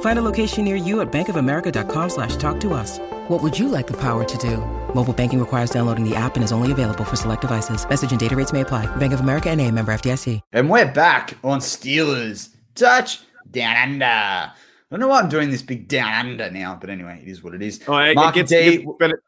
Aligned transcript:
Find 0.00 0.18
a 0.18 0.22
location 0.22 0.64
near 0.64 0.76
you 0.76 1.00
at 1.00 1.10
bankofamerica.com 1.10 2.10
slash 2.10 2.36
talk 2.36 2.60
to 2.60 2.72
us. 2.72 2.98
What 3.28 3.42
would 3.42 3.58
you 3.58 3.68
like 3.68 3.86
the 3.86 3.98
power 4.00 4.24
to 4.24 4.38
do? 4.38 4.58
Mobile 4.94 5.12
banking 5.12 5.40
requires 5.40 5.70
downloading 5.70 6.08
the 6.08 6.14
app 6.14 6.36
and 6.36 6.44
is 6.44 6.52
only 6.52 6.72
available 6.72 7.04
for 7.04 7.16
select 7.16 7.40
devices. 7.40 7.88
Message 7.88 8.12
and 8.12 8.20
data 8.20 8.36
rates 8.36 8.52
may 8.52 8.60
apply. 8.60 8.86
Bank 8.96 9.12
of 9.12 9.20
America 9.20 9.50
and 9.50 9.60
a 9.60 9.70
member 9.70 9.92
FDIC. 9.92 10.40
And 10.52 10.70
we're 10.70 10.90
back 10.90 11.36
on 11.42 11.58
Steelers 11.58 12.54
Touch 12.74 13.20
Down 13.50 13.76
Under. 13.76 14.04
I 14.06 14.52
don't 14.90 15.00
know 15.00 15.08
why 15.08 15.20
I'm 15.20 15.28
doing 15.28 15.50
this 15.50 15.62
big 15.62 15.88
down 15.88 16.26
under 16.26 16.50
now, 16.50 16.78
but 16.80 16.88
anyway, 16.90 17.20
it 17.20 17.28
is 17.28 17.42
what 17.42 17.54
it 17.54 17.62
is. 17.62 17.80
Oh, 17.88 17.96
it, 17.96 18.14
Mark 18.14 18.36
it 18.36 18.40
gets, 18.40 18.50
D, 18.50 18.56
it 18.56 18.84
gets 18.84 18.92
better, 18.98 19.22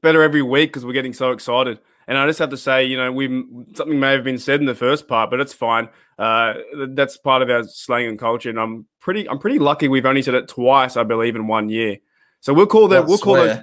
better 0.00 0.22
every 0.22 0.42
week 0.42 0.70
because 0.70 0.84
we're 0.84 0.92
getting 0.92 1.14
so 1.14 1.32
excited. 1.32 1.80
And 2.06 2.16
I 2.16 2.26
just 2.26 2.38
have 2.38 2.50
to 2.50 2.56
say, 2.56 2.84
you 2.84 2.96
know, 2.96 3.10
we 3.10 3.26
something 3.74 3.98
may 3.98 4.12
have 4.12 4.24
been 4.24 4.38
said 4.38 4.60
in 4.60 4.66
the 4.66 4.74
first 4.74 5.08
part, 5.08 5.30
but 5.30 5.40
it's 5.40 5.52
fine. 5.52 5.88
Uh, 6.18 6.54
that's 6.88 7.16
part 7.16 7.42
of 7.42 7.50
our 7.50 7.62
slang 7.64 8.06
and 8.06 8.18
culture, 8.18 8.50
and 8.50 8.58
I'm 8.58 8.86
pretty, 9.00 9.28
I'm 9.28 9.38
pretty 9.38 9.58
lucky. 9.58 9.86
We've 9.88 10.06
only 10.06 10.22
said 10.22 10.34
it 10.34 10.48
twice, 10.48 10.96
I 10.96 11.04
believe, 11.04 11.36
in 11.36 11.46
one 11.46 11.68
year. 11.68 11.98
So 12.40 12.52
we'll 12.52 12.66
call 12.66 12.88
that. 12.88 13.06
We'll 13.06 13.18
call 13.18 13.34
those. 13.34 13.58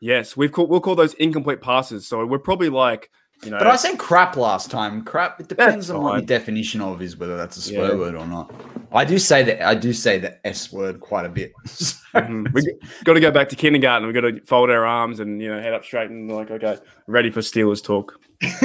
Yes, 0.00 0.36
we've 0.36 0.52
called. 0.52 0.68
We'll 0.68 0.80
call 0.80 0.94
those 0.94 1.14
incomplete 1.14 1.62
passes. 1.62 2.06
So 2.06 2.24
we're 2.26 2.38
probably 2.38 2.68
like, 2.68 3.10
you 3.44 3.50
know, 3.50 3.58
But 3.58 3.66
I 3.68 3.76
said 3.76 3.98
crap 3.98 4.36
last 4.36 4.70
time. 4.70 5.04
Crap. 5.04 5.40
It 5.40 5.48
depends 5.48 5.88
on 5.90 6.02
what 6.02 6.12
your 6.18 6.22
definition 6.26 6.82
of 6.82 7.00
is, 7.00 7.16
whether 7.16 7.36
that's 7.36 7.56
a 7.56 7.62
swear 7.62 7.92
Yeah. 7.92 7.98
word 7.98 8.14
or 8.14 8.26
not. 8.26 8.52
I 8.92 9.04
do 9.06 9.18
say 9.18 9.42
that. 9.44 9.62
I 9.66 9.74
do 9.74 9.94
say 9.94 10.18
the 10.18 10.46
S 10.46 10.70
word 10.72 11.00
quite 11.00 11.24
a 11.24 11.30
bit. 11.30 11.52
So- 11.66 11.96
Mhm. 12.14 12.50
we 12.54 12.62
got 13.04 13.12
to 13.12 13.20
go 13.20 13.30
back 13.30 13.50
to 13.50 13.56
kindergarten. 13.56 14.06
We've 14.06 14.14
got 14.14 14.22
to 14.22 14.40
fold 14.46 14.70
our 14.70 14.86
arms 14.86 15.20
and 15.20 15.40
you 15.42 15.50
know 15.50 15.60
head 15.60 15.74
up 15.74 15.84
straight 15.84 16.08
and 16.08 16.30
like, 16.32 16.50
okay, 16.50 16.78
ready 17.06 17.28
for 17.30 17.40
Steelers 17.40 17.82
talk. 17.84 18.18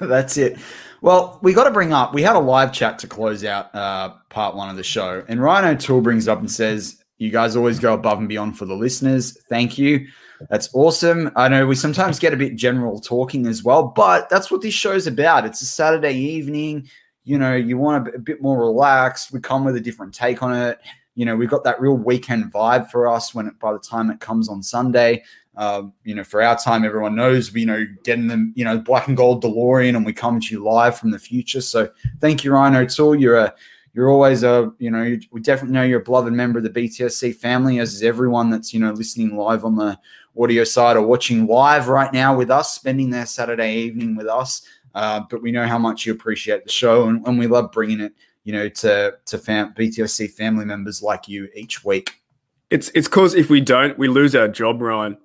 That's 0.00 0.36
it. 0.36 0.58
Well, 1.00 1.38
we 1.42 1.52
got 1.52 1.64
to 1.64 1.70
bring 1.70 1.92
up. 1.92 2.12
We 2.12 2.22
had 2.22 2.36
a 2.36 2.40
live 2.40 2.72
chat 2.72 2.98
to 3.00 3.06
close 3.06 3.44
out 3.44 3.74
uh, 3.74 4.14
part 4.30 4.56
one 4.56 4.68
of 4.68 4.76
the 4.76 4.82
show, 4.82 5.24
and 5.28 5.40
Ryan 5.40 5.76
O'Toole 5.76 6.00
brings 6.00 6.26
up 6.26 6.40
and 6.40 6.50
says, 6.50 7.02
"You 7.18 7.30
guys 7.30 7.54
always 7.54 7.78
go 7.78 7.94
above 7.94 8.18
and 8.18 8.28
beyond 8.28 8.58
for 8.58 8.64
the 8.64 8.74
listeners. 8.74 9.38
Thank 9.48 9.78
you. 9.78 10.06
That's 10.50 10.68
awesome. 10.72 11.30
I 11.36 11.48
know 11.48 11.66
we 11.66 11.74
sometimes 11.74 12.18
get 12.18 12.32
a 12.32 12.36
bit 12.36 12.56
general 12.56 13.00
talking 13.00 13.46
as 13.46 13.64
well, 13.64 13.84
but 13.84 14.28
that's 14.28 14.50
what 14.50 14.62
this 14.62 14.74
show's 14.74 15.06
about. 15.06 15.44
It's 15.44 15.62
a 15.62 15.66
Saturday 15.66 16.14
evening. 16.14 16.88
You 17.24 17.38
know, 17.38 17.54
you 17.54 17.76
want 17.76 18.08
a, 18.08 18.18
bit 18.18 18.40
more 18.40 18.58
relaxed. 18.58 19.32
We 19.32 19.40
come 19.40 19.64
with 19.64 19.76
a 19.76 19.80
different 19.80 20.14
take 20.14 20.42
on 20.42 20.54
it. 20.54 20.78
You 21.14 21.24
know, 21.24 21.34
we've 21.34 21.50
got 21.50 21.64
that 21.64 21.80
real 21.80 21.96
weekend 21.96 22.52
vibe 22.52 22.90
for 22.90 23.08
us 23.08 23.34
when 23.34 23.48
it, 23.48 23.58
by 23.58 23.72
the 23.72 23.80
time 23.80 24.10
it 24.10 24.20
comes 24.20 24.48
on 24.48 24.62
Sunday. 24.62 25.24
Um, 25.58 25.92
you 26.04 26.14
know, 26.14 26.22
for 26.22 26.40
our 26.40 26.56
time, 26.56 26.84
everyone 26.84 27.16
knows 27.16 27.52
you 27.52 27.66
know 27.66 27.84
getting 28.04 28.28
them, 28.28 28.52
you 28.54 28.64
know, 28.64 28.78
black 28.78 29.08
and 29.08 29.16
gold 29.16 29.42
DeLorean, 29.42 29.96
and 29.96 30.06
we 30.06 30.12
come 30.12 30.40
to 30.40 30.54
you 30.54 30.62
live 30.62 30.96
from 30.96 31.10
the 31.10 31.18
future. 31.18 31.60
So 31.60 31.90
thank 32.20 32.44
you, 32.44 32.52
Ryan 32.52 32.76
O'Toole. 32.76 33.16
You're 33.16 33.38
a 33.38 33.54
you're 33.92 34.08
always 34.08 34.44
a 34.44 34.72
you 34.78 34.92
know 34.92 35.18
we 35.32 35.40
definitely 35.40 35.74
know 35.74 35.82
you're 35.82 36.00
a 36.00 36.04
beloved 36.04 36.32
member 36.32 36.60
of 36.60 36.62
the 36.62 36.70
BTSC 36.70 37.34
family, 37.34 37.80
as 37.80 37.92
is 37.92 38.04
everyone 38.04 38.50
that's 38.50 38.72
you 38.72 38.78
know 38.78 38.92
listening 38.92 39.36
live 39.36 39.64
on 39.64 39.74
the 39.74 39.98
audio 40.38 40.62
side 40.62 40.96
or 40.96 41.02
watching 41.02 41.48
live 41.48 41.88
right 41.88 42.12
now 42.12 42.36
with 42.36 42.52
us, 42.52 42.76
spending 42.76 43.10
their 43.10 43.26
Saturday 43.26 43.78
evening 43.78 44.14
with 44.14 44.28
us. 44.28 44.62
Uh, 44.94 45.22
but 45.28 45.42
we 45.42 45.50
know 45.50 45.66
how 45.66 45.78
much 45.78 46.06
you 46.06 46.12
appreciate 46.12 46.62
the 46.62 46.70
show, 46.70 47.08
and, 47.08 47.26
and 47.26 47.36
we 47.36 47.48
love 47.48 47.72
bringing 47.72 47.98
it, 47.98 48.12
you 48.44 48.52
know, 48.52 48.68
to 48.68 49.14
to 49.26 49.38
fam- 49.38 49.74
BTSC 49.74 50.30
family 50.30 50.64
members 50.64 51.02
like 51.02 51.26
you 51.26 51.48
each 51.56 51.84
week. 51.84 52.22
It's 52.70 52.90
it's 52.94 53.08
because 53.08 53.34
if 53.34 53.50
we 53.50 53.60
don't, 53.60 53.98
we 53.98 54.06
lose 54.06 54.36
our 54.36 54.46
job, 54.46 54.80
Ryan. 54.80 55.18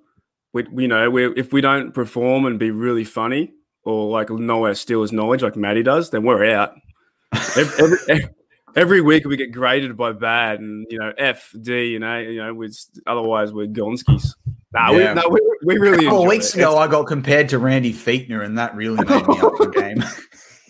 We, 0.54 0.62
we 0.72 0.86
know 0.86 1.10
we 1.10 1.26
if 1.34 1.52
we 1.52 1.60
don't 1.60 1.92
perform 1.92 2.46
and 2.46 2.58
be 2.58 2.70
really 2.70 3.04
funny 3.04 3.52
or 3.82 4.08
like 4.10 4.30
know 4.30 4.64
our 4.64 4.72
Steelers 4.72 5.12
knowledge 5.12 5.42
like 5.42 5.56
Maddie 5.56 5.82
does, 5.82 6.08
then 6.10 6.22
we're 6.22 6.50
out. 6.54 6.74
Every, 7.56 7.98
every, 8.08 8.28
every 8.76 9.00
week 9.00 9.26
we 9.26 9.36
get 9.36 9.50
graded 9.52 9.96
by 9.96 10.12
bad 10.12 10.60
and 10.60 10.86
you 10.88 10.98
know 10.98 11.12
F 11.18 11.52
D 11.60 11.86
you 11.88 11.98
know 11.98 12.18
you 12.18 12.38
know 12.38 12.54
with 12.54 12.78
otherwise 13.06 13.52
we're 13.52 13.66
Gonskis. 13.66 14.34
Nah, 14.72 14.92
Yeah. 14.92 15.14
we, 15.14 15.20
no, 15.20 15.28
we, 15.28 15.40
we 15.64 15.76
A 15.76 15.80
really 15.80 16.04
couple 16.04 16.22
of 16.22 16.28
weeks 16.28 16.54
it. 16.54 16.58
ago, 16.60 16.78
I 16.78 16.86
got 16.88 17.06
compared 17.06 17.48
to 17.50 17.58
Randy 17.58 17.92
Fichtner, 17.92 18.44
and 18.44 18.56
that 18.58 18.74
really 18.76 18.96
made 19.04 19.26
me 19.26 19.40
up 19.40 19.56
for 19.56 19.68
game. 19.70 20.02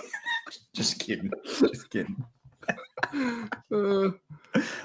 Just 0.75 0.99
kidding. 0.99 1.31
Just 1.47 1.89
kidding. 1.91 2.25
Uh, 2.69 3.47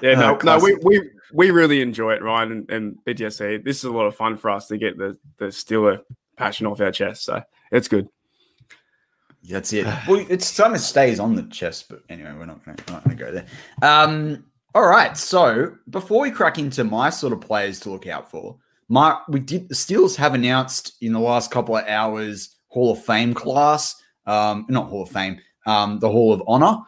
yeah, 0.02 0.14
no, 0.14 0.36
Uh, 0.36 0.38
no, 0.44 0.58
we, 0.58 0.76
we 0.82 1.00
we 1.32 1.50
really 1.50 1.80
enjoy 1.80 2.12
it, 2.12 2.22
Ryan 2.22 2.52
and, 2.52 2.70
and 2.70 2.98
BTSC. 3.06 3.64
This 3.64 3.78
is 3.78 3.84
a 3.84 3.92
lot 3.92 4.06
of 4.06 4.16
fun 4.16 4.36
for 4.36 4.50
us 4.50 4.66
to 4.68 4.78
get 4.78 4.98
the 4.98 5.16
the 5.38 5.46
Steeler 5.46 6.02
passion 6.36 6.66
off 6.66 6.80
our 6.80 6.92
chest. 6.92 7.24
So 7.24 7.42
it's 7.70 7.88
good. 7.88 8.08
That's 9.48 9.72
it. 9.72 9.86
Well, 10.08 10.24
it's 10.28 10.56
kind 10.56 10.74
of 10.74 10.80
stays 10.80 11.20
on 11.20 11.34
the 11.34 11.42
chest, 11.44 11.88
but 11.88 12.02
anyway, 12.08 12.32
we're 12.38 12.46
not 12.46 12.64
going 12.64 12.76
to 12.76 13.14
go 13.14 13.32
there. 13.32 13.46
Um, 13.82 14.44
all 14.74 14.86
right. 14.86 15.16
So 15.16 15.74
before 15.88 16.22
we 16.22 16.30
crack 16.30 16.58
into 16.58 16.84
my 16.84 17.10
sort 17.10 17.32
of 17.32 17.40
players 17.40 17.80
to 17.80 17.90
look 17.90 18.06
out 18.06 18.30
for, 18.30 18.56
Mark, 18.88 19.26
we 19.28 19.40
did 19.40 19.68
the 19.68 19.74
Steelers 19.74 20.16
have 20.16 20.34
announced 20.34 20.96
in 21.00 21.12
the 21.12 21.20
last 21.20 21.50
couple 21.50 21.76
of 21.76 21.86
hours 21.86 22.56
Hall 22.68 22.92
of 22.92 23.04
Fame 23.04 23.34
class, 23.34 24.00
um, 24.26 24.66
not 24.68 24.88
Hall 24.88 25.02
of 25.02 25.10
Fame, 25.10 25.40
um, 25.66 25.98
the 25.98 26.08
Hall 26.08 26.32
of 26.32 26.42
Honor 26.46 26.78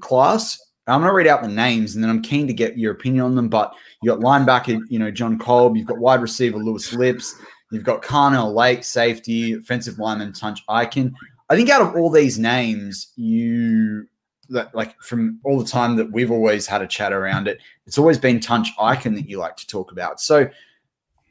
class. 0.00 0.60
I'm 0.92 1.00
going 1.00 1.10
to 1.10 1.14
read 1.14 1.26
out 1.26 1.42
the 1.42 1.48
names, 1.48 1.94
and 1.94 2.04
then 2.04 2.10
I'm 2.10 2.22
keen 2.22 2.46
to 2.46 2.52
get 2.52 2.78
your 2.78 2.92
opinion 2.92 3.24
on 3.24 3.34
them. 3.34 3.48
But 3.48 3.74
you 4.02 4.10
got 4.10 4.20
linebacker, 4.20 4.80
you 4.88 4.98
know, 4.98 5.10
Jon 5.10 5.38
Kolb. 5.38 5.76
You've 5.76 5.86
got 5.86 5.98
wide 5.98 6.20
receiver 6.20 6.58
Louis 6.58 6.92
Lipps. 6.92 7.34
You've 7.70 7.84
got 7.84 8.02
Carnell 8.02 8.54
Lake, 8.54 8.84
safety, 8.84 9.54
offensive 9.54 9.98
lineman 9.98 10.34
Tunch 10.34 10.64
Ilkin. 10.68 11.14
I 11.48 11.56
think 11.56 11.70
out 11.70 11.80
of 11.80 11.96
all 11.96 12.10
these 12.10 12.38
names, 12.38 13.12
you 13.16 14.06
like 14.48 15.00
from 15.00 15.40
all 15.44 15.58
the 15.58 15.68
time 15.68 15.96
that 15.96 16.12
we've 16.12 16.30
always 16.30 16.66
had 16.66 16.82
a 16.82 16.86
chat 16.86 17.12
around 17.12 17.48
it, 17.48 17.58
it's 17.86 17.96
always 17.96 18.18
been 18.18 18.40
Tunch 18.40 18.68
Ilkin 18.76 19.14
that 19.14 19.28
you 19.28 19.38
like 19.38 19.56
to 19.56 19.66
talk 19.66 19.92
about. 19.92 20.20
So, 20.20 20.48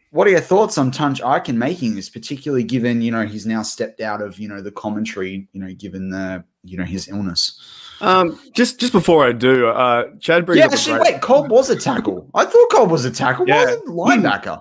what 0.09 0.27
are 0.27 0.31
your 0.31 0.41
thoughts 0.41 0.77
on 0.77 0.89
Tunch 0.89 1.21
Ilkin 1.21 1.55
making 1.55 1.95
this, 1.95 2.09
particularly 2.09 2.63
given 2.63 3.01
you 3.01 3.11
know 3.11 3.25
he's 3.25 3.45
now 3.45 3.61
stepped 3.61 4.01
out 4.01 4.21
of 4.21 4.39
you 4.39 4.47
know 4.47 4.61
the 4.61 4.71
commentary, 4.71 5.47
you 5.53 5.61
know, 5.61 5.73
given 5.73 6.09
the 6.09 6.43
you 6.63 6.77
know 6.77 6.85
his 6.85 7.07
illness? 7.07 7.61
Um, 8.01 8.39
just 8.55 8.79
just 8.79 8.91
before 8.93 9.25
I 9.25 9.31
do, 9.31 9.67
uh, 9.67 10.05
Chad 10.19 10.45
brings 10.45 10.59
Yeah, 10.59 10.65
actually, 10.65 10.99
great- 10.99 11.13
wait, 11.13 11.21
Kolb 11.21 11.49
was 11.51 11.69
a 11.69 11.75
tackle. 11.75 12.29
I 12.33 12.45
thought 12.45 12.69
Kolb 12.71 12.89
was 12.91 13.05
a 13.05 13.11
tackle. 13.11 13.45
Why 13.45 13.55
Yeah. 13.55 13.65
was 13.65 13.73
it 13.75 13.85
linebacker? 13.85 14.59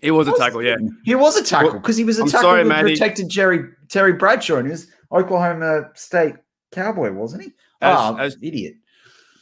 It 0.00 0.12
was 0.12 0.28
a 0.28 0.32
tackle, 0.36 0.62
yeah. 0.62 0.76
He 1.04 1.14
was 1.16 1.36
a 1.36 1.42
tackle 1.42 1.72
because 1.72 1.96
he 1.96 2.04
was 2.04 2.18
a 2.18 2.22
I'm 2.22 2.28
tackle 2.28 2.50
sorry, 2.50 2.62
that 2.62 2.68
Matty. 2.68 2.92
protected 2.92 3.28
Jerry 3.28 3.64
Terry 3.88 4.12
Bradshaw 4.12 4.56
and 4.58 4.66
he 4.66 4.70
was 4.70 4.86
Oklahoma 5.12 5.90
State 5.94 6.36
Cowboy, 6.72 7.10
wasn't 7.12 7.42
he? 7.42 7.48
As- 7.82 7.96
oh, 7.98 8.16
as- 8.16 8.36
idiot. 8.42 8.74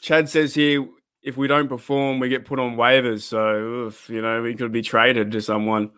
Chad 0.01 0.29
says 0.29 0.55
here, 0.55 0.87
if 1.23 1.37
we 1.37 1.47
don't 1.49 1.69
perform, 1.69 2.21
we 2.21 2.29
get 2.29 2.45
put 2.45 2.59
on 2.61 2.77
waivers. 2.77 3.23
So, 3.23 3.57
oof, 3.57 4.09
you 4.09 4.23
know, 4.23 4.41
we 4.43 4.55
could 4.55 4.71
be 4.73 4.81
traded 4.83 5.33
to 5.33 5.41
someone. 5.43 5.91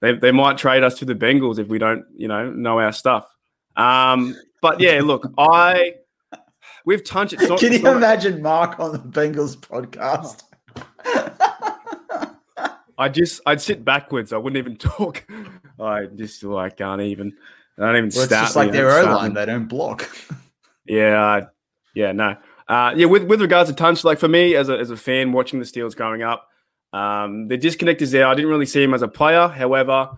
They, 0.00 0.12
they 0.12 0.30
might 0.32 0.58
trade 0.58 0.82
us 0.84 0.98
to 0.98 1.04
the 1.06 1.14
Bengals 1.14 1.58
if 1.58 1.68
we 1.68 1.78
don't, 1.78 2.04
you 2.14 2.28
know, 2.28 2.50
know 2.50 2.78
our 2.78 2.92
stuff. 2.92 3.26
Um, 3.76 4.36
but 4.60 4.80
yeah, 4.80 5.00
look, 5.02 5.26
I 5.38 5.94
we've 6.84 7.04
touched 7.04 7.34
it. 7.34 7.58
Can 7.58 7.72
you 7.72 7.86
imagine 7.88 8.40
Mark 8.42 8.78
on 8.80 8.92
the 8.92 8.98
Bengals 8.98 9.56
podcast? 9.56 10.42
I 12.96 13.08
just 13.08 13.40
I'd 13.46 13.60
sit 13.60 13.84
backwards. 13.84 14.32
I 14.32 14.36
wouldn't 14.36 14.58
even 14.58 14.76
talk. 14.90 15.26
I 15.80 16.06
just 16.06 16.42
like 16.44 16.76
can't 16.76 17.00
even. 17.00 17.34
I 17.78 17.86
don't 17.86 17.96
even 17.96 18.10
Well, 18.14 18.22
it's 18.22 18.24
start. 18.26 18.44
just 18.44 18.56
like 18.56 18.70
their 18.72 18.90
I 18.90 19.00
O 19.00 19.16
line; 19.16 19.34
they 19.34 19.46
don't 19.46 19.66
block. 19.66 20.08
Yeah, 20.86 21.18
I- 21.18 21.46
yeah, 21.94 22.12
no, 22.12 22.36
uh, 22.68 22.92
yeah. 22.94 23.06
With 23.06 23.22
with 23.24 23.40
regards 23.40 23.70
to 23.70 23.74
Tunch, 23.74 24.04
like 24.04 24.18
for 24.18 24.28
me 24.28 24.54
as 24.54 24.68
a 24.68 24.78
as 24.78 24.90
a 24.90 24.98
fan 24.98 25.32
watching 25.32 25.58
the 25.60 25.64
Steelers 25.64 25.96
growing 25.96 26.22
up, 26.22 26.46
um, 26.92 27.48
the 27.48 27.56
disconnect 27.56 28.02
is 28.02 28.10
there. 28.10 28.26
I 28.26 28.34
didn't 28.34 28.50
really 28.50 28.66
see 28.66 28.82
him 28.82 28.92
as 28.92 29.00
a 29.00 29.08
player. 29.08 29.48
However, 29.48 30.10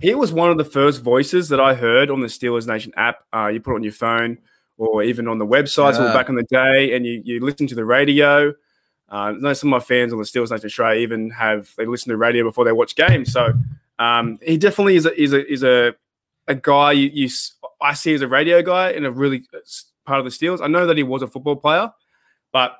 he 0.00 0.14
was 0.14 0.32
one 0.32 0.50
of 0.50 0.58
the 0.58 0.64
first 0.64 1.02
voices 1.02 1.48
that 1.48 1.58
I 1.58 1.74
heard 1.74 2.08
on 2.08 2.20
the 2.20 2.28
Steelers 2.28 2.68
Nation 2.68 2.92
app. 2.96 3.24
Uh, 3.34 3.48
you 3.48 3.60
put 3.60 3.72
it 3.72 3.74
on 3.74 3.82
your 3.82 3.92
phone 3.92 4.38
or 4.86 5.02
even 5.02 5.28
on 5.28 5.38
the 5.38 5.46
websites 5.46 5.98
Yeah. 5.98 6.10
or 6.10 6.12
back 6.12 6.28
in 6.28 6.34
the 6.34 6.42
day, 6.44 6.94
and 6.94 7.06
you 7.06 7.22
you 7.24 7.40
listen 7.44 7.66
to 7.68 7.74
the 7.74 7.84
radio. 7.84 8.50
Uh, 9.10 9.14
I 9.14 9.32
know 9.32 9.52
some 9.52 9.72
of 9.72 9.80
my 9.80 9.84
fans 9.84 10.12
on 10.12 10.18
the 10.18 10.24
Steelers 10.24 10.50
Nation 10.50 10.66
Australia 10.66 11.00
even 11.00 11.30
have 11.30 11.70
they 11.76 11.86
listen 11.86 12.08
to 12.10 12.14
the 12.14 12.18
radio 12.18 12.44
before 12.44 12.64
they 12.64 12.72
watch 12.72 12.94
games. 12.96 13.32
So 13.32 13.52
um, 13.98 14.38
he 14.42 14.56
definitely 14.56 14.96
is 14.96 15.06
a 15.06 15.20
is 15.20 15.32
a 15.32 15.52
is 15.52 15.62
a 15.62 15.94
a 16.48 16.54
guy 16.54 16.92
you, 16.92 17.10
you 17.12 17.28
I 17.80 17.94
see 17.94 18.14
as 18.14 18.22
a 18.22 18.28
radio 18.28 18.62
guy 18.62 18.90
and 18.90 19.04
a 19.06 19.10
really 19.10 19.44
uh, 19.54 19.58
part 20.06 20.18
of 20.18 20.24
the 20.24 20.30
Steelers. 20.30 20.60
I 20.62 20.66
know 20.66 20.86
that 20.86 20.96
he 20.96 21.02
was 21.02 21.22
a 21.22 21.26
football 21.26 21.56
player, 21.56 21.92
but 22.52 22.76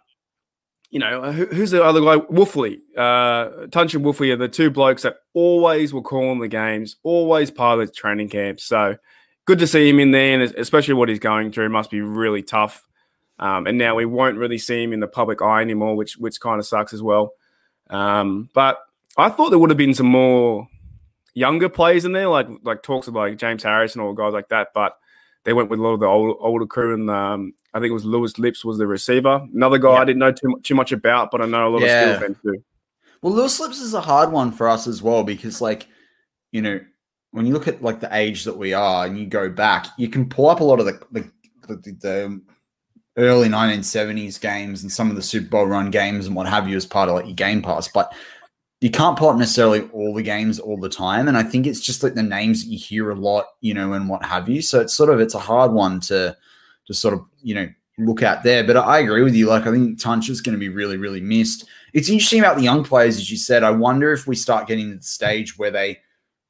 you 0.91 0.99
know 0.99 1.33
who, 1.33 1.47
who's 1.47 1.71
the 1.71 1.83
other 1.83 2.01
guy? 2.01 2.17
Wolfley, 2.31 2.81
uh, 2.97 3.67
Tunch 3.69 3.95
and 3.95 4.05
Wolfley 4.05 4.31
are 4.33 4.37
the 4.37 4.49
two 4.49 4.71
blokes 4.71 5.03
that 5.03 5.17
always 5.35 5.93
were 5.95 6.03
calling 6.03 6.41
the 6.41 6.49
games, 6.49 6.97
always 7.03 7.51
part 7.51 7.79
of 7.81 7.87
the 7.87 7.93
training 7.93 8.29
camp. 8.29 8.61
So 8.61 8.97
good 9.45 9.59
to 9.59 9.67
see 9.67 9.89
him 9.89 10.01
in 10.01 10.11
there, 10.11 10.41
and 10.41 10.55
especially 10.57 10.95
what 10.95 11.09
he's 11.09 11.19
going 11.19 11.53
through 11.53 11.69
must 11.69 11.91
be 11.91 12.01
really 12.01 12.43
tough. 12.43 12.87
Um, 13.39 13.67
and 13.67 13.79
now 13.79 13.95
we 13.97 14.05
won't 14.05 14.39
really 14.39 14.59
see 14.59 14.83
him 14.83 14.93
in 14.93 15.01
the 15.01 15.09
public 15.09 15.43
eye 15.43 15.63
anymore, 15.63 15.97
which 15.97 16.17
which 16.17 16.41
kind 16.41 16.61
of 16.61 16.67
sucks 16.67 16.93
as 16.93 17.03
well. 17.03 17.33
Um, 17.91 18.49
but 18.55 18.79
I 19.17 19.29
thought 19.29 19.51
there 19.51 19.59
would 19.59 19.71
have 19.71 19.77
been 19.77 19.95
some 19.95 20.07
more 20.07 20.69
younger 21.35 21.69
players 21.69 22.05
in 22.05 22.13
there, 22.13 22.29
like 22.29 22.49
like 22.63 22.83
talks 22.83 23.09
of 23.09 23.15
like 23.15 23.39
James 23.39 23.63
Harris 23.63 23.95
and 23.95 24.03
all 24.03 24.13
guys 24.13 24.33
like 24.33 24.49
that. 24.51 24.69
But 24.75 24.97
they 25.45 25.53
went 25.53 25.71
with 25.71 25.81
a 25.81 25.83
lot 25.83 25.95
of 25.95 26.01
the 26.01 26.07
old, 26.07 26.37
older 26.41 26.67
crew, 26.67 26.95
and 26.95 27.11
um, 27.11 27.55
I 27.75 27.81
think 27.81 27.91
it 27.91 27.95
was 27.95 28.05
Louis 28.05 28.39
Lipps 28.39 28.65
was 28.65 28.79
the 28.79 28.87
receiver. 28.87 29.45
Another 29.53 29.79
guy 29.79 29.95
I 29.95 30.05
didn't 30.05 30.21
know 30.21 30.31
too, 30.33 30.61
too 30.63 30.77
much 30.77 30.93
about, 30.93 31.33
but 31.33 31.41
I 31.43 31.47
know 31.47 31.67
a 31.67 31.71
lot 31.71 31.83
Yeah. 31.83 32.11
of 32.11 32.17
Steel 32.17 32.29
fans 32.29 32.37
do. 32.45 32.63
Well, 33.23 33.33
Louis 33.35 33.59
Lipps 33.61 33.81
is 33.81 33.95
a 33.95 34.01
hard 34.01 34.31
one 34.31 34.53
for 34.53 34.69
us 34.69 34.87
as 34.87 35.03
well 35.03 35.25
because, 35.25 35.61
like, 35.61 35.87
you 36.53 36.63
know, 36.63 36.81
when 37.33 37.47
you 37.47 37.53
look 37.53 37.67
at 37.67 37.83
like 37.83 38.01
the 38.01 38.15
age 38.15 38.45
that 38.45 38.57
we 38.57 38.73
are 38.73 39.07
and 39.07 39.19
you 39.19 39.27
go 39.27 39.49
back, 39.49 39.89
you 39.97 40.09
can 40.09 40.29
pull 40.29 40.49
up 40.49 40.61
a 40.61 40.65
lot 40.65 40.79
of 40.81 40.87
the 40.87 41.01
the, 41.11 41.31
the, 41.67 41.93
the 42.01 42.41
early 43.17 43.49
1970s 43.49 44.41
games 44.41 44.83
and 44.83 44.93
some 44.93 45.11
of 45.11 45.17
the 45.17 45.23
Super 45.23 45.49
Bowl 45.49 45.67
run 45.67 45.91
games 45.91 46.27
and 46.27 46.37
what 46.37 46.49
have 46.49 46.69
you 46.69 46.77
as 46.77 46.87
part 46.87 47.09
of 47.09 47.17
like 47.17 47.27
your 47.27 47.35
Game 47.35 47.61
Pass, 47.61 47.89
but 47.89 48.15
you 48.81 48.91
can't 48.91 49.17
pull 49.17 49.29
up 49.29 49.37
necessarily 49.37 49.83
all 49.93 50.13
the 50.13 50.23
games 50.23 50.59
all 50.59 50.77
the 50.77 50.89
time. 50.89 51.29
And 51.29 51.37
I 51.37 51.43
think 51.43 51.67
it's 51.67 51.81
just 51.81 52.03
like 52.03 52.15
the 52.15 52.23
names 52.23 52.65
that 52.65 52.71
you 52.71 52.79
hear 52.79 53.11
a 53.11 53.15
lot, 53.15 53.47
you 53.61 53.75
know, 53.75 53.93
and 53.93 54.09
what 54.09 54.25
have 54.25 54.49
you. 54.49 54.61
So 54.61 54.81
it's 54.81 54.95
sort 54.95 55.11
of 55.11 55.21
it's 55.21 55.35
a 55.35 55.39
hard 55.39 55.73
one 55.73 56.01
to 56.01 56.37
to 56.87 56.95
sort 56.95 57.15
of 57.15 57.25
you 57.43 57.55
know 57.55 57.69
look 57.99 58.23
at 58.23 58.43
there. 58.43 58.65
But 58.65 58.77
I 58.77 58.99
agree 58.99 59.23
with 59.23 59.37
you. 59.37 59.47
Like 59.47 59.67
I 59.67 59.71
think 59.71 60.01
Tunch 60.01 60.29
is 60.29 60.41
going 60.41 60.55
to 60.55 60.59
be 60.59 60.69
really 60.69 60.97
really 60.97 61.21
missed. 61.21 61.67
It's 61.93 62.09
interesting 62.09 62.41
about 62.41 62.57
the 62.57 62.63
young 62.63 62.83
players, 62.83 63.19
as 63.19 63.31
you 63.31 63.37
said. 63.37 63.63
I 63.63 63.71
wonder 63.71 64.13
if 64.13 64.27
we 64.27 64.35
start 64.35 64.67
getting 64.67 64.91
to 64.91 64.97
the 64.97 65.03
stage 65.03 65.57
where 65.59 65.71
they 65.71 66.01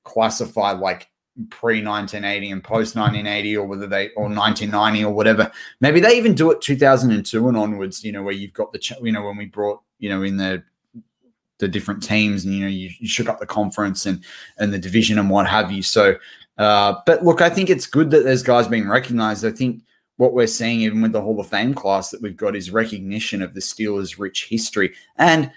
classify 0.04 0.72
like 0.72 1.08
pre 1.50 1.82
1980 1.82 2.50
and 2.50 2.64
post 2.64 2.94
1980 2.94 3.56
or 3.56 3.66
whether 3.66 3.87
they 3.87 4.10
or 4.10 4.25
1990 4.25 5.04
or 5.04 5.12
whatever. 5.12 5.50
Maybe 5.81 6.00
they 6.00 6.16
even 6.16 6.34
do 6.34 6.50
it 6.50 6.60
2002 6.60 7.49
and 7.49 7.56
onwards 7.56 8.04
you 8.04 8.12
know 8.12 8.22
where 8.22 8.34
you've 8.34 8.52
got 8.52 8.72
the 8.72 8.96
you 9.02 9.12
know 9.12 9.22
when 9.22 9.37
we 9.37 9.46
brought 9.46 9.81
you 9.99 10.08
know 10.08 10.22
in 10.22 10.37
the 10.37 10.62
the 11.58 11.69
different 11.69 12.02
teams 12.02 12.44
and 12.44 12.54
you 12.54 12.60
know 12.60 12.69
you, 12.69 12.90
you 12.99 13.08
shook 13.08 13.28
up 13.28 13.40
the 13.40 13.46
conference 13.46 14.06
and 14.06 14.22
and 14.58 14.72
the 14.72 14.78
division 14.78 15.19
and 15.19 15.31
what 15.31 15.49
have 15.49 15.72
you. 15.72 15.82
So 15.82 16.16
uh 16.58 16.96
but 17.06 17.25
look 17.25 17.40
i 17.40 17.49
think 17.49 17.70
it's 17.70 17.87
good 17.87 18.10
that 18.10 18.25
there's 18.25 18.43
guys 18.43 18.69
being 18.69 18.88
recognized. 18.88 19.44
I 19.44 19.50
think 19.50 19.82
what 20.16 20.34
we're 20.34 20.46
seeing 20.46 20.82
even 20.82 21.00
with 21.00 21.12
the 21.12 21.20
hall 21.20 21.40
of 21.40 21.49
fame 21.49 21.75
class 21.75 22.10
that 22.10 22.20
we've 22.20 22.37
got 22.37 22.54
is 22.54 22.70
recognition 22.70 23.43
of 23.43 23.54
the 23.54 23.60
steelers 23.60 24.19
rich 24.19 24.49
history. 24.49 24.94
And 25.16 25.50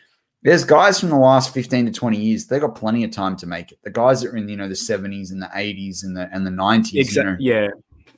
there's 0.46 0.64
guys 0.64 1.00
from 1.00 1.10
the 1.10 1.18
last 1.18 1.54
15 1.54 1.88
to 1.88 1.92
20 1.92 2.18
years 2.18 2.46
they 2.46 2.60
got 2.60 2.76
plenty 2.76 3.04
of 3.04 3.12
time 3.12 3.36
to 3.36 3.48
make 3.48 3.72
it 3.72 3.80
the 3.84 3.90
guys 3.90 4.22
that 4.22 4.32
are 4.32 4.38
in 4.38 4.48
you 4.48 4.56
know 4.56 4.70
the 4.70 4.76
70s 4.76 5.32
and 5.32 5.42
the 5.42 5.48
80s 5.48 6.04
and 6.04 6.16
the 6.16 6.30
and 6.32 6.46
the 6.46 6.52
90s 6.52 6.94
you 6.94 7.00
know, 7.00 7.02
Exactly. 7.02 7.46
Yeah, 7.46 7.68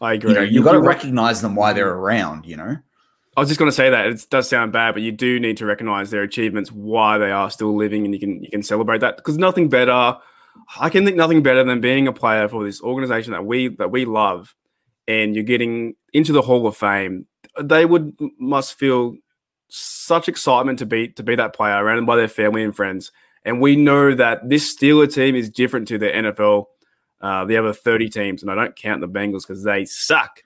I 0.02 0.14
agree. 0.14 0.32
you 0.32 0.36
know 0.36 0.44
you 0.44 0.64
got 0.64 0.74
to 0.74 0.82
recognize 0.82 1.42
them 1.42 1.56
while 1.56 1.74
they're 1.74 1.94
around 1.94 2.46
you 2.46 2.58
know 2.58 2.78
I 3.36 3.40
was 3.40 3.50
just 3.50 3.60
going 3.60 3.70
to 3.70 3.76
say 3.76 3.92
that 3.92 4.08
it 4.08 4.26
does 4.32 4.50
sound 4.50 4.72
bad, 4.74 4.96
but 4.96 5.04
you 5.04 5.12
do 5.12 5.40
need 5.40 5.58
to 5.58 5.68
recognize 5.68 6.10
their 6.10 6.24
achievements, 6.24 6.72
why 6.72 7.20
they 7.20 7.30
are 7.30 7.52
still 7.52 7.76
living, 7.76 8.04
and 8.04 8.12
you 8.12 8.20
can 8.20 8.44
you 8.44 8.50
can 8.50 8.64
celebrate 8.64 9.02
that 9.02 9.16
because 9.18 9.38
nothing 9.38 9.70
better. 9.70 10.18
I 10.80 10.90
can 10.90 11.06
think 11.06 11.18
nothing 11.18 11.44
better 11.44 11.64
than 11.64 11.80
being 11.80 12.08
a 12.08 12.12
player 12.12 12.50
for 12.50 12.64
this 12.64 12.82
organization 12.82 13.34
that 13.34 13.46
we 13.46 13.68
that 13.76 13.92
we 13.92 14.06
love, 14.06 14.56
and 15.08 15.36
you're 15.36 15.44
getting 15.44 15.94
into 16.14 16.34
the 16.34 16.42
Hall 16.42 16.66
of 16.66 16.76
Fame. 16.76 17.28
They 17.62 17.86
would 17.86 18.18
must 18.40 18.74
feel 18.74 19.16
such 20.08 20.28
excitement 20.30 20.80
to 20.80 20.86
be 20.86 21.10
to 21.10 21.24
be 21.24 21.36
that 21.36 21.54
player, 21.54 21.80
surrounded 21.80 22.06
by 22.06 22.16
their 22.16 22.28
family 22.28 22.64
and 22.64 22.76
friends. 22.76 23.12
And 23.46 23.62
we 23.62 23.76
know 23.76 24.14
that 24.16 24.50
this 24.50 24.76
Steeler 24.76 25.12
team 25.14 25.36
is 25.36 25.50
different 25.50 25.88
to 25.90 25.98
the 25.98 26.08
NFL, 26.08 26.66
uh, 27.22 27.46
the 27.46 27.56
other 27.58 27.72
30 27.74 28.10
teams, 28.10 28.42
and 28.42 28.52
I 28.52 28.56
don't 28.56 28.76
count 28.76 29.00
the 29.02 29.08
Bengals 29.08 29.42
because 29.48 29.64
they 29.64 29.86
suck. 29.86 30.44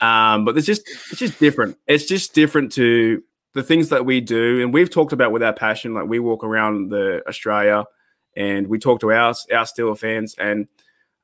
Um, 0.00 0.44
but 0.44 0.56
it's 0.56 0.66
just 0.66 0.82
it's 1.10 1.18
just 1.20 1.38
different. 1.38 1.78
It's 1.86 2.06
just 2.06 2.34
different 2.34 2.72
to 2.72 3.22
the 3.54 3.62
things 3.62 3.90
that 3.90 4.04
we 4.06 4.20
do, 4.20 4.62
and 4.62 4.72
we've 4.72 4.90
talked 4.90 5.12
about 5.12 5.30
with 5.32 5.42
our 5.42 5.52
passion. 5.52 5.94
Like 5.94 6.08
we 6.08 6.18
walk 6.18 6.42
around 6.42 6.88
the 6.90 7.22
Australia, 7.28 7.84
and 8.34 8.66
we 8.66 8.78
talk 8.78 9.00
to 9.00 9.12
our 9.12 9.34
our 9.52 9.64
Steeler 9.64 9.96
fans, 9.96 10.34
and 10.38 10.66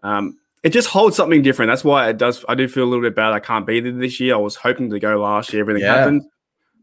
um, 0.04 0.38
it 0.62 0.70
just 0.70 0.88
holds 0.88 1.16
something 1.16 1.42
different. 1.42 1.70
That's 1.70 1.82
why 1.84 2.08
it 2.10 2.18
does. 2.18 2.44
I 2.48 2.54
do 2.54 2.68
feel 2.68 2.84
a 2.84 2.86
little 2.90 3.02
bit 3.02 3.16
bad. 3.16 3.32
I 3.32 3.40
can't 3.40 3.66
be 3.66 3.80
there 3.80 3.90
this 3.92 4.20
year. 4.20 4.34
I 4.34 4.38
was 4.38 4.54
hoping 4.54 4.90
to 4.90 5.00
go 5.00 5.20
last 5.20 5.52
year. 5.52 5.62
Everything 5.62 5.82
Yeah. 5.82 5.96
happened, 5.96 6.22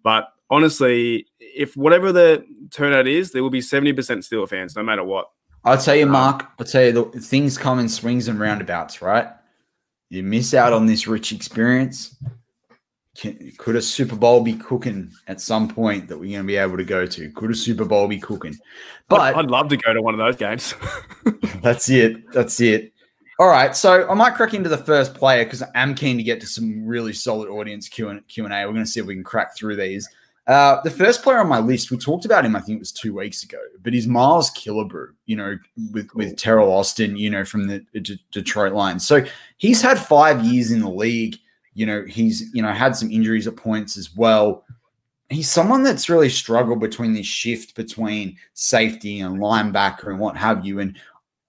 but 0.04 0.28
honestly, 0.50 1.28
if 1.40 1.76
whatever 1.76 2.12
the 2.12 2.46
turnout 2.72 3.08
is, 3.08 3.32
there 3.32 3.44
will 3.44 3.50
be 3.50 3.62
seventy 3.62 3.94
percent 3.94 4.22
Steeler 4.22 4.50
fans, 4.50 4.76
no 4.76 4.84
matter 4.84 5.04
what. 5.04 5.30
I'll 5.64 5.78
tell 5.78 5.96
you, 5.96 6.06
Um, 6.06 6.12
Mark. 6.12 6.48
I'll 6.60 6.66
tell 6.66 6.84
you, 6.84 6.92
the, 6.92 7.04
things 7.20 7.58
come 7.58 7.80
in 7.80 7.90
swings 7.90 8.28
and 8.28 8.40
roundabouts, 8.40 9.02
right? 9.02 9.28
You 10.10 10.22
miss 10.24 10.54
out 10.54 10.74
on 10.74 10.86
this 10.86 11.08
rich 11.08 11.32
experience. 11.32 12.16
Can, 13.18 13.52
could 13.58 13.76
a 13.76 13.82
Super 13.82 14.16
Bowl 14.16 14.42
be 14.42 14.54
cooking 14.54 15.12
at 15.28 15.42
some 15.42 15.68
point 15.68 16.08
that 16.10 16.18
we're 16.18 16.32
going 16.32 16.44
to 16.44 16.48
be 16.48 16.58
able 16.58 16.78
to 16.78 16.84
go 16.84 17.06
to? 17.06 17.32
Could 17.32 17.50
a 17.50 17.56
Super 17.56 17.86
Bowl 17.86 18.08
be 18.08 18.20
cooking? 18.20 18.56
But 19.08 19.22
I'd, 19.22 19.36
I'd 19.36 19.50
love 19.50 19.70
to 19.70 19.78
go 19.78 19.94
to 19.94 20.02
one 20.02 20.14
of 20.14 20.18
those 20.20 20.36
games. 20.36 20.76
that's 21.62 21.90
it. 21.90 22.32
That's 22.32 22.60
it. 22.60 22.92
All 23.38 23.48
right, 23.48 23.76
so 23.76 24.08
I 24.08 24.14
might 24.14 24.36
crack 24.36 24.54
into 24.54 24.70
the 24.70 24.78
first 24.78 25.14
player 25.14 25.44
because 25.44 25.62
I'm 25.74 25.94
keen 25.94 26.16
to 26.16 26.24
get 26.24 26.40
to 26.42 26.48
some 26.48 26.86
really 26.86 27.12
solid 27.12 27.50
audience 27.50 27.90
Q 27.90 28.10
and 28.10 28.22
A. 28.38 28.66
We're 28.66 28.72
going 28.72 28.76
to 28.76 28.86
see 28.86 29.02
if 29.02 29.06
we 29.06 29.16
can 29.16 29.26
crack 29.26 29.58
through 29.58 29.76
these. 29.76 30.08
Uh, 30.48 30.80
the 30.84 30.92
first 30.92 31.24
player 31.24 31.40
on 31.40 31.48
my 31.48 31.60
list, 31.60 31.90
we 31.90 31.98
talked 31.98 32.26
about 32.26 32.46
him. 32.46 32.56
I 32.56 32.60
think 32.60 32.78
it 32.78 32.80
was 32.80 32.92
two 32.92 33.16
weeks 33.16 33.44
ago, 33.44 33.58
but 33.82 33.94
he's 33.94 34.06
Miles 34.06 34.52
Killebrew. 34.52 35.10
You 35.26 35.36
know, 35.38 35.58
with 35.92 36.14
with 36.14 36.36
Teryl 36.36 36.68
Austin. 36.68 37.18
You 37.18 37.32
know, 37.32 37.44
from 37.44 37.68
the 37.68 37.80
D- 38.00 38.22
Detroit 38.32 38.74
Lions. 38.74 39.08
So 39.08 39.26
he's 39.58 39.82
had 39.82 39.98
five 39.98 40.44
years 40.44 40.72
in 40.72 40.82
the 40.82 40.90
league. 40.90 41.38
You 41.74 41.88
know, 41.88 42.06
he's 42.08 42.54
you 42.54 42.62
know 42.62 42.72
had 42.72 42.96
some 42.96 43.12
injuries 43.12 43.48
at 43.48 43.56
points 43.56 43.98
as 43.98 44.16
well. 44.16 44.64
He's 45.30 45.50
someone 45.50 45.82
that's 45.82 46.10
really 46.10 46.30
struggled 46.30 46.80
between 46.80 47.14
this 47.14 47.26
shift 47.26 47.76
between 47.76 48.38
safety 48.54 49.22
and 49.22 49.40
linebacker 49.40 50.10
and 50.10 50.20
what 50.20 50.38
have 50.38 50.64
you. 50.64 50.80
And 50.80 50.96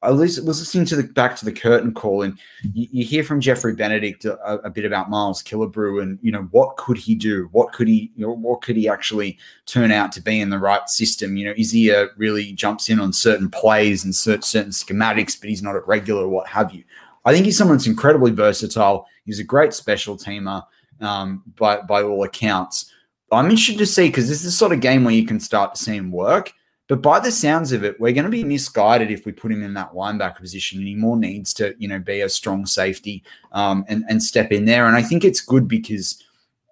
I 0.03 0.11
was, 0.11 0.39
listening 0.39 0.85
to 0.87 0.97
the 0.97 1.05
back 1.05 1.37
to 1.37 1.45
the 1.45 1.53
curtain 1.53 1.93
call, 1.93 2.23
and 2.23 2.39
you, 2.75 2.87
you 2.93 3.05
hear 3.05 3.25
from 3.25 3.41
Jeffrey 3.41 3.75
Benedict 3.75 4.25
a, 4.25 4.37
a 4.59 4.71
bit 4.71 4.85
about 4.85 5.11
Miles 5.11 5.43
Killebrew 5.43 6.03
and 6.03 6.19
you 6.23 6.31
know 6.31 6.43
what 6.51 6.77
could 6.77 6.99
he 6.99 7.15
do? 7.15 7.49
What 7.53 7.73
could 7.73 7.89
he? 7.89 8.13
You 8.15 8.27
know, 8.27 8.33
what 8.33 8.63
could 8.63 8.77
he 8.77 8.89
actually 8.89 9.39
turn 9.65 9.91
out 9.91 10.13
to 10.13 10.21
be 10.21 10.41
in 10.41 10.51
the 10.51 10.59
right 10.59 10.89
system? 10.89 11.37
You 11.37 11.47
know, 11.47 11.55
is 11.57 11.73
he 11.73 11.89
a 11.89 12.09
really 12.17 12.53
jumps 12.53 12.89
in 12.89 13.01
on 13.01 13.13
certain 13.13 13.51
plays 13.51 14.05
and 14.05 14.15
certain, 14.15 14.71
schematics, 14.71 15.41
but 15.41 15.49
he's 15.49 15.63
not 15.63 15.77
a 15.77 15.81
regular, 15.81 16.29
what 16.29 16.47
have 16.49 16.73
you? 16.73 16.85
I 17.25 17.33
think 17.33 17.47
he's 17.47 17.59
someone 17.59 17.79
that's 17.79 17.89
incredibly 17.89 18.31
versatile. 18.31 19.07
He's 19.25 19.41
a 19.41 19.45
great 19.45 19.73
special 19.73 20.17
teamer. 20.17 20.63
um, 21.01 21.43
by 21.59 21.81
by 21.81 22.03
all 22.03 22.23
accounts. 22.23 22.93
I'm 23.33 23.47
interested 23.47 23.79
to 23.79 23.87
see 23.87 24.09
because 24.09 24.29
this 24.29 24.39
is 24.39 24.45
the 24.45 24.51
sort 24.51 24.73
of 24.73 24.81
game 24.81 25.05
where 25.05 25.15
you 25.15 25.27
can 25.27 25.41
start 25.41 25.75
to 25.75 25.83
see 25.83 25.97
him 25.97 26.13
work. 26.13 26.53
But 26.89 27.03
by 27.03 27.19
the 27.19 27.33
sounds 27.33 27.73
of 27.73 27.83
it, 27.83 27.99
we're 27.99 28.13
going 28.13 28.25
to 28.25 28.31
be 28.31 28.45
misguided 28.45 29.11
if 29.11 29.27
we 29.27 29.33
put 29.33 29.51
him 29.51 29.63
in 29.63 29.75
that 29.75 29.93
linebacker 29.93 30.39
position, 30.39 30.79
and 30.79 30.87
he 30.87 30.95
more 30.95 31.17
needs 31.17 31.53
to, 31.55 31.75
you 31.79 31.89
know, 31.89 31.99
be 31.99 32.21
a 32.21 32.29
strong 32.29 32.65
safety 32.65 33.25
um, 33.53 33.85
and 33.89 34.05
and 34.09 34.23
step 34.23 34.53
in 34.53 34.65
there. 34.65 34.87
And 34.87 34.97
I 34.97 35.03
think 35.03 35.25
it's 35.25 35.41
good 35.41 35.67
because 35.67 36.23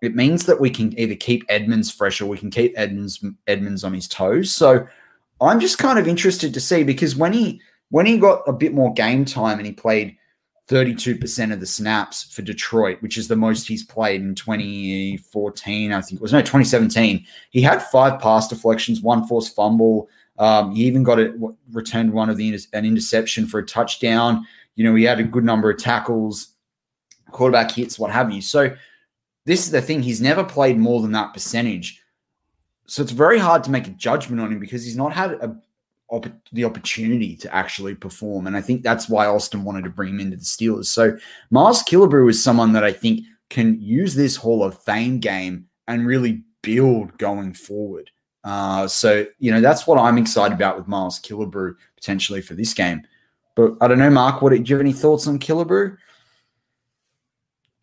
it 0.02 0.14
means 0.14 0.46
that 0.46 0.60
we 0.60 0.70
can 0.70 0.96
either 0.98 1.16
keep 1.16 1.44
Edmunds 1.48 1.90
fresh 1.90 2.20
or 2.20 2.26
we 2.26 2.38
can 2.38 2.50
keep 2.50 2.74
Edmunds 2.76 3.24
Edmunds 3.46 3.82
on 3.82 3.92
his 3.92 4.06
toes. 4.06 4.54
So 4.54 4.86
I'm 5.40 5.60
just 5.60 5.78
kind 5.78 5.98
of 5.98 6.06
interested 6.06 6.54
to 6.54 6.60
see 6.60 6.84
because 6.84 7.16
when 7.16 7.32
he 7.32 7.60
when 7.90 8.06
he 8.06 8.18
got 8.18 8.42
a 8.46 8.52
bit 8.52 8.72
more 8.72 8.92
game 8.92 9.24
time 9.24 9.58
and 9.58 9.66
he 9.66 9.72
played 9.72 10.16
32% 10.68 11.52
of 11.52 11.60
the 11.60 11.66
snaps 11.66 12.24
for 12.24 12.42
Detroit, 12.42 13.02
which 13.02 13.18
is 13.18 13.28
the 13.28 13.36
most 13.36 13.68
he's 13.68 13.84
played 13.84 14.22
in 14.22 14.34
2014, 14.34 15.92
I 15.92 16.00
think 16.00 16.18
it 16.18 16.22
was 16.22 16.32
no 16.32 16.40
2017. 16.40 17.24
He 17.50 17.60
had 17.60 17.82
five 17.82 18.20
pass 18.20 18.48
deflections, 18.48 19.02
one 19.02 19.26
forced 19.26 19.54
fumble. 19.54 20.08
Um, 20.38 20.74
he 20.74 20.84
even 20.86 21.02
got 21.02 21.20
it 21.20 21.34
returned 21.70 22.12
one 22.12 22.30
of 22.30 22.36
the 22.36 22.58
an 22.72 22.86
interception 22.86 23.46
for 23.46 23.60
a 23.60 23.66
touchdown. 23.66 24.46
You 24.74 24.84
know, 24.84 24.94
he 24.94 25.04
had 25.04 25.20
a 25.20 25.24
good 25.24 25.44
number 25.44 25.70
of 25.70 25.78
tackles, 25.78 26.54
quarterback 27.30 27.70
hits, 27.70 27.98
what 27.98 28.10
have 28.10 28.32
you. 28.32 28.40
So 28.40 28.74
this 29.44 29.66
is 29.66 29.70
the 29.70 29.82
thing; 29.82 30.02
he's 30.02 30.20
never 30.20 30.42
played 30.42 30.78
more 30.78 31.02
than 31.02 31.12
that 31.12 31.34
percentage. 31.34 32.00
So 32.86 33.02
it's 33.02 33.12
very 33.12 33.38
hard 33.38 33.62
to 33.64 33.70
make 33.70 33.86
a 33.86 33.90
judgment 33.90 34.40
on 34.40 34.50
him 34.50 34.58
because 34.58 34.84
he's 34.84 34.96
not 34.96 35.12
had 35.12 35.32
a 35.32 35.56
op- 36.08 36.26
the 36.52 36.64
opportunity 36.64 37.36
to 37.36 37.54
actually 37.54 37.94
perform. 37.94 38.46
And 38.46 38.56
I 38.56 38.60
think 38.60 38.82
that's 38.82 39.08
why 39.08 39.26
Austin 39.26 39.64
wanted 39.64 39.84
to 39.84 39.90
bring 39.90 40.10
him 40.10 40.20
into 40.20 40.36
the 40.36 40.44
Steelers. 40.44 40.86
So 40.86 41.16
Miles 41.50 41.82
Killebrew 41.82 42.30
is 42.30 42.42
someone 42.42 42.72
that 42.72 42.84
I 42.84 42.92
think 42.92 43.24
can 43.50 43.80
use 43.80 44.14
this 44.14 44.36
Hall 44.36 44.62
of 44.62 44.82
Fame 44.82 45.18
game 45.18 45.66
and 45.86 46.06
really 46.06 46.42
build 46.62 47.16
going 47.18 47.52
forward. 47.54 48.10
Uh, 48.42 48.86
so, 48.86 49.26
you 49.38 49.50
know, 49.50 49.60
that's 49.60 49.86
what 49.86 49.98
I'm 49.98 50.18
excited 50.18 50.54
about 50.54 50.76
with 50.76 50.88
Miles 50.88 51.20
Killebrew 51.20 51.74
potentially 51.96 52.40
for 52.40 52.54
this 52.54 52.74
game. 52.74 53.02
But 53.54 53.74
I 53.80 53.88
don't 53.88 53.98
know, 53.98 54.10
Mark, 54.10 54.42
what 54.42 54.50
do 54.50 54.56
you 54.56 54.74
have 54.74 54.80
any 54.80 54.92
thoughts 54.92 55.26
on 55.26 55.38
Killebrew? 55.38 55.96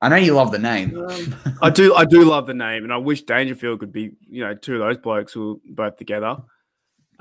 I 0.01 0.09
know 0.09 0.15
you 0.15 0.33
love 0.33 0.51
the 0.51 0.59
name. 0.59 0.97
Um, 0.97 1.35
I 1.61 1.69
do. 1.69 1.93
I 1.93 2.05
do 2.05 2.25
love 2.25 2.47
the 2.47 2.55
name, 2.55 2.83
and 2.83 2.91
I 2.91 2.97
wish 2.97 3.21
Dangerfield 3.21 3.79
could 3.79 3.91
be, 3.91 4.11
you 4.27 4.43
know, 4.43 4.55
two 4.55 4.73
of 4.73 4.79
those 4.79 4.97
blokes 4.97 5.31
who 5.31 5.61
are 5.69 5.73
both 5.73 5.97
together. 5.97 6.37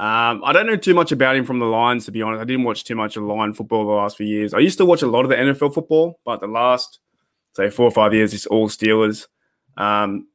Um, 0.00 0.42
I 0.46 0.54
don't 0.54 0.66
know 0.66 0.76
too 0.76 0.94
much 0.94 1.12
about 1.12 1.36
him 1.36 1.44
from 1.44 1.58
the 1.58 1.66
Lions, 1.66 2.06
to 2.06 2.10
be 2.10 2.22
honest. 2.22 2.40
I 2.40 2.46
didn't 2.46 2.64
watch 2.64 2.84
too 2.84 2.94
much 2.94 3.18
of 3.18 3.24
Lion 3.24 3.52
football 3.52 3.84
the 3.84 3.92
last 3.92 4.16
few 4.16 4.26
years. 4.26 4.54
I 4.54 4.58
used 4.60 4.78
to 4.78 4.86
watch 4.86 5.02
a 5.02 5.06
lot 5.06 5.26
of 5.26 5.28
the 5.28 5.36
NFL 5.36 5.74
football, 5.74 6.18
but 6.24 6.40
the 6.40 6.46
last, 6.46 7.00
say, 7.54 7.68
four 7.68 7.84
or 7.84 7.90
five 7.90 8.14
years, 8.14 8.32
it's 8.32 8.46
all 8.46 8.70
Steelers. 8.70 9.26
Um, 9.76 10.28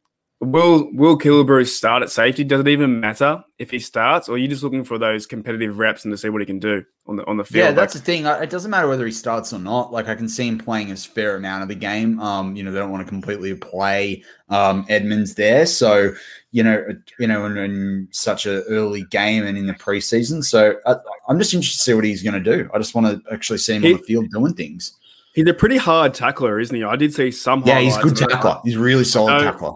Will 0.46 0.90
Will 0.94 1.18
Killebrew 1.18 1.68
start 1.68 2.04
at 2.04 2.10
safety? 2.10 2.44
Does 2.44 2.62
it 2.62 2.68
even 2.68 3.00
matter 3.00 3.44
if 3.58 3.72
he 3.72 3.80
starts, 3.80 4.30
or 4.30 4.36
are 4.36 4.38
you 4.38 4.48
just 4.48 4.64
looking 4.64 4.84
for 4.84 4.98
those 4.98 5.26
competitive 5.26 5.80
reps 5.80 6.06
and 6.06 6.14
to 6.14 6.18
see 6.18 6.30
what 6.30 6.42
he 6.42 6.46
can 6.46 6.60
do 6.60 6.84
on 7.08 7.16
the 7.16 7.26
on 7.26 7.38
the 7.38 7.44
field? 7.44 7.66
Yeah, 7.66 7.72
that's 7.72 7.96
like, 7.96 8.04
the 8.04 8.06
thing. 8.06 8.26
It 8.26 8.50
doesn't 8.50 8.70
matter 8.70 8.88
whether 8.88 9.06
he 9.06 9.12
starts 9.12 9.54
or 9.54 9.60
not. 9.60 9.92
Like 9.92 10.08
I 10.08 10.16
can 10.16 10.30
see 10.30 10.48
him 10.48 10.58
playing 10.58 10.92
a 10.92 10.96
fair 10.96 11.36
amount 11.36 11.64
of 11.64 11.70
the 11.70 11.76
game. 11.76 12.20
Um, 12.20 12.56
you 12.56 12.64
know, 12.64 12.72
they 12.72 12.80
don't 12.80 12.92
want 12.92 13.06
to 13.06 13.10
completely 13.10 13.56
play 13.56 14.24
um, 14.50 14.86
Edmunds 14.88 15.36
there, 15.36 15.66
so 15.66 16.14
you 16.52 16.64
know, 16.64 16.86
you 17.20 17.28
know, 17.28 17.46
in, 17.46 17.58
in 17.58 18.08
such 18.12 18.46
an 18.46 18.64
early 18.70 19.04
game 19.06 19.46
and 19.46 19.58
in 19.58 19.66
the 19.66 19.74
preseason. 19.74 20.44
So 20.44 20.76
I, 20.86 20.96
am 21.28 21.40
just 21.40 21.54
interested 21.54 21.80
to 21.80 21.84
see 21.84 21.94
what 21.94 22.04
he's 22.04 22.24
going 22.24 22.42
to 22.42 22.58
do. 22.58 22.70
I 22.74 22.78
just 22.78 22.94
want 22.94 23.08
to 23.08 23.34
actually 23.34 23.58
see 23.58 23.76
him 23.76 23.82
he, 23.82 23.94
on 23.94 24.00
the 24.00 24.04
field 24.04 24.30
doing 24.32 24.54
things. 24.54 24.98
He's 25.34 25.48
a 25.48 25.54
pretty 25.54 25.78
hard 25.78 26.14
tackler, 26.14 26.60
isn't 26.60 26.76
he? 26.76 26.84
I 26.84 26.96
did 26.96 27.14
see 27.14 27.32
some. 27.32 27.64
Yeah, 27.66 27.80
he's 27.80 27.98
good 27.98 28.16
tackler. 28.16 28.62
He's 28.64 28.78
really 28.78 29.04
solid 29.04 29.40
so, 29.40 29.52
tackler. 29.52 29.74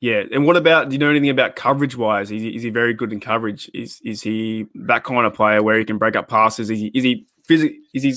Yeah, 0.00 0.24
and 0.30 0.46
what 0.46 0.56
about? 0.56 0.88
Do 0.88 0.94
you 0.94 0.98
know 0.98 1.08
anything 1.08 1.30
about 1.30 1.56
coverage 1.56 1.96
wise? 1.96 2.30
Is 2.30 2.42
he, 2.42 2.54
is 2.54 2.62
he 2.62 2.70
very 2.70 2.92
good 2.92 3.12
in 3.12 3.20
coverage? 3.20 3.70
Is 3.72 4.00
is 4.04 4.22
he 4.22 4.66
that 4.74 5.04
kind 5.04 5.26
of 5.26 5.32
player 5.32 5.62
where 5.62 5.78
he 5.78 5.84
can 5.84 5.96
break 5.96 6.16
up 6.16 6.28
passes? 6.28 6.68
Is 6.68 6.78
he 6.78 6.86
is 6.94 7.02
he 7.02 7.26
physical? 7.44 7.76
Is 7.94 8.02
he 8.02 8.14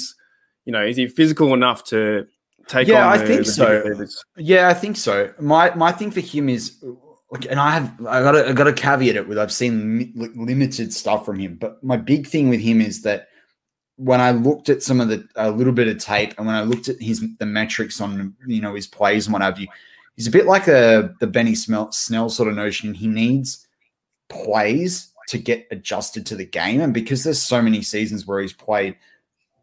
you 0.65 0.74
know 0.74 0.83
is 0.83 0.98
he 0.98 1.07
physical 1.07 1.53
enough 1.53 1.86
to 1.86 2.27
take? 2.67 2.88
Yeah, 2.88 3.07
I 3.07 3.17
the, 3.17 3.25
think 3.25 3.45
the 3.45 3.51
so. 3.51 4.05
Yeah, 4.36 4.67
I 4.67 4.74
think 4.74 4.98
so. 4.98 5.33
My 5.39 5.74
my 5.75 5.93
thing 5.93 6.12
for 6.12 6.19
him 6.19 6.50
is 6.50 6.83
and 7.50 7.59
I 7.59 7.71
have 7.71 8.05
I 8.05 8.21
got 8.21 8.36
I 8.36 8.51
got 8.53 8.63
to 8.65 8.74
caveat 8.74 9.15
it 9.15 9.27
with 9.27 9.38
I've 9.38 9.51
seen 9.51 10.12
limited 10.15 10.93
stuff 10.93 11.25
from 11.25 11.39
him, 11.39 11.55
but 11.55 11.83
my 11.83 11.95
big 11.95 12.27
thing 12.27 12.50
with 12.50 12.59
him 12.59 12.81
is 12.81 13.03
that 13.03 13.27
when 13.95 14.19
I 14.19 14.31
looked 14.31 14.69
at 14.69 14.81
some 14.81 15.00
of 15.00 15.09
the 15.09 15.27
a 15.36 15.51
little 15.51 15.74
bit 15.74 15.88
of 15.88 15.98
tape 16.00 16.33
and 16.38 16.48
when 16.48 16.55
I 16.55 16.63
looked 16.63 16.89
at 16.89 17.00
his 17.00 17.24
the 17.38 17.45
metrics 17.45 18.01
on 18.01 18.36
you 18.48 18.62
know 18.62 18.74
his 18.74 18.88
plays 18.88 19.27
and 19.27 19.33
what 19.33 19.43
have 19.43 19.59
you, 19.59 19.67
he's 20.19 20.27
a 20.27 20.31
bit 20.31 20.45
like 20.45 20.67
a 20.67 21.15
the 21.21 21.27
Benny 21.27 21.55
Snell 21.55 22.29
sort 22.29 22.49
of 22.49 22.55
notion. 22.55 22.93
He 22.93 23.07
needs 23.07 23.65
plays 24.27 25.13
to 25.29 25.38
get 25.38 25.65
adjusted 25.71 26.25
to 26.25 26.35
the 26.35 26.45
game, 26.45 26.81
and 26.81 26.93
because 26.93 27.23
there's 27.23 27.41
so 27.41 27.61
many 27.61 27.81
seasons 27.81 28.27
where 28.27 28.41
he's 28.41 28.51
played 28.51 28.97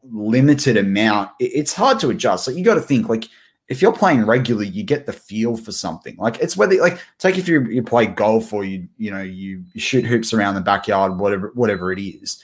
limited 0.03 0.79
amount, 0.79 1.31
it's 1.39 1.75
hard 1.75 2.01
to 2.01 2.09
adjust. 2.09 2.49
Like 2.49 2.57
you 2.57 2.65
got 2.65 2.77
to 2.77 2.81
think 2.81 3.11
like 3.11 3.29
if 3.69 3.83
you're 3.83 3.93
playing 3.93 4.25
regularly, 4.25 4.69
you 4.69 4.83
get 4.83 5.05
the 5.05 5.13
feel 5.13 5.59
for 5.59 5.73
something. 5.73 6.17
Like 6.17 6.39
it's 6.39 6.57
whether 6.57 6.81
like 6.81 7.01
take 7.19 7.37
if 7.37 7.49
you 7.49 7.63
you 7.65 7.83
play 7.83 8.07
golf 8.07 8.51
or 8.55 8.65
you 8.65 8.89
you 8.97 9.11
know 9.11 9.23
you 9.23 9.63
shoot 9.77 10.07
hoops 10.07 10.33
around 10.33 10.55
the 10.55 10.63
backyard, 10.63 11.19
whatever 11.19 11.53
whatever 11.55 11.93
it 11.93 12.01
is. 12.01 12.43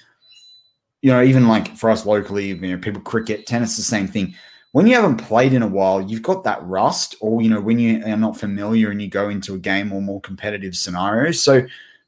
You 1.01 1.13
know, 1.13 1.23
even 1.23 1.49
like 1.49 1.79
for 1.79 1.89
us 1.91 2.05
locally, 2.05 2.49
you 2.49 2.57
know, 2.57 2.77
people 2.77 3.01
cricket, 3.01 3.47
tennis, 3.47 3.77
the 3.77 3.83
same 3.83 4.07
thing 4.07 4.35
when 4.73 4.87
you 4.87 4.95
haven't 4.95 5.19
played 5.19 5.53
in 5.53 5.63
a 5.63 5.67
while, 5.67 6.01
you've 6.01 6.23
got 6.23 6.45
that 6.45 6.63
rust, 6.65 7.15
or 7.21 7.41
you 7.43 7.49
know, 7.49 7.61
when 7.61 7.79
you 7.79 8.03
are 8.05 8.17
not 8.17 8.37
familiar 8.37 8.91
and 8.91 9.01
you 9.01 9.09
go 9.09 9.29
into 9.29 9.55
a 9.55 9.59
game 9.59 9.93
or 9.93 10.03
more 10.03 10.21
competitive 10.21 10.75
scenarios. 10.75 11.43
So 11.43 11.63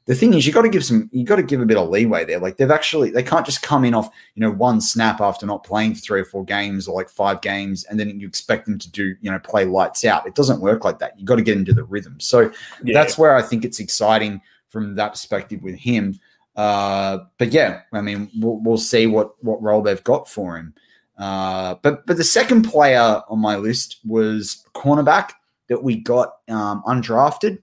the 0.05 0.13
thing 0.13 0.35
is, 0.35 0.45
you 0.45 0.53
got 0.53 0.63
to 0.63 0.69
give 0.69 0.85
some, 0.85 1.09
you 1.11 1.23
got 1.23 1.37
to 1.37 1.43
give 1.43 1.61
a 1.61 1.65
bit 1.65 1.77
of 1.77 1.89
leeway 1.89 2.25
there. 2.25 2.39
Like 2.39 2.57
they've 2.57 2.69
actually, 2.69 3.09
they 3.09 3.23
can't 3.23 3.45
just 3.45 3.63
come 3.63 3.85
in 3.85 3.95
off, 3.95 4.09
you 4.35 4.41
know, 4.41 4.51
one 4.51 4.79
snap 4.81 5.19
after 5.21 5.45
not 5.45 5.63
playing 5.63 5.95
for 5.95 6.01
three 6.01 6.21
or 6.21 6.25
four 6.25 6.43
games 6.43 6.87
or 6.87 6.95
like 6.95 7.09
five 7.09 7.41
games, 7.41 7.85
and 7.85 7.99
then 7.99 8.19
you 8.19 8.27
expect 8.27 8.65
them 8.65 8.77
to 8.77 8.91
do, 8.91 9.15
you 9.21 9.31
know, 9.31 9.39
play 9.39 9.65
lights 9.65 10.05
out. 10.05 10.27
It 10.27 10.35
doesn't 10.35 10.59
work 10.59 10.83
like 10.85 10.99
that. 10.99 11.19
You 11.19 11.25
got 11.25 11.37
to 11.37 11.41
get 11.41 11.57
into 11.57 11.73
the 11.73 11.83
rhythm. 11.83 12.19
So 12.19 12.51
yeah. 12.83 12.93
that's 12.93 13.17
where 13.17 13.35
I 13.35 13.41
think 13.41 13.65
it's 13.65 13.79
exciting 13.79 14.41
from 14.69 14.95
that 14.95 15.11
perspective 15.11 15.63
with 15.63 15.75
him. 15.75 16.19
Uh, 16.55 17.19
but 17.37 17.51
yeah, 17.51 17.81
I 17.91 18.01
mean, 18.01 18.29
we'll, 18.39 18.57
we'll 18.57 18.77
see 18.77 19.07
what 19.07 19.43
what 19.43 19.61
role 19.61 19.81
they've 19.81 20.03
got 20.03 20.29
for 20.29 20.57
him. 20.57 20.73
Uh, 21.17 21.75
but 21.81 22.05
but 22.05 22.17
the 22.17 22.23
second 22.23 22.63
player 22.63 23.21
on 23.29 23.39
my 23.39 23.55
list 23.55 23.99
was 24.05 24.65
cornerback 24.73 25.31
that 25.69 25.81
we 25.81 25.95
got 25.95 26.33
um, 26.49 26.83
undrafted 26.85 27.59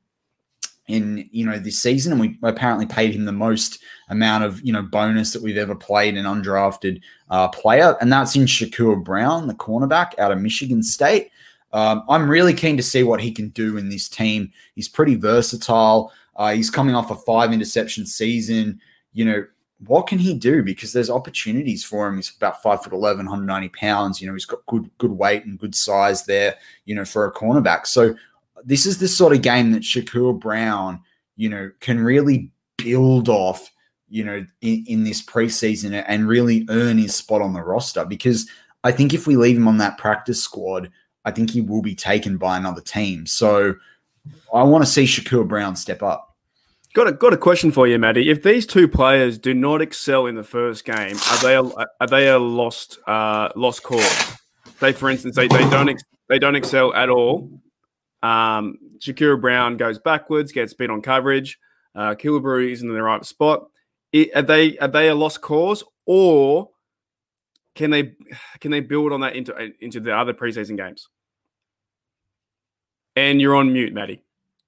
in 0.88 1.28
you 1.30 1.46
know 1.46 1.58
this 1.58 1.80
season, 1.80 2.12
and 2.12 2.20
we 2.20 2.38
apparently 2.42 2.86
paid 2.86 3.14
him 3.14 3.24
the 3.24 3.32
most 3.32 3.78
amount 4.08 4.44
of 4.44 4.60
you 4.62 4.72
know 4.72 4.82
bonus 4.82 5.32
that 5.32 5.42
we've 5.42 5.56
ever 5.56 5.74
played 5.74 6.16
an 6.16 6.24
undrafted 6.24 7.00
uh, 7.30 7.48
player, 7.48 7.96
and 8.00 8.12
that's 8.12 8.36
in 8.36 8.44
Shakur 8.44 9.02
Brown, 9.02 9.46
the 9.46 9.54
cornerback 9.54 10.18
out 10.18 10.32
of 10.32 10.40
Michigan 10.40 10.82
State. 10.82 11.30
Um, 11.72 12.04
I'm 12.08 12.28
really 12.28 12.52
keen 12.52 12.76
to 12.76 12.82
see 12.82 13.02
what 13.02 13.20
he 13.20 13.32
can 13.32 13.48
do 13.50 13.78
in 13.78 13.88
this 13.88 14.08
team. 14.08 14.52
He's 14.74 14.88
pretty 14.88 15.14
versatile. 15.14 16.12
Uh, 16.36 16.52
he's 16.52 16.70
coming 16.70 16.94
off 16.94 17.10
a 17.10 17.14
five 17.14 17.52
interception 17.52 18.04
season. 18.06 18.80
You 19.12 19.24
know, 19.24 19.46
what 19.86 20.06
can 20.06 20.18
he 20.18 20.34
do? 20.34 20.62
Because 20.62 20.92
there's 20.92 21.10
opportunities 21.10 21.84
for 21.84 22.06
him. 22.06 22.16
He's 22.16 22.34
about 22.34 22.62
five 22.62 22.82
foot 22.82 22.92
11, 22.92 23.26
190 23.26 23.68
pounds. 23.70 24.20
You 24.20 24.28
know, 24.28 24.32
he's 24.32 24.44
got 24.44 24.64
good, 24.66 24.90
good 24.98 25.10
weight 25.10 25.44
and 25.44 25.58
good 25.58 25.74
size 25.74 26.24
there, 26.24 26.56
you 26.84 26.94
know, 26.94 27.04
for 27.04 27.26
a 27.26 27.32
cornerback. 27.32 27.86
So 27.86 28.14
this 28.64 28.86
is 28.86 28.98
the 28.98 29.08
sort 29.08 29.32
of 29.32 29.42
game 29.42 29.72
that 29.72 29.82
Shakur 29.82 30.38
Brown, 30.38 31.00
you 31.36 31.48
know, 31.48 31.70
can 31.80 31.98
really 32.02 32.50
build 32.76 33.28
off, 33.28 33.70
you 34.08 34.24
know, 34.24 34.46
in, 34.60 34.84
in 34.86 35.04
this 35.04 35.22
preseason 35.22 36.04
and 36.06 36.28
really 36.28 36.64
earn 36.68 36.98
his 36.98 37.14
spot 37.14 37.42
on 37.42 37.52
the 37.52 37.62
roster. 37.62 38.04
Because 38.04 38.48
I 38.84 38.92
think 38.92 39.14
if 39.14 39.26
we 39.26 39.36
leave 39.36 39.56
him 39.56 39.68
on 39.68 39.78
that 39.78 39.98
practice 39.98 40.42
squad, 40.42 40.90
I 41.24 41.30
think 41.30 41.50
he 41.50 41.60
will 41.60 41.82
be 41.82 41.94
taken 41.94 42.36
by 42.36 42.56
another 42.56 42.80
team. 42.80 43.26
So 43.26 43.74
I 44.52 44.62
want 44.62 44.84
to 44.84 44.90
see 44.90 45.04
Shakur 45.04 45.46
Brown 45.46 45.76
step 45.76 46.02
up. 46.02 46.31
Got 46.94 47.08
a 47.08 47.12
got 47.12 47.32
a 47.32 47.38
question 47.38 47.72
for 47.72 47.86
you, 47.86 47.98
Maddie. 47.98 48.28
If 48.28 48.42
these 48.42 48.66
two 48.66 48.86
players 48.86 49.38
do 49.38 49.54
not 49.54 49.80
excel 49.80 50.26
in 50.26 50.34
the 50.34 50.44
first 50.44 50.84
game, 50.84 51.16
are 51.30 51.38
they 51.42 51.56
a, 51.56 51.62
are 51.62 52.06
they 52.06 52.28
a 52.28 52.38
lost 52.38 52.98
uh, 53.06 53.48
lost 53.56 53.82
cause? 53.82 54.36
Say, 54.78 54.92
for 54.92 55.08
instance, 55.08 55.36
they, 55.36 55.48
they 55.48 55.70
don't 55.70 55.88
ex- 55.88 56.02
they 56.28 56.38
don't 56.38 56.54
excel 56.54 56.92
at 56.92 57.08
all. 57.08 57.50
Um, 58.22 58.76
Shakira 58.98 59.40
Brown 59.40 59.78
goes 59.78 59.98
backwards, 59.98 60.52
gets 60.52 60.74
beat 60.74 60.90
on 60.90 61.00
coverage. 61.00 61.58
Uh, 61.94 62.14
isn't 62.18 62.88
in 62.88 62.94
the 62.94 63.02
right 63.02 63.24
spot. 63.24 63.66
It, 64.12 64.30
are 64.34 64.42
they 64.42 64.76
are 64.76 64.88
they 64.88 65.08
a 65.08 65.14
lost 65.14 65.40
cause, 65.40 65.82
or 66.04 66.68
can 67.74 67.90
they 67.90 68.14
can 68.60 68.70
they 68.70 68.80
build 68.80 69.12
on 69.12 69.22
that 69.22 69.34
into 69.34 69.72
into 69.80 69.98
the 69.98 70.14
other 70.14 70.34
preseason 70.34 70.76
games? 70.76 71.08
And 73.16 73.40
you're 73.40 73.56
on 73.56 73.72
mute, 73.72 73.94
Maddie. 73.94 74.22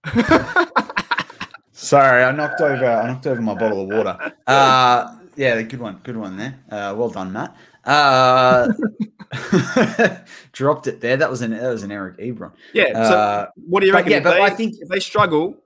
Sorry, 1.85 2.23
I 2.25 2.33
knocked 2.33 2.61
over. 2.61 2.87
I 2.87 3.07
knocked 3.09 3.27
over 3.27 3.41
my 3.43 3.55
bottle 3.55 3.83
of 3.83 3.89
water. 3.89 4.33
Uh, 4.47 5.17
yeah, 5.37 5.55
a 5.55 5.63
good 5.63 5.81
one. 5.81 6.01
Good 6.03 6.17
one 6.17 6.37
there. 6.37 6.59
Uh, 6.71 6.95
well 6.97 7.11
done, 7.11 7.33
Matt. 7.33 7.55
Uh, 7.85 8.69
Dropped 10.53 10.87
it 10.87 11.01
there. 11.01 11.17
That 11.17 11.31
was 11.31 11.43
an 11.43 11.51
that 11.51 11.69
was 11.71 11.83
an 11.83 11.93
Eric 11.93 12.19
Ebron. 12.19 12.53
Yeah. 12.73 12.93
So 13.09 13.15
Uh, 13.19 13.47
what 13.57 13.81
do 13.81 13.87
you 13.87 13.93
but 13.93 13.99
reckon? 13.99 14.13
yeah, 14.13 14.21
but 14.21 14.35
they, 14.35 14.43
I 14.43 14.51
think- 14.51 14.75
if 14.81 14.89
they 14.89 15.01
struggle, 15.01 15.57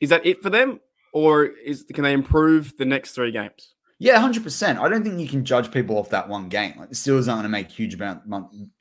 is 0.00 0.10
that 0.10 0.24
it 0.26 0.42
for 0.42 0.50
them, 0.50 0.80
or 1.12 1.44
is 1.44 1.84
can 1.94 2.02
they 2.04 2.12
improve 2.12 2.76
the 2.76 2.84
next 2.84 3.12
three 3.12 3.30
games? 3.30 3.73
Yeah, 4.04 4.18
hundred 4.18 4.42
percent. 4.42 4.78
I 4.78 4.90
don't 4.90 5.02
think 5.02 5.18
you 5.18 5.26
can 5.26 5.46
judge 5.46 5.70
people 5.70 5.96
off 5.96 6.10
that 6.10 6.28
one 6.28 6.50
game. 6.50 6.74
Like 6.76 6.90
the 6.90 6.94
Steelers 6.94 7.26
aren't 7.26 7.40
going 7.40 7.42
to 7.44 7.48
make 7.48 7.70
huge 7.70 7.94
amount, 7.94 8.20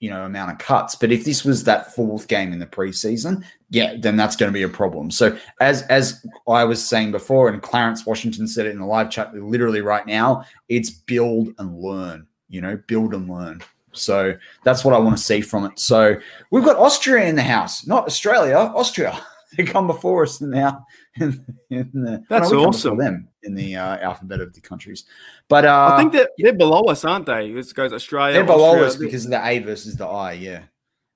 you 0.02 0.10
know, 0.10 0.26
amount 0.26 0.52
of 0.52 0.58
cuts. 0.58 0.96
But 0.96 1.14
if 1.14 1.24
this 1.24 1.46
was 1.46 1.64
that 1.64 1.96
fourth 1.96 2.28
game 2.28 2.52
in 2.52 2.60
the 2.60 2.66
preseason, 2.66 3.42
yeah, 3.70 3.96
then 3.98 4.18
that's 4.18 4.36
going 4.36 4.52
to 4.52 4.54
be 4.54 4.64
a 4.64 4.68
problem. 4.68 5.12
So 5.12 5.38
as 5.62 5.84
as 5.84 6.26
I 6.46 6.66
was 6.66 6.86
saying 6.86 7.14
before, 7.14 7.48
and 7.48 7.62
Clarence 7.62 8.06
Washington 8.06 8.50
said 8.50 8.66
it 8.66 8.72
in 8.72 8.80
the 8.80 8.86
live 8.86 9.10
chat, 9.10 9.34
literally 9.34 9.80
right 9.80 10.06
now, 10.06 10.44
it's 10.68 10.90
build 10.90 11.54
and 11.58 11.80
learn. 11.80 12.28
You 12.50 12.60
know, 12.60 12.76
build 12.88 13.14
and 13.14 13.30
learn. 13.30 13.62
So 13.94 14.36
that's 14.66 14.84
what 14.84 14.94
I 14.94 14.98
want 14.98 15.16
to 15.16 15.24
see 15.24 15.40
from 15.40 15.64
it. 15.64 15.80
So 15.80 16.20
we've 16.52 16.66
got 16.66 16.76
Austria 16.76 17.28
in 17.28 17.38
the 17.38 17.44
house, 17.44 17.88
not 17.88 18.08
Australia, 18.08 18.58
Austria. 18.58 19.18
They 19.56 19.64
come 19.64 19.86
before 19.86 20.24
us 20.24 20.42
now. 20.42 20.84
In, 21.20 21.46
in 21.70 21.90
the, 21.94 22.24
That's 22.28 22.50
we 22.50 22.58
come 22.58 22.58
before 22.58 22.68
awesome. 22.70 22.98
Them 22.98 23.28
in 23.44 23.54
the 23.54 23.76
uh, 23.76 23.98
alphabet 23.98 24.42
of 24.42 24.52
the 24.54 24.62
countries, 24.62 25.06
but 25.48 25.64
uh, 25.64 25.92
I 25.94 25.98
think 26.00 26.12
that 26.14 26.32
they're 26.40 26.54
below 26.54 26.82
us, 26.86 27.06
aren't 27.06 27.28
they? 27.28 27.52
This 27.52 27.72
goes 27.72 27.94
Australia. 27.94 28.34
they're 28.34 28.44
below 28.44 28.70
Austria. 28.70 28.86
us 28.88 28.96
because 28.96 29.26
of 29.26 29.32
the 29.32 29.46
A 29.48 29.60
versus 29.60 29.96
the 29.96 30.08
I. 30.08 30.32
Yeah, 30.34 30.64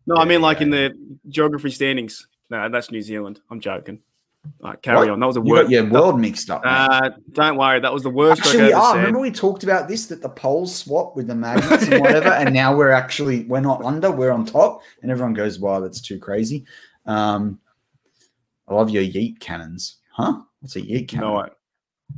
No, 0.06 0.18
I 0.18 0.26
mean 0.26 0.40
Yeah, 0.42 0.46
like 0.46 0.62
in 0.62 0.70
the 0.70 0.92
geography 1.30 1.72
standings. 1.72 2.28
No, 2.52 2.70
that's 2.70 2.92
New 2.92 3.02
Zealand. 3.02 3.40
I'm 3.50 3.60
joking. 3.60 4.02
Right, 4.62 4.80
carry 4.84 4.98
What? 5.00 5.10
on. 5.10 5.20
That 5.20 5.26
was 5.28 5.36
a 5.38 5.42
word. 5.42 5.70
got 5.72 5.90
world 5.90 6.20
mixed 6.22 6.50
up. 6.52 6.62
Uh, 6.64 7.10
don't 7.32 7.58
worry, 7.58 7.80
that 7.80 7.92
was 7.92 8.04
the 8.04 8.10
worst 8.12 8.42
Actually, 8.42 8.60
joke 8.60 8.68
we 8.68 8.74
ever 8.74 8.82
are. 8.82 8.92
said. 8.94 8.98
Remember 9.00 9.20
we 9.20 9.32
talked 9.32 9.64
about 9.64 9.88
this 9.88 10.06
that 10.08 10.22
the 10.22 10.30
poles 10.30 10.76
swap 10.76 11.16
with 11.16 11.26
the 11.28 11.36
magnets 11.36 11.88
and 11.88 12.00
whatever, 12.02 12.30
and 12.30 12.54
now 12.54 12.76
we're 12.76 12.92
actually 12.92 13.46
we're 13.46 13.60
not 13.62 13.84
under, 13.84 14.12
we're 14.12 14.32
on 14.32 14.46
top, 14.46 14.84
and 15.02 15.10
everyone 15.12 15.34
goes, 15.34 15.60
"Wow, 15.60 15.80
that's 15.80 16.00
too 16.02 16.20
crazy." 16.20 16.66
Um, 17.08 17.60
I 18.68 18.74
love 18.74 18.90
your 18.90 19.04
yeet 19.04 19.40
cannons, 19.40 19.98
huh? 20.12 20.42
What's 20.60 20.76
a 20.76 20.82
yeet 20.82 21.08
cannon? 21.08 21.30
No, 21.30 21.38
I, 21.38 21.50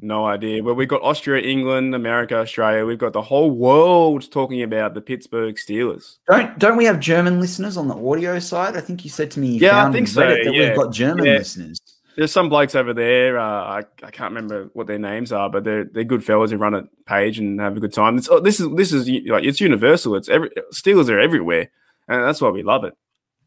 no 0.01 0.25
idea. 0.25 0.63
But 0.63 0.75
we've 0.75 0.87
got 0.87 1.01
Austria, 1.01 1.41
England, 1.41 1.93
America, 1.95 2.37
Australia. 2.37 2.85
We've 2.85 2.97
got 2.97 3.13
the 3.13 3.21
whole 3.21 3.51
world 3.51 4.31
talking 4.31 4.63
about 4.63 4.93
the 4.93 5.01
Pittsburgh 5.01 5.55
Steelers. 5.55 6.17
Don't 6.27 6.57
don't 6.59 6.77
we 6.77 6.85
have 6.85 6.99
German 6.99 7.39
listeners 7.39 7.77
on 7.77 7.87
the 7.87 7.95
audio 7.95 8.39
side? 8.39 8.75
I 8.77 8.81
think 8.81 9.03
you 9.03 9.09
said 9.09 9.31
to 9.31 9.39
me, 9.39 9.47
you 9.53 9.59
Yeah, 9.59 9.87
I 9.87 9.91
think 9.91 10.07
so, 10.07 10.21
that 10.21 10.53
yeah. 10.53 10.69
we've 10.69 10.77
got 10.77 10.91
German 10.93 11.25
Yeah. 11.25 11.37
listeners. 11.37 11.79
There's 12.15 12.31
some 12.33 12.49
blokes 12.49 12.75
over 12.75 12.93
there. 12.93 13.39
Uh, 13.39 13.43
I, 13.43 13.77
I 14.03 14.11
can't 14.11 14.33
remember 14.33 14.69
what 14.73 14.87
their 14.87 14.99
names 14.99 15.31
are, 15.31 15.49
but 15.49 15.63
they're 15.63 15.85
they're 15.85 16.03
good 16.03 16.23
fellas 16.23 16.51
who 16.51 16.57
run 16.57 16.73
a 16.73 16.83
page 17.05 17.39
and 17.39 17.59
have 17.61 17.77
a 17.77 17.79
good 17.79 17.93
time. 17.93 18.17
It's, 18.17 18.27
oh, 18.29 18.39
this 18.41 18.59
is 18.59 18.67
this 18.75 18.91
is 18.91 19.07
like 19.27 19.45
it's 19.45 19.61
universal. 19.61 20.15
It's 20.15 20.27
every 20.27 20.49
Steelers 20.73 21.09
are 21.09 21.19
everywhere, 21.19 21.69
and 22.09 22.23
that's 22.23 22.41
why 22.41 22.49
we 22.49 22.61
love 22.63 22.83
it. 22.83 22.93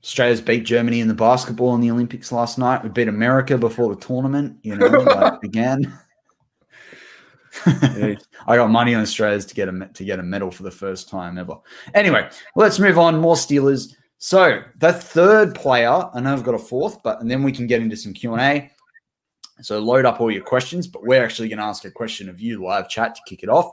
Australia's 0.05 0.41
beat 0.41 0.65
Germany 0.65 1.01
in 1.01 1.09
the 1.09 1.15
basketball 1.15 1.75
in 1.75 1.81
the 1.81 1.91
Olympics 1.91 2.33
last 2.33 2.59
night. 2.59 2.83
We 2.83 2.89
beat 2.89 3.09
America 3.09 3.57
before 3.57 3.95
the 3.95 4.01
tournament, 4.01 4.59
you 4.63 4.77
know, 4.77 4.87
like 4.87 5.41
began. 5.41 5.97
I 7.67 8.17
got 8.47 8.71
money 8.71 8.95
on 8.95 9.03
Australia's 9.03 9.47
to 9.47 9.55
get 9.55 9.69
a 9.69 9.89
to 9.95 10.05
get 10.05 10.19
a 10.19 10.23
medal 10.23 10.51
for 10.51 10.65
the 10.65 10.71
first 10.71 11.09
time 11.09 11.39
ever. 11.39 11.57
Anyway, 11.95 12.29
let's 12.57 12.79
move 12.79 12.99
on. 12.99 13.21
More 13.21 13.37
Steelers. 13.37 13.95
So 14.19 14.63
the 14.79 14.93
third 14.93 15.55
player, 15.55 16.09
I 16.15 16.21
know 16.21 16.33
I've 16.33 16.45
got 16.45 16.55
a 16.55 16.59
fourth, 16.59 17.03
but 17.03 17.21
and 17.21 17.31
then 17.31 17.43
we 17.43 17.53
can 17.53 17.67
get 17.67 17.83
into 17.83 17.97
some 17.97 18.13
Q 18.13 18.33
and 18.33 18.41
A. 18.41 18.71
So 19.61 19.79
load 19.79 20.05
up 20.05 20.21
all 20.21 20.31
your 20.31 20.43
questions, 20.43 20.89
but 20.89 21.05
we're 21.05 21.23
actually 21.23 21.49
going 21.49 21.59
to 21.59 21.65
ask 21.65 21.85
a 21.85 21.91
question 21.91 22.29
of 22.29 22.41
you 22.41 22.65
live 22.65 22.89
chat 22.89 23.15
to 23.15 23.21
kick 23.29 23.43
it 23.43 23.49
off. 23.49 23.71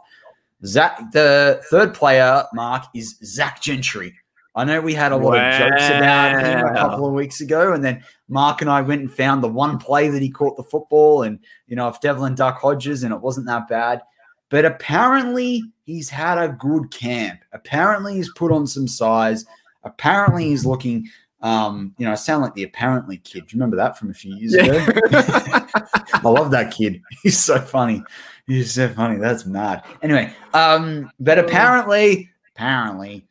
Zach, 0.65 0.99
the 1.13 1.61
third 1.71 1.93
player, 1.93 2.43
Mark, 2.53 2.83
is 2.93 3.17
Zach 3.23 3.61
Gentry. 3.61 4.13
I 4.55 4.65
know 4.65 4.81
we 4.81 4.93
had 4.93 5.11
a 5.11 5.17
lot 5.17 5.37
of 5.37 5.59
jokes 5.59 5.87
about 5.87 6.43
him 6.43 6.65
a 6.65 6.73
couple 6.73 7.05
of 7.05 7.13
weeks 7.13 7.39
ago, 7.39 7.73
and 7.73 7.83
then 7.83 8.03
Mark 8.27 8.61
and 8.61 8.69
I 8.69 8.81
went 8.81 9.01
and 9.01 9.11
found 9.11 9.43
the 9.43 9.47
one 9.47 9.77
play 9.77 10.09
that 10.09 10.21
he 10.21 10.29
caught 10.29 10.57
the 10.57 10.63
football, 10.63 11.23
and 11.23 11.39
you 11.67 11.75
know, 11.75 11.87
if 11.87 12.01
Devlin 12.01 12.35
Duck 12.35 12.59
Hodges, 12.59 13.03
and 13.03 13.13
it 13.13 13.21
wasn't 13.21 13.45
that 13.47 13.67
bad. 13.67 14.01
But 14.49 14.65
apparently, 14.65 15.63
he's 15.85 16.09
had 16.09 16.39
a 16.39 16.49
good 16.49 16.91
camp. 16.91 17.41
Apparently, 17.53 18.15
he's 18.15 18.33
put 18.33 18.51
on 18.51 18.65
some 18.65 18.87
size. 18.87 19.45
Apparently, 19.83 20.45
he's 20.45 20.65
looking. 20.65 21.07
Um, 21.41 21.95
you 21.97 22.05
know, 22.05 22.11
I 22.11 22.15
sound 22.15 22.41
like 22.41 22.53
the 22.55 22.63
apparently 22.63 23.17
kid. 23.17 23.47
Do 23.47 23.55
you 23.55 23.59
remember 23.61 23.77
that 23.77 23.97
from 23.97 24.09
a 24.09 24.13
few 24.13 24.35
years 24.35 24.55
ago? 24.55 24.73
I 25.13 26.21
love 26.23 26.51
that 26.51 26.73
kid. 26.75 27.01
He's 27.23 27.39
so 27.39 27.59
funny. 27.59 28.03
He's 28.45 28.73
so 28.73 28.89
funny. 28.89 29.17
That's 29.17 29.45
mad. 29.45 29.85
Anyway, 30.01 30.33
um, 30.53 31.09
but 31.19 31.39
apparently, 31.39 32.29
apparently, 32.55 33.25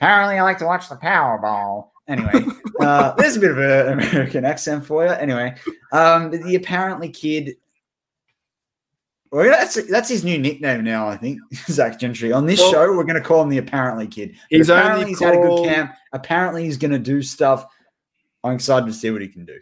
apparently, 0.00 0.38
I 0.38 0.42
like 0.42 0.58
to 0.58 0.66
watch 0.66 0.88
the 0.88 0.96
Powerball. 0.96 1.88
Anyway, 2.06 2.44
uh, 2.80 3.14
there's 3.16 3.36
a 3.36 3.40
bit 3.40 3.50
of 3.50 3.58
an 3.58 4.00
American 4.00 4.44
accent 4.44 4.84
for 4.86 5.04
you. 5.04 5.10
Anyway, 5.10 5.54
um, 5.92 6.30
the 6.30 6.54
apparently 6.54 7.10
kid. 7.10 7.56
Well, 9.30 9.44
that's 9.44 9.74
that's 9.90 10.08
his 10.08 10.24
new 10.24 10.38
nickname 10.38 10.84
now. 10.84 11.06
I 11.06 11.16
think 11.18 11.38
Zach 11.68 12.00
Gentry. 12.00 12.32
On 12.32 12.46
this 12.46 12.60
Well- 12.60 12.72
show, 12.72 12.96
we're 12.96 13.04
going 13.04 13.20
to 13.22 13.26
call 13.26 13.42
him 13.42 13.50
the 13.50 13.58
apparently 13.58 14.06
kid. 14.06 14.36
He's 14.48 14.70
apparently 14.70 15.00
only 15.02 15.10
he's 15.10 15.20
had 15.20 15.34
a 15.34 15.38
good 15.38 15.64
camp. 15.66 15.92
Apparently, 16.12 16.64
he's 16.64 16.78
going 16.78 16.92
to 16.92 16.98
do 16.98 17.20
stuff. 17.22 17.66
I'm 18.42 18.54
excited 18.54 18.86
to 18.86 18.92
see 18.92 19.10
what 19.10 19.20
he 19.20 19.28
can 19.28 19.44
do. 19.44 19.58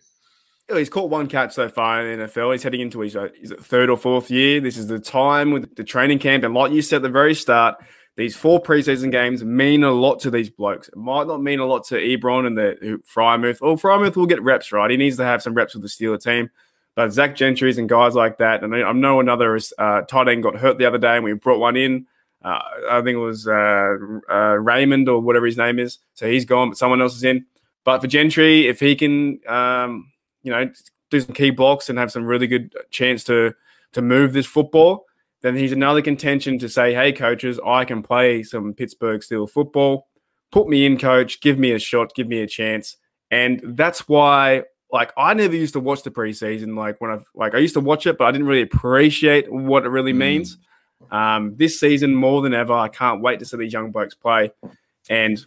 He's 0.72 0.90
caught 0.90 1.11
one 1.11 1.29
catch 1.29 1.53
so 1.55 1.68
far 1.68 2.05
in 2.05 2.18
the 2.18 2.27
NFL. 2.27 2.53
He's 2.53 2.62
heading 2.62 2.81
into 2.81 3.01
his 3.01 3.14
uh, 3.14 3.29
is 3.40 3.53
it 3.53 3.64
third 3.64 3.88
or 3.88 3.96
fourth 3.96 4.31
year. 4.31 4.61
This 4.61 4.77
is 4.77 4.88
the 4.88 4.99
time 4.99 5.53
with 5.53 5.77
the 5.77 5.85
training 5.85 6.18
camp, 6.18 6.44
and 6.44 6.55
like 6.55 6.72
you 6.72 6.83
said 6.83 6.96
at 6.96 7.03
the 7.03 7.09
very 7.09 7.35
start, 7.35 7.77
these 8.16 8.35
four 8.35 8.62
preseason 8.62 9.12
games 9.12 9.44
mean 9.44 9.85
a 9.85 9.90
lot 9.90 10.20
to 10.20 10.31
these 10.31 10.48
blokes. 10.48 10.88
It 10.88 10.96
might 10.96 11.26
not 11.26 11.42
mean 11.42 11.61
a 11.61 11.66
lot 11.66 11.85
to 11.88 11.96
Ebron 11.96 12.46
and 12.46 12.57
the 12.57 13.00
Freiermuth. 13.07 13.61
Well, 13.61 13.76
Freiermuth 13.76 14.16
will 14.16 14.26
get 14.26 14.42
reps, 14.42 14.72
right? 14.72 14.90
He 14.90 14.96
needs 14.96 15.18
to 15.18 15.24
have 15.24 15.42
some 15.42 15.55
reps 15.55 15.74
with 15.74 15.83
the 15.83 15.88
Steeler 15.88 16.20
team. 16.20 16.50
But 16.94 17.12
Zach 17.12 17.37
Gentry's 17.37 17.76
and 17.76 17.90
guys 17.90 18.14
like 18.14 18.38
that, 18.38 18.64
and 18.64 18.74
I 18.74 18.83
I 18.83 18.92
know 18.92 19.20
another 19.20 19.61
uh, 19.76 20.00
tight 20.02 20.29
end 20.29 20.42
got 20.42 20.57
hurt 20.57 20.79
the 20.79 20.87
other 20.87 20.96
day, 20.96 21.16
and 21.16 21.24
we 21.24 21.35
brought 21.35 21.59
one 21.59 21.76
in. 21.76 22.07
Uh, 22.42 22.59
I 22.90 23.02
think 23.02 23.16
it 23.16 23.18
was 23.18 23.46
uh, 23.46 23.96
uh, 24.31 24.57
Raymond 24.59 25.07
or 25.09 25.20
whatever 25.20 25.44
his 25.44 25.59
name 25.59 25.79
is. 25.79 25.98
So 26.14 26.26
he's 26.26 26.46
gone, 26.46 26.70
but 26.70 26.79
someone 26.79 27.02
else 27.02 27.14
is 27.14 27.24
in. 27.24 27.44
But 27.85 28.00
for 28.00 28.07
Gentry, 28.07 28.66
if 28.66 28.81
he 28.81 28.96
can, 28.96 29.40
um, 29.46 30.11
you 30.42 30.50
know, 30.50 30.70
do 31.11 31.20
some 31.20 31.35
key 31.35 31.50
blocks 31.50 31.90
and 31.90 31.98
have 31.98 32.11
some 32.11 32.24
really 32.24 32.46
good 32.46 32.74
chance 32.90 33.24
to 33.24 33.55
to 33.92 34.00
move 34.00 34.33
this 34.33 34.46
football, 34.46 35.05
then 35.46 35.56
he's 35.56 35.72
another 35.72 36.02
contention 36.02 36.59
to 36.59 36.68
say, 36.68 36.92
"Hey, 36.92 37.12
coaches, 37.12 37.61
I 37.64 37.85
can 37.85 38.02
play 38.02 38.42
some 38.42 38.74
Pittsburgh 38.74 39.22
Steel 39.22 39.46
football. 39.46 40.09
Put 40.50 40.68
me 40.68 40.85
in, 40.85 40.98
coach. 40.98 41.40
Give 41.40 41.59
me 41.59 41.72
a 41.72 41.78
shot. 41.78 42.14
Give 42.14 42.28
me 42.28 42.40
a 42.40 42.46
chance." 42.46 42.96
And 43.30 43.61
that's 43.62 44.09
why, 44.09 44.64
like, 44.92 45.12
I 45.16 45.35
never 45.35 45.54
used 45.56 45.72
to 45.74 45.80
watch 45.80 46.02
the 46.02 46.11
preseason. 46.11 46.76
Like 46.76 47.00
when 47.00 47.11
I 47.11 47.18
like 47.35 47.54
I 47.54 47.59
used 47.59 47.74
to 47.74 47.80
watch 47.80 48.06
it, 48.06 48.18
but 48.18 48.24
I 48.26 48.32
didn't 48.32 48.46
really 48.46 48.62
appreciate 48.62 49.50
what 49.50 49.85
it 49.87 49.90
really 49.90 50.12
Mm. 50.12 50.18
means. 50.18 50.59
Um, 51.11 51.54
this 51.56 51.78
season, 51.78 52.14
more 52.14 52.42
than 52.42 52.54
ever, 52.54 52.72
I 52.72 52.88
can't 52.88 53.20
wait 53.20 53.38
to 53.38 53.44
see 53.44 53.56
these 53.56 53.72
young 53.72 53.92
blokes 53.92 54.14
play. 54.14 54.50
And 55.09 55.44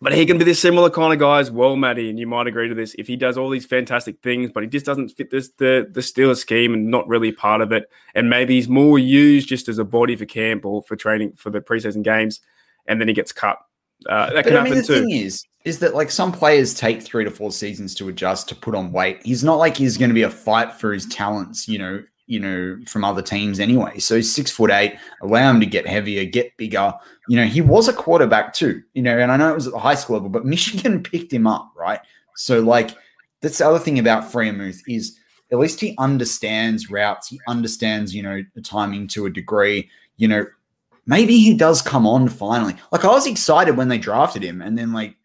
but 0.00 0.12
he 0.12 0.26
can 0.26 0.38
be 0.38 0.44
this 0.44 0.60
similar 0.60 0.90
kind 0.90 1.12
of 1.12 1.18
guy 1.18 1.40
as 1.40 1.50
well, 1.50 1.76
Matty, 1.76 2.10
and 2.10 2.18
you 2.18 2.26
might 2.26 2.46
agree 2.46 2.68
to 2.68 2.74
this. 2.74 2.94
If 2.98 3.06
he 3.06 3.16
does 3.16 3.38
all 3.38 3.50
these 3.50 3.66
fantastic 3.66 4.20
things, 4.22 4.50
but 4.52 4.62
he 4.62 4.68
just 4.68 4.86
doesn't 4.86 5.10
fit 5.10 5.30
this 5.30 5.50
the 5.58 5.88
the 5.90 6.00
Steelers 6.00 6.38
scheme 6.38 6.74
and 6.74 6.90
not 6.90 7.08
really 7.08 7.32
part 7.32 7.60
of 7.60 7.72
it, 7.72 7.90
and 8.14 8.28
maybe 8.28 8.54
he's 8.54 8.68
more 8.68 8.98
used 8.98 9.48
just 9.48 9.68
as 9.68 9.78
a 9.78 9.84
body 9.84 10.16
for 10.16 10.26
camp 10.26 10.64
or 10.64 10.82
for 10.82 10.96
training 10.96 11.32
for 11.32 11.50
the 11.50 11.60
preseason 11.60 12.02
games, 12.02 12.40
and 12.86 13.00
then 13.00 13.08
he 13.08 13.14
gets 13.14 13.32
cut. 13.32 13.58
Uh, 14.08 14.26
that 14.32 14.44
But 14.44 14.46
can 14.46 14.56
I 14.56 14.62
mean, 14.64 14.74
happen 14.74 14.78
the 14.78 14.86
too. 14.86 15.00
thing 15.00 15.10
is, 15.10 15.44
is 15.64 15.78
that 15.78 15.94
like 15.94 16.10
some 16.10 16.32
players 16.32 16.74
take 16.74 17.02
three 17.02 17.24
to 17.24 17.30
four 17.30 17.50
seasons 17.50 17.94
to 17.94 18.08
adjust 18.08 18.48
to 18.50 18.54
put 18.54 18.74
on 18.74 18.92
weight. 18.92 19.20
He's 19.24 19.42
not 19.44 19.56
like 19.56 19.76
he's 19.76 19.96
going 19.96 20.10
to 20.10 20.14
be 20.14 20.22
a 20.22 20.30
fight 20.30 20.74
for 20.74 20.92
his 20.92 21.06
talents, 21.06 21.68
you 21.68 21.78
know, 21.78 22.02
you 22.26 22.40
know, 22.40 22.78
from 22.86 23.04
other 23.04 23.22
teams 23.22 23.60
anyway. 23.60 23.98
So 23.98 24.20
six 24.20 24.50
foot 24.50 24.70
eight. 24.70 24.96
Allow 25.22 25.50
him 25.50 25.60
to 25.60 25.66
get 25.66 25.86
heavier, 25.86 26.24
get 26.24 26.56
bigger. 26.56 26.92
You 27.28 27.36
know, 27.36 27.44
he 27.44 27.60
was 27.60 27.88
a 27.88 27.92
quarterback 27.92 28.54
too. 28.54 28.82
You 28.94 29.02
know, 29.02 29.18
and 29.18 29.30
I 29.30 29.36
know 29.36 29.50
it 29.50 29.54
was 29.54 29.66
at 29.66 29.72
the 29.72 29.78
high 29.78 29.94
school 29.94 30.16
level, 30.16 30.30
but 30.30 30.44
Michigan 30.44 31.02
picked 31.02 31.32
him 31.32 31.46
up, 31.46 31.70
right? 31.76 32.00
So 32.36 32.60
like, 32.60 32.90
that's 33.40 33.58
the 33.58 33.66
other 33.66 33.78
thing 33.78 33.98
about 33.98 34.32
Freiermuth 34.32 34.80
is 34.88 35.18
at 35.52 35.58
least 35.58 35.80
he 35.80 35.94
understands 35.98 36.90
routes. 36.90 37.28
He 37.28 37.40
understands, 37.46 38.14
you 38.14 38.22
know, 38.22 38.42
the 38.54 38.62
timing 38.62 39.06
to 39.08 39.26
a 39.26 39.30
degree. 39.30 39.90
You 40.16 40.28
know, 40.28 40.46
maybe 41.06 41.38
he 41.38 41.54
does 41.54 41.82
come 41.82 42.06
on 42.06 42.28
finally. 42.28 42.74
Like 42.90 43.04
I 43.04 43.08
was 43.08 43.26
excited 43.26 43.76
when 43.76 43.88
they 43.88 43.98
drafted 43.98 44.42
him, 44.42 44.62
and 44.62 44.78
then 44.78 44.92
like 44.92 45.16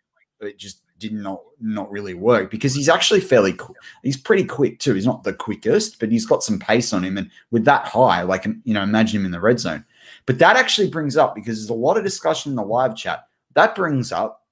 it 0.41 0.57
just 0.57 0.81
did 0.99 1.13
not 1.13 1.41
not 1.59 1.89
really 1.89 2.13
work 2.13 2.51
because 2.51 2.73
he's 2.73 2.89
actually 2.89 3.21
fairly 3.21 3.57
he's 4.03 4.17
pretty 4.17 4.43
quick 4.43 4.79
too. 4.79 4.93
He's 4.93 5.05
not 5.05 5.23
the 5.23 5.33
quickest, 5.33 5.99
but 5.99 6.11
he's 6.11 6.25
got 6.25 6.43
some 6.43 6.59
pace 6.59 6.93
on 6.93 7.03
him, 7.03 7.17
and 7.17 7.29
with 7.51 7.65
that 7.65 7.85
high, 7.85 8.21
like 8.21 8.45
you 8.45 8.73
know, 8.73 8.83
imagine 8.83 9.21
him 9.21 9.25
in 9.25 9.31
the 9.31 9.39
red 9.39 9.59
zone. 9.59 9.85
But 10.25 10.39
that 10.39 10.55
actually 10.55 10.89
brings 10.89 11.17
up 11.17 11.35
because 11.35 11.57
there's 11.57 11.69
a 11.69 11.73
lot 11.73 11.97
of 11.97 12.03
discussion 12.03 12.51
in 12.51 12.55
the 12.55 12.63
live 12.63 12.95
chat. 12.95 13.25
That 13.55 13.75
brings 13.75 14.11
up 14.11 14.45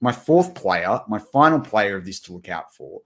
my 0.00 0.12
fourth 0.12 0.54
player, 0.54 1.00
my 1.08 1.18
final 1.18 1.60
player 1.60 1.96
of 1.96 2.04
this 2.04 2.20
to 2.20 2.32
look 2.32 2.48
out 2.48 2.74
for. 2.74 3.00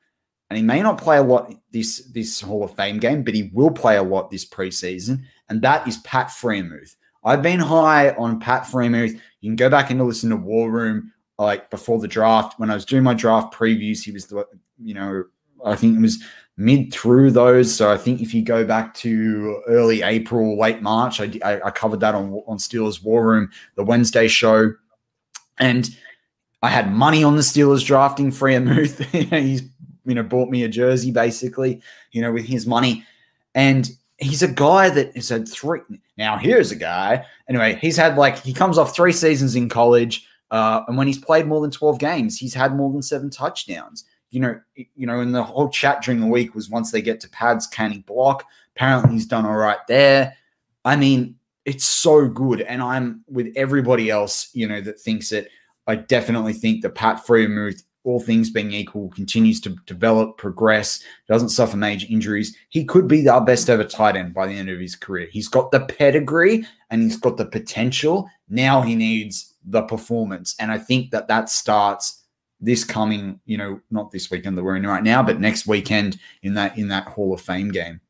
And 0.49 0.57
he 0.57 0.63
may 0.63 0.83
not 0.83 0.99
play 0.99 1.19
a 1.19 1.23
lot 1.23 1.55
this 1.71 2.07
this 2.13 2.41
Hall 2.41 2.65
of 2.65 2.75
Fame 2.75 2.99
game, 2.99 3.23
but 3.23 3.35
he 3.35 3.51
will 3.53 3.71
play 3.71 3.97
a 3.97 4.03
lot 4.03 4.31
this 4.31 4.49
preseason, 4.49 5.23
and 5.49 5.63
that 5.63 5.87
is 5.87 5.99
Pat 5.99 6.29
Freiermuth. 6.29 6.97
I've 7.23 7.43
been 7.43 7.61
high 7.61 8.11
on 8.11 8.41
Pat 8.41 8.65
Freiermuth. 8.65 9.21
You 9.41 9.51
can 9.51 9.57
go 9.57 9.69
back 9.69 9.91
and 9.91 10.05
listen 10.05 10.31
to 10.31 10.37
War 10.37 10.71
Room 10.71 11.13
like 11.45 11.71
before 11.71 11.99
the 11.99 12.09
draft. 12.09 12.59
When 12.59 12.71
I 12.71 12.75
was 12.75 12.85
doing 12.85 13.03
my 13.03 13.15
draft 13.15 13.55
previews, 13.55 14.03
he 14.03 14.13
was 14.13 14.27
the 14.27 14.47
you 14.79 14.95
know 14.95 15.25
I 15.65 15.77
think 15.77 15.97
it 15.97 16.01
was 16.01 16.23
mid 16.57 16.93
through 16.93 17.31
those. 17.31 17.75
So 17.75 17.91
I 17.91 17.97
think 17.97 18.21
if 18.21 18.35
you 18.35 18.43
go 18.43 18.65
back 18.65 18.95
to 18.95 19.63
early 19.67 20.03
April, 20.03 20.59
late 20.59 20.83
March, 20.83 21.21
I, 21.21 21.33
I, 21.45 21.61
I 21.63 21.71
covered 21.71 22.01
that 22.01 22.15
on 22.15 22.43
on 22.47 22.59
Steelers 22.59 23.03
War 23.03 23.27
Room, 23.27 23.51
the 23.75 23.85
Wednesday 23.85 24.29
show, 24.29 24.73
and 25.59 25.89
I 26.63 26.69
had 26.69 26.93
money 26.93 27.25
on 27.25 27.37
the 27.37 27.43
Steelers 27.43 27.85
drafting 27.85 28.31
Freiermuth. 28.31 29.05
He's 29.43 29.63
you 30.05 30.15
know 30.15 30.23
bought 30.23 30.51
me 30.51 30.65
a 30.65 30.69
jersey 30.69 31.11
basically, 31.11 31.81
you 32.13 32.23
know, 32.23 32.33
with 32.33 32.45
his 32.45 32.67
money, 32.67 33.05
and 33.55 33.91
he's 34.19 34.43
a 34.43 34.49
guy 34.49 34.91
that 34.91 35.15
has 35.17 35.31
had 35.31 35.49
three. 35.49 35.81
Now 36.19 36.37
here's 36.37 36.71
a 36.71 36.77
guy. 36.77 37.25
Anyway, 37.49 37.79
he's 37.81 37.97
had 37.97 38.17
like 38.17 38.39
he 38.39 38.53
comes 38.53 38.77
off 38.77 38.95
three 38.95 39.13
seasons 39.13 39.57
in 39.57 39.69
college. 39.69 40.27
Uh, 40.51 40.83
and 40.89 40.97
when 40.97 41.07
he's 41.07 41.19
played 41.19 41.47
more 41.47 41.61
than 41.61 41.71
12 41.71 41.99
games, 41.99 42.39
he's 42.39 42.55
had 42.55 42.75
more 42.75 42.93
than 42.93 43.03
seven 43.03 43.31
touchdowns 43.31 44.05
you 44.31 44.41
know, 44.41 44.61
you 44.75 45.07
know, 45.07 45.21
and 45.21 45.35
the 45.35 45.43
whole 45.43 45.69
chat 45.69 46.03
during 46.03 46.21
the 46.21 46.27
week 46.27 46.55
was 46.55 46.71
once 46.71 46.91
they 46.91 47.03
get 47.03 47.21
to 47.21 47.29
pads, 47.31 47.67
can 47.67 47.91
he 47.93 47.99
block? 48.01 48.47
Apparently, 48.77 49.13
he's 49.13 49.27
done 49.27 49.45
all 49.45 49.57
right 49.57 49.85
there. 49.89 50.35
I 50.85 50.97
mean, 50.97 51.37
it's 51.65 51.85
so 51.85 52.29
good, 52.29 52.63
and 52.63 52.81
I'm 52.81 53.25
with 53.29 53.53
everybody 53.57 54.09
else, 54.09 54.51
you 54.55 54.67
know, 54.67 54.81
that 54.81 55.01
thinks 55.01 55.33
it. 55.33 55.49
I 55.87 55.97
definitely 55.97 56.53
think 56.53 56.83
that 56.83 56.95
Pat 56.95 57.27
Freiermuth, 57.27 57.83
all 58.05 58.21
things 58.21 58.51
being 58.51 58.73
equal, 58.73 59.11
continues 59.11 59.61
to 59.63 59.71
develop, 59.87 60.39
progress, 60.39 61.03
doesn't 61.29 61.49
suffer 61.49 61.77
major 61.77 62.07
injuries. 62.09 62.57
He 62.69 62.85
could 62.85 63.09
be 63.09 63.29
our 63.29 63.45
best 63.45 63.69
ever 63.69 63.85
tight 63.85 64.17
end 64.17 64.33
by 64.33 64.47
the 64.47 64.55
end 64.55 64.71
of 64.71 64.79
his 64.79 64.95
career. 64.95 65.29
He's 65.31 65.49
got 65.49 65.73
the 65.73 65.81
pedigree 65.81 66.65
and 66.91 67.03
he's 67.03 67.17
got 67.17 67.37
the 67.37 67.47
potential. 67.47 68.31
Now 68.49 68.81
he 68.81 68.95
needs 68.95 69.50
the 69.65 69.83
performance, 69.83 70.55
and 70.59 70.71
I 70.71 70.79
think 70.79 71.11
that 71.11 71.29
that 71.29 71.49
starts 71.49 72.23
this 72.61 72.85
coming, 72.85 73.41
you 73.47 73.57
know, 73.57 73.81
not 73.91 74.11
this 74.11 74.31
weekend 74.31 74.57
that 74.59 74.63
we're 74.63 74.77
in 74.77 74.87
right 74.87 75.03
now, 75.03 75.23
but 75.23 75.41
next 75.41 75.67
weekend 75.67 76.19
in 76.43 76.55
that 76.55 76.77
in 76.77 76.89
that 76.89 77.07
Hall 77.09 77.33
of 77.33 77.41
Fame 77.41 77.71
game. 77.71 78.01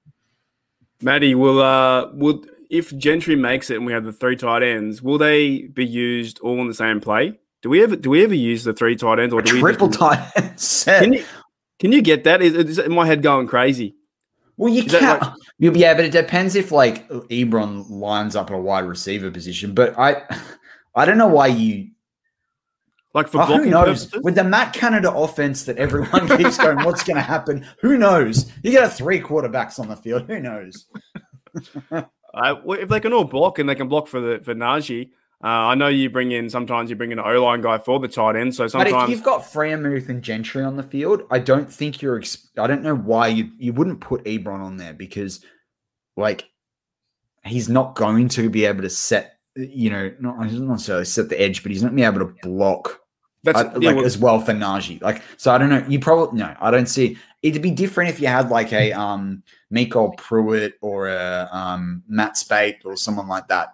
Maddie, 1.02 1.34
will 1.34 1.60
uh 1.60 2.10
will 2.12 2.44
if 2.68 2.96
Gentry 2.96 3.36
makes 3.36 3.70
it 3.70 3.76
and 3.76 3.86
we 3.86 3.92
have 3.92 4.04
the 4.04 4.12
three 4.12 4.36
tight 4.36 4.62
ends, 4.62 5.02
will 5.02 5.18
they 5.18 5.62
be 5.62 5.86
used 5.86 6.38
all 6.40 6.60
in 6.60 6.68
the 6.68 6.74
same 6.74 7.00
play? 7.00 7.38
Do 7.62 7.70
we 7.70 7.82
ever 7.82 7.96
do 7.96 8.10
we 8.10 8.24
ever 8.24 8.34
use 8.34 8.64
the 8.64 8.72
three 8.72 8.96
tight 8.96 9.18
ends 9.18 9.34
or 9.34 9.42
do 9.42 9.54
we 9.54 9.60
triple 9.60 9.88
tight 9.88 10.30
end 10.36 10.58
set? 10.60 11.02
Can 11.02 11.12
you, 11.12 11.24
can 11.78 11.92
you 11.92 12.02
get 12.02 12.24
that? 12.24 12.42
Is, 12.42 12.78
is 12.78 12.88
my 12.88 13.06
head 13.06 13.22
going 13.22 13.46
crazy? 13.46 13.96
Well, 14.56 14.72
you 14.72 14.84
can't. 14.84 15.22
Like, 15.22 15.32
yeah, 15.58 15.94
but 15.94 16.04
it 16.04 16.12
depends 16.12 16.54
if 16.54 16.70
like 16.70 17.08
Ebron 17.08 17.88
lines 17.88 18.36
up 18.36 18.50
at 18.50 18.54
a 18.54 18.60
wide 18.60 18.84
receiver 18.84 19.30
position. 19.30 19.72
But 19.72 19.98
I, 19.98 20.22
I 20.94 21.04
don't 21.04 21.18
know 21.18 21.28
why 21.28 21.48
you 21.48 21.90
like 23.12 23.28
for 23.28 23.42
oh, 23.42 23.46
blocking 23.46 23.70
knows? 23.70 24.12
With 24.22 24.36
the 24.36 24.44
Matt 24.44 24.72
Canada 24.72 25.12
offense 25.12 25.64
that 25.64 25.78
everyone 25.78 26.28
keeps 26.36 26.56
going, 26.56 26.84
what's 26.84 27.02
going 27.02 27.16
to 27.16 27.22
happen? 27.22 27.66
Who 27.80 27.98
knows? 27.98 28.50
You 28.62 28.70
get 28.70 28.92
three 28.92 29.20
quarterbacks 29.20 29.80
on 29.80 29.88
the 29.88 29.96
field. 29.96 30.26
Who 30.28 30.38
knows? 30.38 30.86
uh, 31.90 32.02
if 32.34 32.88
they 32.88 33.00
can 33.00 33.12
all 33.12 33.24
block 33.24 33.58
and 33.58 33.68
they 33.68 33.74
can 33.74 33.88
block 33.88 34.06
for 34.06 34.20
the 34.20 34.40
for 34.44 34.54
Najee, 34.54 35.10
uh, 35.42 35.48
I 35.48 35.74
know 35.74 35.88
you 35.88 36.08
bring 36.08 36.30
in 36.30 36.48
sometimes 36.48 36.88
you 36.88 36.96
bring 36.96 37.10
in 37.10 37.18
an 37.18 37.24
O 37.26 37.42
line 37.42 37.62
guy 37.62 37.78
for 37.78 37.98
the 37.98 38.06
tight 38.06 38.36
end. 38.36 38.54
So 38.54 38.68
sometimes, 38.68 38.92
but 38.92 39.04
if 39.04 39.10
you've 39.10 39.24
got 39.24 39.42
Freiermuth 39.42 40.08
and 40.08 40.22
Gentry 40.22 40.62
on 40.62 40.76
the 40.76 40.82
field, 40.84 41.22
I 41.30 41.40
don't 41.40 41.72
think 41.72 42.00
you're. 42.00 42.22
I 42.58 42.66
don't 42.68 42.82
know 42.82 42.94
why 42.94 43.28
you 43.28 43.50
you 43.58 43.72
wouldn't 43.72 44.00
put 44.00 44.22
Ebron 44.24 44.60
on 44.60 44.76
there 44.76 44.94
because, 44.94 45.44
like, 46.16 46.48
he's 47.44 47.68
not 47.68 47.96
going 47.96 48.28
to 48.30 48.48
be 48.48 48.66
able 48.66 48.82
to 48.82 48.90
set. 48.90 49.39
You 49.56 49.90
know, 49.90 50.14
not 50.20 50.38
necessarily 50.38 51.04
set 51.04 51.28
the 51.28 51.40
edge, 51.40 51.62
but 51.62 51.72
he's 51.72 51.82
not 51.82 51.88
going 51.88 52.02
to 52.02 52.02
be 52.02 52.22
able 52.22 52.32
to 52.32 52.48
block 52.48 53.00
that's 53.42 53.58
uh, 53.58 53.72
like 53.80 53.96
well, 53.96 54.04
as 54.04 54.18
well 54.18 54.40
for 54.40 54.52
Najee. 54.52 55.00
Like, 55.00 55.22
so 55.36 55.52
I 55.52 55.58
don't 55.58 55.70
know. 55.70 55.84
You 55.88 55.98
probably 55.98 56.38
no, 56.38 56.54
I 56.60 56.70
don't 56.70 56.86
see 56.86 57.16
it'd 57.42 57.62
be 57.62 57.70
different 57.70 58.10
if 58.10 58.20
you 58.20 58.26
had 58.26 58.50
like 58.50 58.72
a 58.72 58.92
um 58.92 59.42
MyCole 59.72 60.16
Pruitt 60.16 60.74
or 60.80 61.08
a 61.08 61.48
um 61.50 62.02
Matt 62.06 62.34
Spaeth 62.34 62.84
or 62.84 62.96
someone 62.96 63.28
like 63.28 63.48
that. 63.48 63.72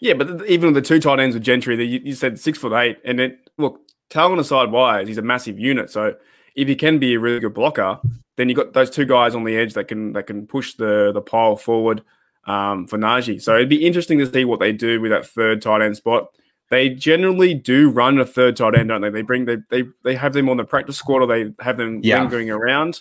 Yeah, 0.00 0.14
but 0.14 0.46
even 0.46 0.72
with 0.72 0.82
the 0.82 0.88
two 0.88 1.00
tight 1.00 1.18
ends 1.18 1.34
with 1.34 1.42
Gentry, 1.42 1.74
that 1.74 1.84
you, 1.84 2.00
you, 2.04 2.14
said 2.14 2.38
six 2.38 2.56
foot 2.56 2.72
eight, 2.72 2.98
and 3.04 3.18
it 3.18 3.50
look 3.58 3.80
talent 4.10 4.40
aside 4.40 4.70
wise, 4.70 5.08
he's 5.08 5.18
a 5.18 5.22
massive 5.22 5.58
unit. 5.58 5.90
So 5.90 6.14
if 6.54 6.68
he 6.68 6.76
can 6.76 7.00
be 7.00 7.14
a 7.14 7.18
really 7.18 7.40
good 7.40 7.54
blocker, 7.54 7.98
then 8.36 8.48
you 8.48 8.54
got 8.54 8.74
those 8.74 8.90
two 8.90 9.04
guys 9.04 9.34
on 9.34 9.42
the 9.42 9.56
edge 9.56 9.74
that 9.74 9.88
can 9.88 10.12
that 10.12 10.28
can 10.28 10.46
push 10.46 10.74
the 10.74 11.10
the 11.12 11.20
pile 11.20 11.56
forward 11.56 12.04
um, 12.48 12.86
for 12.86 12.98
Najee. 12.98 13.40
So 13.40 13.54
it'd 13.54 13.68
be 13.68 13.86
interesting 13.86 14.18
to 14.18 14.26
see 14.26 14.44
what 14.44 14.60
they 14.60 14.72
do 14.72 15.00
with 15.00 15.10
that 15.10 15.26
third 15.26 15.62
tight 15.62 15.82
end 15.82 15.96
spot 15.96 16.28
they 16.70 16.90
generally 16.90 17.54
do 17.54 17.90
run 17.90 18.18
a 18.18 18.26
third 18.26 18.56
tight 18.56 18.74
end, 18.74 18.88
don't 18.88 19.00
they? 19.00 19.10
They 19.10 19.22
bring 19.22 19.46
they 19.46 19.56
they, 19.70 19.84
they 20.04 20.14
have 20.14 20.32
them 20.32 20.48
on 20.48 20.56
the 20.56 20.64
practice 20.64 20.96
squad 20.96 21.22
or 21.22 21.26
they 21.26 21.52
have 21.60 21.76
them 21.76 22.00
yeah. 22.02 22.20
lingering 22.20 22.50
around. 22.50 23.00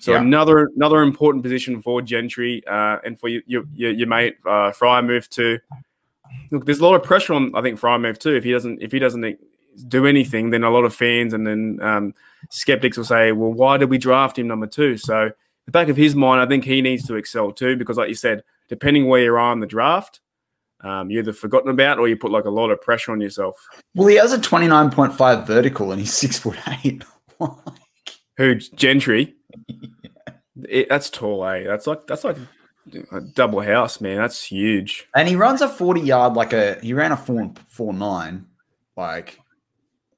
So 0.00 0.12
yeah. 0.12 0.20
another 0.20 0.70
another 0.76 1.02
important 1.02 1.42
position 1.42 1.80
for 1.80 2.02
Gentry 2.02 2.62
uh, 2.66 2.98
and 3.04 3.18
for 3.18 3.28
your 3.28 3.42
your, 3.46 3.90
your 3.90 4.06
mate 4.06 4.36
uh, 4.44 4.70
Freiermuth 4.70 5.28
too. 5.28 5.58
Look, 6.50 6.66
there's 6.66 6.80
a 6.80 6.84
lot 6.84 6.94
of 6.94 7.02
pressure 7.02 7.32
on 7.32 7.54
I 7.54 7.62
think 7.62 7.80
Freiermuth 7.80 8.18
too. 8.18 8.36
If 8.36 8.44
he 8.44 8.52
doesn't 8.52 8.82
if 8.82 8.92
he 8.92 8.98
doesn't 8.98 9.38
do 9.88 10.06
anything, 10.06 10.50
then 10.50 10.64
a 10.64 10.70
lot 10.70 10.84
of 10.84 10.94
fans 10.94 11.32
and 11.32 11.46
then 11.46 11.78
um, 11.82 12.14
skeptics 12.50 12.96
will 12.96 13.04
say, 13.04 13.32
well, 13.32 13.52
why 13.52 13.76
did 13.76 13.90
we 13.90 13.98
draft 13.98 14.38
him 14.38 14.48
number 14.48 14.66
two? 14.66 14.96
So 14.98 15.30
the 15.64 15.72
back 15.72 15.88
of 15.88 15.96
his 15.96 16.14
mind, 16.14 16.40
I 16.40 16.46
think 16.46 16.64
he 16.64 16.82
needs 16.82 17.06
to 17.06 17.14
excel 17.14 17.52
too 17.52 17.76
because, 17.76 17.96
like 17.96 18.08
you 18.08 18.14
said, 18.14 18.42
depending 18.68 19.06
where 19.06 19.22
you 19.22 19.34
are 19.34 19.52
in 19.52 19.60
the 19.60 19.66
draft, 19.66 20.20
um, 20.80 21.10
you 21.10 21.18
either 21.18 21.32
forgotten 21.32 21.70
about 21.70 21.98
or 21.98 22.08
you 22.08 22.16
put 22.16 22.30
like 22.30 22.44
a 22.44 22.50
lot 22.50 22.70
of 22.70 22.80
pressure 22.80 23.12
on 23.12 23.20
yourself. 23.20 23.56
Well, 23.94 24.08
he 24.08 24.16
has 24.16 24.32
a 24.32 24.38
29.5 24.38 25.46
vertical 25.46 25.90
and 25.90 26.00
he's 26.00 26.12
six 26.12 26.38
foot 26.38 26.58
eight. 26.84 27.04
Who 28.36 28.54
Gentry? 28.54 29.34
it, 30.68 30.88
that's 30.88 31.10
tall, 31.10 31.44
eh? 31.46 31.64
That's 31.64 31.86
like 31.86 32.06
that's 32.06 32.24
like 32.24 32.36
a 33.10 33.20
double 33.20 33.62
house, 33.62 34.00
man. 34.00 34.18
That's 34.18 34.44
huge. 34.44 35.08
And 35.14 35.28
he 35.28 35.34
runs 35.34 35.62
a 35.62 35.68
40 35.68 36.02
yard 36.02 36.34
like 36.34 36.52
a 36.52 36.78
he 36.82 36.92
ran 36.92 37.12
a 37.12 37.16
four 37.16 37.52
four 37.68 37.92
nine, 37.92 38.46
like 38.96 39.40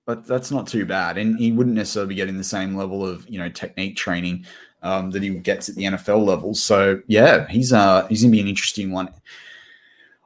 but 0.07 0.27
that's 0.27 0.51
not 0.51 0.67
too 0.67 0.87
bad. 0.87 1.19
And 1.19 1.39
he 1.39 1.53
wouldn't 1.53 1.77
necessarily 1.77 2.09
be 2.09 2.15
getting 2.15 2.39
the 2.39 2.45
same 2.45 2.75
level 2.75 3.07
of 3.07 3.29
you 3.29 3.39
know 3.39 3.49
technique 3.49 3.97
training 3.97 4.45
um, 4.83 5.11
that 5.11 5.23
he 5.23 5.31
gets 5.31 5.69
at 5.69 5.75
the 5.75 5.85
NFL 5.85 6.25
level. 6.25 6.55
So 6.55 7.01
yeah, 7.07 7.47
he's 7.49 7.73
uh 7.73 8.07
he's 8.09 8.23
gonna 8.23 8.33
be 8.33 8.41
an 8.41 8.49
interesting 8.49 8.91
one. 8.91 9.11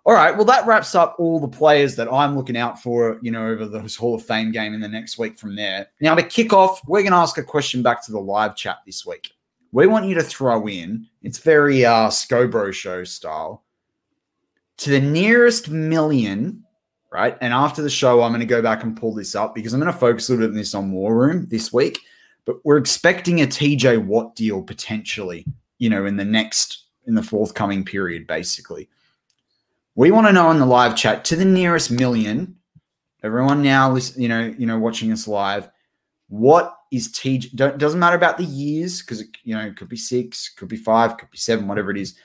All 0.05 0.15
right. 0.15 0.35
Well, 0.35 0.45
that 0.47 0.67
wraps 0.67 0.97
up 0.97 1.15
all 1.19 1.39
the 1.39 1.47
players 1.47 1.95
that 1.95 2.13
I'm 2.13 2.37
looking 2.37 2.57
out 2.57 2.83
for, 2.83 3.21
you 3.23 3.31
know, 3.31 3.47
over 3.47 3.67
this 3.67 3.95
Hall 3.95 4.17
of 4.17 4.25
Fame 4.25 4.51
game 4.51 4.75
in 4.75 4.81
the 4.81 4.89
next 4.89 5.17
week 5.17 5.39
from 5.39 5.55
there. 5.55 5.87
Now, 6.01 6.17
to 6.17 6.25
kick 6.25 6.53
off, 6.53 6.81
we're 6.89 7.05
to 7.05 7.15
ask 7.15 7.39
a 7.39 7.43
question 7.43 7.85
back 7.85 8.05
to 8.07 8.13
the 8.13 8.19
live 8.19 8.57
chat 8.57 8.79
this 8.85 9.07
week. 9.07 9.31
We 9.71 9.87
want 9.87 10.07
you 10.07 10.17
to 10.17 10.23
throw 10.23 10.67
in, 10.67 11.07
it's 11.23 11.39
very 11.39 11.85
uh, 11.85 12.09
Scobro 12.09 12.75
show 12.75 13.05
style, 13.05 13.63
to 14.79 14.91
the 14.91 15.01
nearest 15.01 15.71
million, 15.71 16.65
right? 17.13 17.39
And 17.41 17.55
after 17.55 17.81
the 17.81 17.89
show, 17.89 18.23
I'm 18.23 18.33
going 18.33 18.41
to 18.41 18.47
go 18.47 18.61
back 18.61 18.83
and 18.83 18.97
pull 18.97 19.15
this 19.15 19.37
up 19.37 19.55
because 19.55 19.73
I'm 19.73 19.81
going 19.81 19.93
to 19.93 19.99
focus 19.99 20.29
a 20.29 20.33
little 20.33 20.49
bit 20.49 20.51
on 20.51 20.57
this 20.57 20.75
on 20.75 20.91
War 20.91 21.15
Room 21.15 21.47
this 21.49 21.73
week. 21.73 22.01
But 22.45 22.65
we're 22.65 22.79
expecting 22.79 23.41
a 23.41 23.47
TJ 23.47 24.05
Watt 24.05 24.35
deal 24.35 24.63
potentially, 24.63 25.47
you 25.79 25.89
know, 25.89 26.07
in 26.07 26.17
the 26.17 26.25
next, 26.25 26.85
in 27.07 27.15
the 27.15 27.23
forthcoming 27.23 27.85
period, 27.85 28.27
basically. 28.27 28.89
We 29.95 30.11
want 30.11 30.27
to 30.27 30.33
know 30.33 30.51
in 30.51 30.59
the 30.59 30.67
live 30.67 30.97
chat 30.97 31.25
to 31.27 31.37
the 31.37 31.45
nearest 31.45 31.91
million. 31.91 32.57
Everyone 33.23 33.63
now, 33.63 33.97
you 34.17 34.29
know, 34.29 34.53
you 34.59 34.67
know, 34.67 34.79
watching 34.79 35.13
us 35.13 35.29
live. 35.29 35.69
What 36.29 36.77
is 36.91 37.09
TJ? 37.09 37.55
Don't, 37.55 37.79
doesn't 37.79 38.01
matter 38.01 38.17
about 38.17 38.39
the 38.39 38.45
years 38.45 39.01
because 39.01 39.23
you 39.45 39.55
know 39.55 39.65
it 39.65 39.77
could 39.77 39.89
be 39.89 39.97
six, 39.97 40.49
could 40.49 40.69
be 40.69 40.77
five, 40.77 41.19
could 41.19 41.31
be 41.31 41.39
seven, 41.39 41.69
whatever 41.69 41.91
it 41.91 41.99
is. 41.99 42.17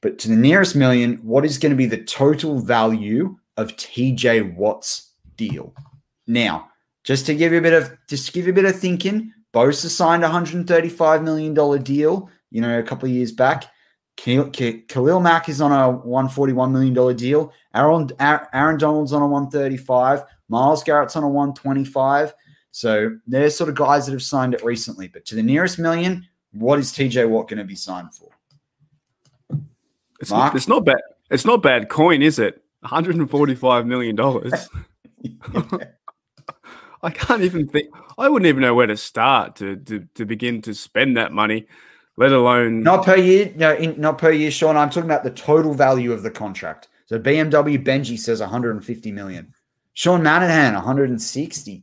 But 0.00 0.18
to 0.20 0.28
the 0.28 0.36
nearest 0.36 0.74
million, 0.76 1.16
what 1.16 1.44
is 1.44 1.58
going 1.58 1.70
to 1.70 1.76
be 1.76 1.86
the 1.86 2.02
total 2.04 2.60
value 2.60 3.36
of 3.56 3.76
TJ 3.76 4.56
Watt's 4.56 5.10
deal? 5.36 5.74
Now, 6.26 6.70
just 7.04 7.26
to 7.26 7.34
give 7.34 7.52
you 7.52 7.58
a 7.58 7.62
bit 7.62 7.72
of 7.72 7.96
just 8.08 8.26
to 8.26 8.32
give 8.32 8.46
you 8.46 8.52
a 8.52 8.54
bit 8.54 8.64
of 8.64 8.78
thinking, 8.78 9.32
Bosa 9.52 9.88
signed 9.88 10.24
a 10.24 10.28
$135 10.28 11.22
million 11.22 11.82
deal, 11.82 12.30
you 12.50 12.60
know, 12.60 12.78
a 12.78 12.82
couple 12.82 13.08
of 13.08 13.14
years 13.14 13.32
back. 13.32 13.64
Khalil 14.16 15.20
Mack 15.20 15.48
is 15.48 15.60
on 15.60 15.72
a 15.72 15.98
$141 16.06 16.70
million 16.70 17.16
deal. 17.16 17.52
Aaron, 17.74 18.10
Aaron 18.20 18.78
Donald's 18.78 19.12
on 19.12 19.22
a 19.22 19.26
135. 19.26 20.24
Myles 20.48 20.82
Garrett's 20.82 21.16
on 21.16 21.22
a 21.22 21.28
125. 21.28 22.34
So 22.70 23.16
they're 23.26 23.50
sort 23.50 23.70
of 23.70 23.76
guys 23.76 24.06
that 24.06 24.12
have 24.12 24.22
signed 24.22 24.54
it 24.54 24.62
recently. 24.62 25.08
But 25.08 25.24
to 25.26 25.34
the 25.34 25.42
nearest 25.42 25.78
million, 25.78 26.26
what 26.52 26.78
is 26.78 26.92
TJ 26.92 27.28
Watt 27.28 27.48
going 27.48 27.58
to 27.58 27.64
be 27.64 27.74
signed 27.74 28.14
for? 28.14 28.28
It's, 30.20 30.30
Mark? 30.30 30.54
it's 30.54 30.68
not 30.68 30.84
bad. 30.84 31.00
It's 31.30 31.46
not 31.46 31.62
bad 31.62 31.88
coin, 31.88 32.20
is 32.20 32.38
it? 32.38 32.62
145 32.80 33.86
million 33.86 34.16
dollars. 34.16 34.52
I 37.02 37.10
can't 37.10 37.42
even 37.42 37.66
think. 37.68 37.88
I 38.18 38.28
wouldn't 38.28 38.48
even 38.48 38.62
know 38.62 38.74
where 38.74 38.86
to 38.86 38.96
start 38.96 39.56
to, 39.56 39.76
to 39.76 40.06
to 40.14 40.24
begin 40.24 40.62
to 40.62 40.74
spend 40.74 41.16
that 41.16 41.32
money 41.32 41.66
let 42.20 42.32
alone 42.32 42.82
not 42.82 43.04
per 43.04 43.16
year. 43.16 43.52
No, 43.56 43.74
in, 43.74 43.98
not 43.98 44.18
per 44.18 44.30
year, 44.30 44.50
Sean. 44.50 44.76
I'm 44.76 44.90
talking 44.90 45.08
about 45.08 45.24
the 45.24 45.30
total 45.30 45.72
value 45.72 46.12
of 46.12 46.22
the 46.22 46.30
contract. 46.30 46.88
So 47.06 47.18
BMW 47.18 47.82
Benji 47.82 48.18
says 48.18 48.40
150 48.40 49.10
million. 49.12 49.54
Sean 49.94 50.20
Manahan 50.20 50.74
160. 50.74 51.82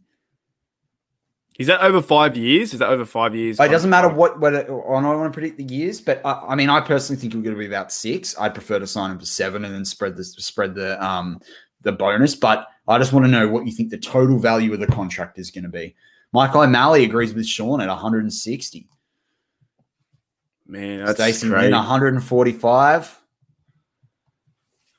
Is 1.58 1.67
that 1.67 1.82
over 1.82 2.03
five 2.03 2.38
years? 2.38 2.71
Is 2.73 2.80
that 2.80 2.89
over 2.89 3.03
five 3.03 3.36
years? 3.36 3.60
It 3.60 3.71
doesn't 3.71 3.89
matter 3.89 4.10
what 4.10 4.39
whether 4.39 4.62
I 4.62 4.67
don't 4.67 5.03
want 5.03 5.34
to 5.34 5.36
predict 5.36 5.58
the 5.58 5.63
years, 5.63 5.99
but 5.99 6.23
I, 6.23 6.49
I 6.49 6.56
mean, 6.56 6.69
I 6.69 6.82
personally 6.82 7.19
think 7.19 7.34
we're 7.34 7.41
going 7.41 7.56
to 7.56 7.60
be 7.60 7.65
about 7.65 7.91
six. 7.91 8.38
I'd 8.39 8.53
prefer 8.53 8.77
to 8.77 8.86
sign 8.86 9.10
him 9.10 9.19
for 9.19 9.25
seven 9.25 9.65
and 9.65 9.73
then 9.73 9.86
spread 9.86 10.15
the 10.15 10.23
spread 10.23 10.75
the 10.75 11.03
um 11.03 11.39
the 11.82 11.91
bonus. 11.91 12.36
But 12.36 12.67
I 12.88 12.97
just 12.97 13.13
want 13.13 13.26
to 13.26 13.32
know 13.32 13.47
what 13.47 13.65
you 13.65 13.71
think 13.71 13.89
the 13.89 13.97
total 13.97 14.39
value 14.39 14.73
of 14.73 14.80
the 14.80 14.88
contract 14.88 15.38
is 15.39 15.52
going 15.52 15.63
to 15.63 15.69
be. 15.69 15.95
Mike 16.32 16.56
O'Malley 16.56 17.04
agrees 17.04 17.34
with 17.34 17.45
Sean 17.45 17.82
at 17.82 17.88
160. 17.88 18.89
Man, 20.67 21.06
that's 21.06 21.19
Stacey 21.19 21.50
crazy. 21.50 21.71
145. 21.71 23.21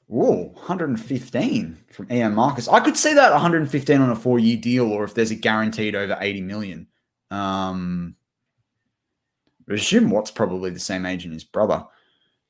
Whoa, 0.06 0.52
115 0.54 1.78
from 1.90 2.10
Ian 2.10 2.34
Marcus. 2.34 2.66
I 2.68 2.80
could 2.80 2.96
see 2.96 3.12
that 3.12 3.32
115 3.32 4.00
on 4.00 4.10
a 4.10 4.16
four-year 4.16 4.56
deal, 4.56 4.90
or 4.90 5.04
if 5.04 5.12
there's 5.12 5.30
a 5.30 5.34
guaranteed 5.34 5.94
over 5.94 6.16
80 6.18 6.40
million. 6.40 6.86
Um, 7.30 8.16
I 9.68 9.74
assume 9.74 10.08
Watt's 10.08 10.30
probably 10.30 10.70
the 10.70 10.78
same 10.78 11.04
age 11.04 11.26
as 11.26 11.32
his 11.32 11.44
brother. 11.44 11.84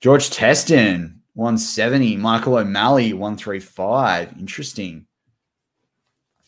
George 0.01 0.31
Teston, 0.31 1.21
170. 1.35 2.17
Michael 2.17 2.59
O'Malley, 2.59 3.13
135. 3.13 4.37
Interesting. 4.39 5.05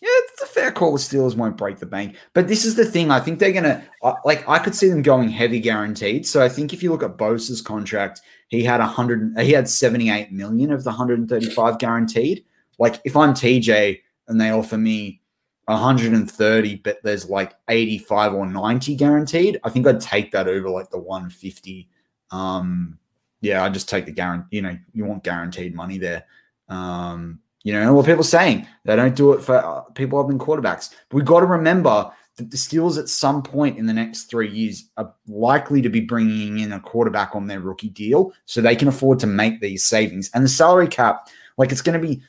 Yeah, 0.02 0.08
it's 0.12 0.42
a 0.42 0.46
fair 0.46 0.72
call. 0.72 0.92
The 0.92 0.98
Steelers 0.98 1.36
won't 1.36 1.58
break 1.58 1.78
the 1.78 1.86
bank. 1.86 2.16
But 2.32 2.48
this 2.48 2.64
is 2.64 2.74
the 2.74 2.86
thing. 2.86 3.10
I 3.10 3.20
think 3.20 3.38
they're 3.38 3.52
to, 3.52 3.82
like, 4.24 4.48
I 4.48 4.58
could 4.58 4.74
see 4.74 4.88
them 4.88 5.02
going 5.02 5.28
heavy 5.28 5.60
guaranteed. 5.60 6.26
So 6.26 6.42
I 6.42 6.48
think 6.48 6.72
if 6.72 6.82
you 6.82 6.90
look 6.90 7.02
at 7.02 7.18
Bosa's 7.18 7.60
contract, 7.60 8.22
he 8.48 8.64
had 8.64 8.80
100, 8.80 9.38
he 9.40 9.52
had 9.52 9.68
78 9.68 10.32
million 10.32 10.72
of 10.72 10.84
the 10.84 10.90
135 10.90 11.78
guaranteed. 11.78 12.44
Like, 12.78 12.98
if 13.04 13.14
I'm 13.14 13.34
TJ 13.34 14.00
and 14.28 14.40
they 14.40 14.50
offer 14.50 14.78
me 14.78 15.20
130, 15.66 16.76
but 16.76 16.98
there's 17.02 17.28
like 17.28 17.54
85 17.68 18.34
or 18.34 18.46
90 18.46 18.96
guaranteed, 18.96 19.60
I 19.64 19.70
think 19.70 19.86
I'd 19.86 20.00
take 20.00 20.32
that 20.32 20.48
over 20.48 20.70
like 20.70 20.88
the 20.90 20.98
150. 20.98 21.88
Um, 22.30 22.98
yeah, 23.42 23.62
I 23.64 23.68
just 23.68 23.88
take 23.88 24.06
the 24.06 24.12
guarantee. 24.12 24.56
You 24.56 24.62
know, 24.62 24.78
you 24.92 25.04
want 25.04 25.24
guaranteed 25.24 25.74
money 25.74 25.98
there. 25.98 26.24
Um, 26.68 27.40
you 27.62 27.72
know, 27.72 27.92
what 27.92 28.06
people 28.06 28.20
are 28.20 28.24
saying 28.24 28.66
they 28.84 28.96
don't 28.96 29.14
do 29.14 29.32
it 29.32 29.42
for 29.42 29.56
uh, 29.56 29.82
people 29.94 30.18
other 30.18 30.28
than 30.28 30.38
quarterbacks. 30.38 30.94
But 31.08 31.16
we've 31.16 31.24
got 31.24 31.40
to 31.40 31.46
remember 31.46 32.10
that 32.36 32.50
the 32.50 32.56
Steelers 32.56 32.98
at 32.98 33.08
some 33.08 33.42
point 33.42 33.78
in 33.78 33.86
the 33.86 33.92
next 33.92 34.24
three 34.24 34.50
years 34.50 34.88
are 34.96 35.12
likely 35.28 35.82
to 35.82 35.90
be 35.90 36.00
bringing 36.00 36.60
in 36.60 36.72
a 36.72 36.80
quarterback 36.80 37.36
on 37.36 37.46
their 37.46 37.60
rookie 37.60 37.90
deal, 37.90 38.32
so 38.46 38.60
they 38.60 38.76
can 38.76 38.88
afford 38.88 39.18
to 39.20 39.26
make 39.26 39.60
these 39.60 39.84
savings. 39.84 40.30
And 40.34 40.44
the 40.44 40.48
salary 40.48 40.88
cap, 40.88 41.28
like 41.58 41.72
it's 41.72 41.82
going 41.82 42.00
to 42.00 42.06
be. 42.06 42.22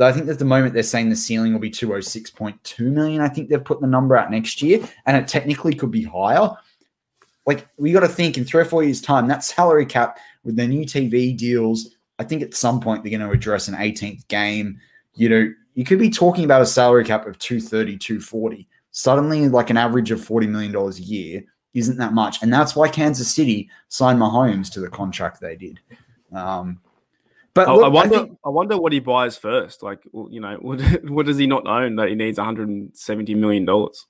I 0.00 0.12
think 0.12 0.28
at 0.28 0.38
the 0.38 0.44
moment 0.44 0.74
they're 0.74 0.84
saying 0.84 1.08
the 1.08 1.16
ceiling 1.16 1.52
will 1.52 1.58
be 1.58 1.72
206.2 1.72 2.78
million. 2.92 3.20
I 3.20 3.28
think 3.28 3.48
they've 3.48 3.64
put 3.64 3.80
the 3.80 3.88
number 3.88 4.16
out 4.16 4.30
next 4.30 4.62
year, 4.62 4.88
and 5.06 5.16
it 5.16 5.26
technically 5.26 5.74
could 5.74 5.90
be 5.90 6.04
higher. 6.04 6.50
Like 7.46 7.68
we 7.78 7.92
got 7.92 8.00
to 8.00 8.08
think 8.08 8.38
in 8.38 8.44
three 8.44 8.62
or 8.62 8.64
four 8.64 8.84
years' 8.84 9.00
time, 9.00 9.26
that 9.26 9.42
salary 9.42 9.86
cap 9.86 10.18
with 10.44 10.54
the 10.54 10.68
new 10.68 10.84
TV 10.84 11.36
deals, 11.36 11.96
I 12.18 12.24
think 12.24 12.42
at 12.42 12.54
some 12.54 12.80
point 12.80 13.02
they're 13.02 13.16
going 13.16 13.28
to 13.28 13.30
address 13.30 13.68
an 13.68 13.74
18th 13.74 14.26
game. 14.28 14.78
You 15.14 15.28
know, 15.28 15.52
you 15.74 15.84
could 15.84 15.98
be 15.98 16.10
talking 16.10 16.44
about 16.44 16.62
a 16.62 16.66
salary 16.66 17.04
cap 17.04 17.26
of 17.26 17.38
230, 17.38 17.96
240. 17.98 18.68
Suddenly, 18.90 19.48
like 19.48 19.70
an 19.70 19.76
average 19.76 20.10
of 20.10 20.20
$40 20.20 20.48
million 20.48 20.74
a 20.74 20.90
year 20.94 21.44
isn't 21.74 21.98
that 21.98 22.12
much. 22.12 22.42
And 22.42 22.52
that's 22.52 22.74
why 22.74 22.88
Kansas 22.88 23.32
City 23.32 23.70
signed 23.88 24.18
Mahomes 24.18 24.72
to 24.72 24.80
the 24.80 24.88
contract 24.88 25.40
they 25.40 25.56
did. 25.56 25.78
Um, 26.32 26.80
but 27.54 27.68
I, 27.68 27.72
look, 27.72 27.84
I 27.84 27.88
wonder. 27.88 28.14
I, 28.14 28.18
think- 28.18 28.38
wonder 28.44 28.78
what 28.78 28.92
he 28.92 29.00
buys 29.00 29.36
first. 29.36 29.82
Like, 29.82 30.02
you 30.30 30.40
know, 30.40 30.56
what, 30.60 30.80
what 31.04 31.26
does 31.26 31.38
he 31.38 31.46
not 31.46 31.66
own 31.66 31.96
that 31.96 32.08
he 32.08 32.14
needs 32.14 32.38
170 32.38 33.34
million 33.34 33.64
dollars? 33.64 34.06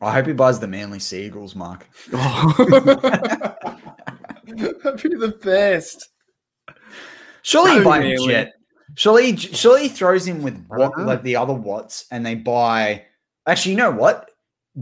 I 0.00 0.12
hope 0.12 0.26
he 0.26 0.32
buys 0.32 0.60
the 0.60 0.68
Manly 0.68 1.00
Sea 1.00 1.26
Eagles, 1.26 1.56
Mark. 1.56 1.88
That'd 2.12 2.22
be 5.02 5.16
the 5.16 5.36
best. 5.42 6.10
Surely 7.44 7.72
he 7.72 7.78
Oh, 7.80 7.84
buy 7.84 7.98
a 7.98 8.00
really? 8.00 8.26
jet. 8.26 8.54
Surely, 8.96 9.36
surely 9.36 9.82
he 9.84 9.88
throws 9.88 10.26
in 10.26 10.42
with 10.42 10.64
what, 10.68 10.98
like 11.00 11.22
the 11.22 11.36
other 11.36 11.52
Watts, 11.52 12.06
and 12.10 12.24
they 12.24 12.34
buy. 12.34 13.04
Actually, 13.46 13.72
you 13.72 13.78
know 13.78 13.90
what? 13.90 14.30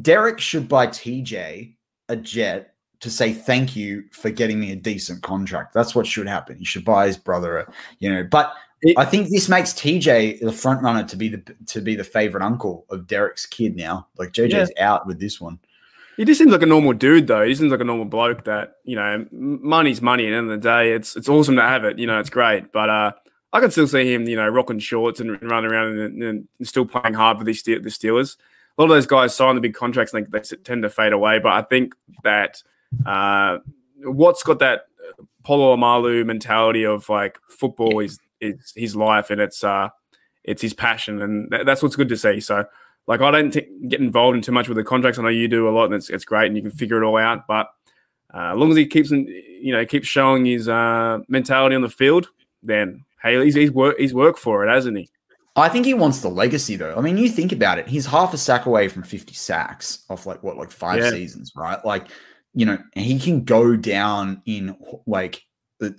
Derek 0.00 0.38
should 0.40 0.68
buy 0.68 0.86
TJ 0.86 1.74
a 2.08 2.16
jet 2.16 2.74
to 3.00 3.10
say 3.10 3.32
thank 3.32 3.74
you 3.74 4.04
for 4.12 4.30
getting 4.30 4.60
me 4.60 4.70
a 4.72 4.76
decent 4.76 5.22
contract. 5.22 5.74
That's 5.74 5.94
what 5.94 6.06
should 6.06 6.28
happen. 6.28 6.56
He 6.56 6.64
should 6.64 6.84
buy 6.84 7.06
his 7.08 7.16
brother 7.16 7.58
a, 7.58 7.72
you 7.98 8.12
know. 8.12 8.22
But 8.30 8.52
It- 8.82 8.96
I 8.96 9.04
think 9.04 9.28
this 9.30 9.48
makes 9.48 9.72
TJ 9.72 10.40
the 10.40 10.52
front 10.52 10.82
runner 10.82 11.04
to 11.04 11.16
be 11.16 11.28
the 11.28 11.42
to 11.66 11.80
be 11.80 11.96
the 11.96 12.04
favorite 12.04 12.44
uncle 12.44 12.86
of 12.90 13.06
Derek's 13.08 13.46
kid 13.46 13.74
now. 13.76 14.06
Like 14.18 14.32
JJ's 14.32 14.70
out 14.78 15.06
with 15.06 15.18
this 15.18 15.40
one. 15.40 15.58
He 16.16 16.24
just 16.24 16.38
seems 16.38 16.52
like 16.52 16.62
a 16.62 16.66
normal 16.66 16.92
dude, 16.92 17.26
though. 17.26 17.46
He 17.46 17.54
seems 17.54 17.70
like 17.70 17.80
a 17.80 17.84
normal 17.84 18.04
bloke 18.04 18.44
that 18.44 18.74
you 18.84 18.96
know, 18.96 19.26
money's 19.30 20.02
money. 20.02 20.26
At 20.26 20.30
the 20.30 20.36
end 20.36 20.50
of 20.50 20.60
the 20.60 20.68
day, 20.68 20.92
it's 20.92 21.16
it's 21.16 21.28
awesome 21.28 21.56
to 21.56 21.62
have 21.62 21.84
it. 21.84 21.98
You 21.98 22.06
know, 22.06 22.18
it's 22.18 22.30
great. 22.30 22.72
But 22.72 22.90
uh, 22.90 23.12
I 23.52 23.60
can 23.60 23.70
still 23.70 23.86
see 23.86 24.12
him, 24.12 24.28
you 24.28 24.36
know, 24.36 24.48
rocking 24.48 24.78
shorts 24.78 25.20
and 25.20 25.40
running 25.42 25.70
around 25.70 25.98
and, 25.98 26.22
and 26.22 26.48
still 26.62 26.86
playing 26.86 27.14
hard 27.14 27.38
for 27.38 27.44
the 27.44 27.52
the 27.52 27.90
Steelers. 27.90 28.36
A 28.76 28.82
lot 28.82 28.90
of 28.90 28.96
those 28.96 29.06
guys 29.06 29.34
sign 29.34 29.54
the 29.54 29.60
big 29.60 29.74
contracts 29.74 30.14
and 30.14 30.26
they, 30.26 30.38
they 30.38 30.56
tend 30.64 30.82
to 30.82 30.90
fade 30.90 31.12
away. 31.12 31.38
But 31.38 31.52
I 31.52 31.62
think 31.62 31.94
that 32.24 32.62
uh, 33.04 33.58
Watt's 34.04 34.42
got 34.42 34.58
that 34.60 34.86
Polamalu 35.44 36.24
mentality 36.24 36.84
of 36.84 37.08
like 37.08 37.38
football 37.48 38.00
is 38.00 38.18
is 38.40 38.72
his 38.76 38.96
life 38.96 39.30
and 39.30 39.40
it's 39.40 39.62
uh 39.62 39.88
it's 40.44 40.62
his 40.62 40.74
passion 40.74 41.22
and 41.22 41.50
that, 41.50 41.66
that's 41.66 41.82
what's 41.82 41.96
good 41.96 42.08
to 42.08 42.16
see. 42.16 42.40
So 42.40 42.64
like 43.06 43.20
I 43.20 43.30
don't 43.30 43.50
think, 43.52 43.66
get 43.88 44.00
involved 44.00 44.36
in 44.36 44.42
too 44.42 44.52
much 44.52 44.68
with 44.68 44.76
the 44.76 44.84
contracts. 44.84 45.18
I 45.18 45.22
know 45.22 45.28
you 45.28 45.48
do 45.48 45.68
a 45.68 45.70
lot, 45.70 45.86
and 45.86 45.94
it's 45.94 46.10
it's 46.10 46.24
great, 46.24 46.46
and 46.46 46.56
you 46.56 46.62
can 46.62 46.70
figure 46.70 47.02
it 47.02 47.06
all 47.06 47.16
out. 47.18 47.46
But 47.46 47.68
uh, 48.34 48.52
as 48.52 48.56
long 48.56 48.70
as 48.70 48.76
he 48.76 48.86
keeps, 48.86 49.10
you 49.10 49.72
know, 49.72 49.84
keeps 49.84 50.06
showing 50.06 50.44
his 50.44 50.68
uh, 50.68 51.18
mentality 51.28 51.74
on 51.76 51.82
the 51.82 51.88
field, 51.90 52.28
then 52.62 53.04
hey, 53.22 53.42
he's 53.44 53.54
he's 53.54 53.70
work 53.70 53.98
he's 53.98 54.14
worked 54.14 54.38
for 54.38 54.66
it, 54.66 54.72
hasn't 54.72 54.96
he? 54.96 55.08
I 55.54 55.68
think 55.68 55.84
he 55.84 55.92
wants 55.92 56.20
the 56.20 56.30
legacy 56.30 56.76
though. 56.76 56.94
I 56.96 57.00
mean, 57.02 57.18
you 57.18 57.28
think 57.28 57.52
about 57.52 57.78
it. 57.78 57.86
He's 57.86 58.06
half 58.06 58.32
a 58.32 58.38
sack 58.38 58.64
away 58.64 58.88
from 58.88 59.02
50 59.02 59.34
sacks 59.34 60.04
off 60.08 60.24
like 60.24 60.42
what, 60.42 60.56
like 60.56 60.70
five 60.70 61.00
Yeah. 61.00 61.10
seasons, 61.10 61.52
right? 61.54 61.84
Like, 61.84 62.06
you 62.54 62.64
know, 62.64 62.78
he 62.94 63.18
can 63.18 63.44
go 63.44 63.76
down 63.76 64.40
in 64.46 64.74
like 65.06 65.42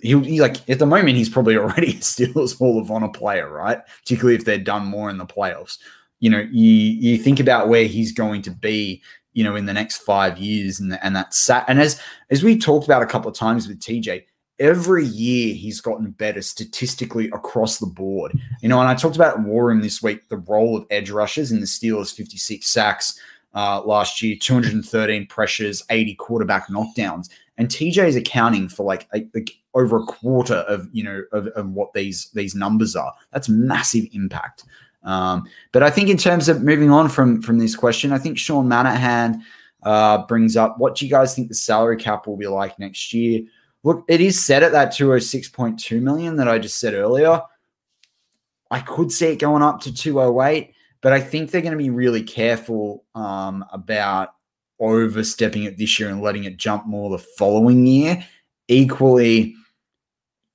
he'll 0.02 0.20
he 0.24 0.40
like 0.40 0.68
at 0.68 0.80
the 0.80 0.86
moment 0.86 1.16
he's 1.16 1.28
probably 1.28 1.56
already 1.58 1.90
a 1.90 1.94
Steelers 2.00 2.58
Hall 2.58 2.80
of 2.80 2.90
Honor 2.90 3.08
player, 3.10 3.48
right? 3.48 3.78
Particularly 4.00 4.34
if 4.34 4.44
they're 4.44 4.58
done 4.58 4.86
more 4.86 5.08
in 5.08 5.18
the 5.18 5.26
playoffs. 5.26 5.78
You 6.20 6.30
know, 6.30 6.46
you 6.50 6.70
you 6.70 7.18
think 7.18 7.40
about 7.40 7.68
where 7.68 7.84
he's 7.84 8.12
going 8.12 8.42
to 8.42 8.50
be, 8.50 9.02
you 9.32 9.44
know, 9.44 9.56
in 9.56 9.66
the 9.66 9.72
next 9.72 9.98
five 9.98 10.38
years, 10.38 10.80
and 10.80 10.98
and 11.02 11.14
that 11.16 11.34
sat 11.34 11.64
and 11.68 11.80
as 11.80 12.00
as 12.30 12.42
we 12.42 12.58
talked 12.58 12.86
about 12.86 13.02
a 13.02 13.06
couple 13.06 13.30
of 13.30 13.36
times 13.36 13.68
with 13.68 13.80
TJ, 13.80 14.24
every 14.58 15.04
year 15.04 15.54
he's 15.54 15.80
gotten 15.80 16.10
better 16.12 16.42
statistically 16.42 17.26
across 17.28 17.78
the 17.78 17.86
board. 17.86 18.32
You 18.62 18.68
know, 18.68 18.80
and 18.80 18.88
I 18.88 18.94
talked 18.94 19.16
about 19.16 19.40
War 19.40 19.66
Room 19.66 19.82
this 19.82 20.02
week 20.02 20.28
the 20.28 20.38
role 20.38 20.76
of 20.76 20.86
edge 20.90 21.10
rushers 21.10 21.52
in 21.52 21.60
the 21.60 21.66
Steelers' 21.66 22.14
56 22.14 22.66
sacks 22.66 23.18
uh, 23.54 23.82
last 23.84 24.20
year, 24.22 24.36
213 24.38 25.26
pressures, 25.26 25.82
80 25.90 26.14
quarterback 26.16 26.68
knockdowns, 26.68 27.28
and 27.56 27.68
TJ 27.68 28.06
is 28.08 28.16
accounting 28.16 28.68
for 28.68 28.84
like, 28.84 29.06
a, 29.14 29.24
over 29.74 29.98
a 29.98 30.06
quarter 30.06 30.56
of 30.68 30.88
you 30.92 31.02
know 31.02 31.22
of, 31.32 31.48
of 31.48 31.70
what 31.70 31.92
these 31.92 32.30
these 32.34 32.54
numbers 32.54 32.96
are. 32.96 33.12
That's 33.32 33.48
massive 33.48 34.06
impact. 34.12 34.64
Um, 35.04 35.44
but 35.72 35.82
I 35.82 35.90
think 35.90 36.08
in 36.08 36.16
terms 36.16 36.48
of 36.48 36.62
moving 36.62 36.90
on 36.90 37.08
from 37.08 37.42
from 37.42 37.58
this 37.58 37.76
question, 37.76 38.12
I 38.12 38.18
think 38.18 38.38
Sean 38.38 38.66
Manahan 38.66 39.40
uh, 39.82 40.26
brings 40.26 40.56
up 40.56 40.78
what 40.78 40.96
do 40.96 41.04
you 41.04 41.10
guys 41.10 41.34
think 41.34 41.48
the 41.48 41.54
salary 41.54 41.96
cap 41.96 42.26
will 42.26 42.36
be 42.36 42.46
like 42.46 42.78
next 42.78 43.12
year? 43.12 43.42
Look, 43.82 44.04
it 44.08 44.20
is 44.20 44.44
set 44.44 44.62
at 44.62 44.72
that 44.72 44.92
206.2 44.92 46.00
million 46.00 46.36
that 46.36 46.48
I 46.48 46.58
just 46.58 46.78
said 46.78 46.94
earlier. 46.94 47.42
I 48.70 48.80
could 48.80 49.12
see 49.12 49.26
it 49.26 49.36
going 49.36 49.62
up 49.62 49.80
to 49.82 49.94
208, 49.94 50.72
but 51.02 51.12
I 51.12 51.20
think 51.20 51.50
they're 51.50 51.60
going 51.60 51.76
to 51.76 51.78
be 51.78 51.90
really 51.90 52.22
careful 52.22 53.04
um, 53.14 53.64
about 53.70 54.30
overstepping 54.80 55.64
it 55.64 55.76
this 55.76 56.00
year 56.00 56.08
and 56.08 56.22
letting 56.22 56.44
it 56.44 56.56
jump 56.56 56.86
more 56.86 57.10
the 57.10 57.18
following 57.38 57.86
year. 57.86 58.24
Equally, 58.68 59.54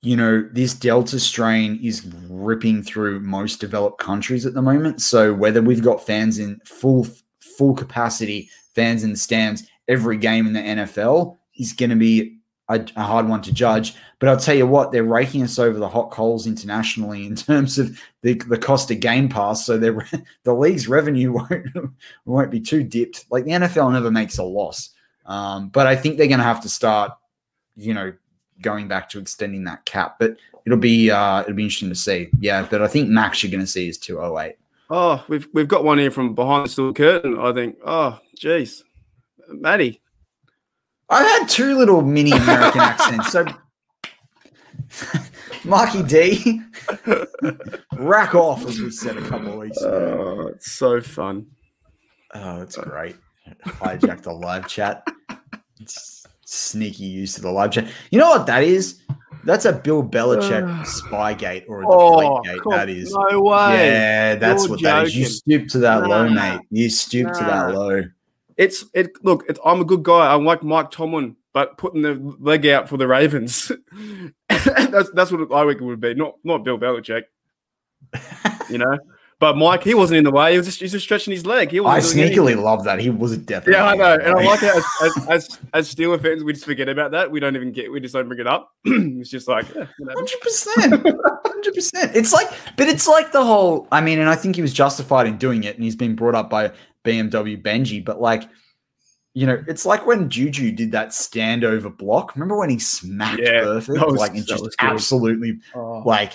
you 0.02 0.16
know, 0.16 0.48
this 0.52 0.72
Delta 0.72 1.20
strain 1.20 1.78
is 1.82 2.06
ripping 2.28 2.82
through 2.82 3.20
most 3.20 3.60
developed 3.60 4.00
countries 4.00 4.46
at 4.46 4.54
the 4.54 4.62
moment. 4.62 5.02
So 5.02 5.34
whether 5.34 5.60
we've 5.60 5.82
got 5.82 6.04
fans 6.04 6.38
in 6.38 6.60
full 6.64 7.06
full 7.40 7.74
capacity, 7.74 8.48
fans 8.74 9.04
in 9.04 9.10
the 9.10 9.16
stands 9.16 9.64
every 9.88 10.16
game 10.16 10.46
in 10.46 10.52
the 10.52 10.60
NFL 10.60 11.36
is 11.58 11.72
going 11.72 11.90
to 11.90 11.96
be 11.96 12.38
a, 12.68 12.80
a 12.96 13.02
hard 13.02 13.28
one 13.28 13.42
to 13.42 13.52
judge. 13.52 13.94
But 14.20 14.28
I'll 14.28 14.36
tell 14.36 14.54
you 14.54 14.66
what, 14.66 14.92
they're 14.92 15.02
raking 15.02 15.42
us 15.42 15.58
over 15.58 15.78
the 15.78 15.88
hot 15.88 16.12
coals 16.12 16.46
internationally 16.46 17.26
in 17.26 17.34
terms 17.34 17.78
of 17.78 18.00
the, 18.22 18.34
the 18.34 18.56
cost 18.56 18.90
of 18.90 19.00
Game 19.00 19.28
Pass. 19.28 19.66
So 19.66 19.76
the 20.44 20.54
league's 20.54 20.88
revenue 20.88 21.32
won't 21.50 21.66
won't 22.24 22.50
be 22.50 22.60
too 22.60 22.84
dipped. 22.84 23.26
Like 23.30 23.44
the 23.44 23.50
NFL 23.50 23.92
never 23.92 24.10
makes 24.10 24.38
a 24.38 24.44
loss, 24.44 24.90
um, 25.26 25.68
but 25.68 25.86
I 25.86 25.96
think 25.96 26.16
they're 26.16 26.28
going 26.28 26.38
to 26.38 26.44
have 26.44 26.62
to 26.62 26.68
start, 26.68 27.12
you 27.76 27.92
know, 27.92 28.12
going 28.60 28.88
back 28.88 29.08
to 29.10 29.18
extending 29.18 29.64
that 29.64 29.84
cap. 29.84 30.16
But 30.18 30.36
it'll 30.66 30.78
be 30.78 31.10
uh, 31.10 31.40
it'll 31.40 31.54
be 31.54 31.64
interesting 31.64 31.88
to 31.90 31.94
see. 31.94 32.28
Yeah, 32.40 32.66
but 32.68 32.82
I 32.82 32.88
think 32.88 33.08
max 33.08 33.42
you're 33.42 33.50
going 33.50 33.60
to 33.60 33.66
see 33.66 33.88
is 33.88 33.98
two 33.98 34.20
oh 34.20 34.38
eight. 34.38 34.56
Oh, 34.90 35.24
we've 35.28 35.48
we've 35.52 35.68
got 35.68 35.84
one 35.84 35.98
here 35.98 36.10
from 36.10 36.34
behind 36.34 36.66
the 36.66 36.70
steel 36.70 36.92
curtain. 36.92 37.38
I 37.38 37.52
think. 37.52 37.78
Oh, 37.84 38.18
jeez, 38.38 38.82
Maddie. 39.48 40.00
I've 41.08 41.26
had 41.26 41.48
two 41.48 41.76
little 41.76 42.02
mini 42.02 42.30
American 42.30 42.80
accents. 42.80 43.32
So, 43.32 43.44
Marky 45.64 46.02
D, 46.04 46.60
rack 47.96 48.34
off, 48.34 48.64
as 48.64 48.80
we 48.80 48.90
said 48.90 49.16
a 49.16 49.28
couple 49.28 49.52
of 49.52 49.58
weeks 49.58 49.78
ago. 49.78 50.38
Oh, 50.40 50.46
it's 50.48 50.70
so 50.72 51.00
fun. 51.00 51.46
Oh, 52.34 52.62
it's 52.62 52.76
great. 52.76 53.16
Hijack 53.66 54.22
the 54.22 54.32
live 54.32 54.68
chat. 54.68 55.04
It's 55.80 56.19
sneaky 56.50 57.04
use 57.04 57.36
of 57.36 57.42
the 57.42 57.50
live 57.50 57.70
chat. 57.70 57.88
You 58.10 58.18
know 58.18 58.28
what 58.28 58.46
that 58.46 58.62
is? 58.62 59.00
That's 59.44 59.64
a 59.64 59.72
Bill 59.72 60.02
Belichick 60.02 60.64
spygate 60.84 61.64
or 61.68 61.82
a 61.82 61.86
Oh, 61.88 62.42
deflate 62.42 62.56
gate. 62.56 62.70
That 62.70 62.90
is. 62.90 63.12
no 63.12 63.40
way. 63.40 63.86
Yeah, 63.86 64.34
that's 64.34 64.64
You're 64.64 64.70
what 64.70 64.82
that 64.82 65.06
is. 65.06 65.16
You 65.16 65.24
stoop 65.24 65.68
to 65.68 65.78
that 65.78 66.06
low, 66.06 66.28
mate. 66.28 66.60
You 66.70 66.90
stoop 66.90 67.32
to 67.32 67.44
that 67.44 67.74
low. 67.74 68.02
It's 68.56 68.84
it. 68.92 69.12
Look, 69.22 69.44
it's, 69.48 69.58
I'm 69.64 69.80
a 69.80 69.84
good 69.84 70.02
guy. 70.02 70.34
I'm 70.34 70.44
like 70.44 70.62
Mike 70.62 70.90
Tomlin, 70.90 71.36
but 71.54 71.78
putting 71.78 72.02
the 72.02 72.14
leg 72.38 72.66
out 72.66 72.88
for 72.88 72.98
the 72.98 73.06
Ravens. 73.06 73.72
that's 74.48 75.10
that's 75.12 75.32
what 75.32 75.50
I 75.52 75.62
reckon 75.62 75.86
would 75.86 76.00
be. 76.00 76.14
Not 76.14 76.34
not 76.44 76.64
Bill 76.64 76.78
Belichick. 76.78 77.22
you 78.70 78.76
know, 78.76 78.98
but 79.40 79.56
Mike, 79.56 79.82
he 79.82 79.94
wasn't 79.94 80.18
in 80.18 80.24
the 80.24 80.30
way. 80.30 80.52
He 80.52 80.58
was 80.58 80.66
just 80.66 80.80
he's 80.80 80.92
just 80.92 81.04
stretching 81.04 81.32
his 81.32 81.46
leg. 81.46 81.70
He 81.70 81.80
I 81.80 81.98
sneakily 82.00 82.62
love 82.62 82.84
that. 82.84 83.00
He 83.00 83.08
was 83.08 83.36
definitely. 83.38 83.72
Yeah, 83.72 83.86
I 83.86 83.96
know, 83.96 84.12
and 84.14 84.34
I 84.34 84.44
like 84.44 84.60
how 84.60 84.76
as, 85.02 85.28
as, 85.28 85.58
as, 85.72 85.94
Steeler 85.94 86.20
fans, 86.22 86.44
we 86.44 86.52
just 86.52 86.66
forget 86.66 86.90
about 86.90 87.12
that. 87.12 87.30
We 87.30 87.40
don't 87.40 87.56
even 87.56 87.72
get. 87.72 87.90
We 87.90 88.00
just 88.00 88.12
don't 88.12 88.28
bring 88.28 88.38
it 88.40 88.46
up. 88.46 88.70
it's 88.84 89.30
just 89.30 89.48
like, 89.48 89.66
yeah. 89.74 89.86
Hundred 90.14 90.40
percent, 90.42 90.92
hundred 91.46 91.74
percent. 91.74 92.14
It's 92.14 92.34
like, 92.34 92.50
but 92.76 92.88
it's 92.88 93.08
like 93.08 93.32
the 93.32 93.42
whole. 93.42 93.88
I 93.90 94.02
mean, 94.02 94.18
and 94.18 94.28
I 94.28 94.36
think 94.36 94.56
he 94.56 94.62
was 94.62 94.74
justified 94.74 95.26
in 95.26 95.38
doing 95.38 95.64
it, 95.64 95.74
and 95.74 95.82
he's 95.82 95.96
been 95.96 96.14
brought 96.14 96.34
up 96.34 96.50
by 96.50 96.72
BMW 97.06 97.60
Benji. 97.60 98.04
But 98.04 98.20
like, 98.20 98.42
you 99.32 99.46
know, 99.46 99.64
it's 99.66 99.86
like 99.86 100.06
when 100.06 100.28
Juju 100.28 100.72
did 100.72 100.92
that 100.92 101.08
standover 101.08 101.96
block. 101.96 102.36
Remember 102.36 102.58
when 102.58 102.68
he 102.68 102.78
smacked 102.78 103.40
Yeah, 103.40 103.62
Burfict? 103.62 104.06
was- 104.06 104.16
like, 104.20 104.34
just 104.34 104.76
absolutely 104.80 105.60
Oh. 105.74 106.02
like. 106.04 106.34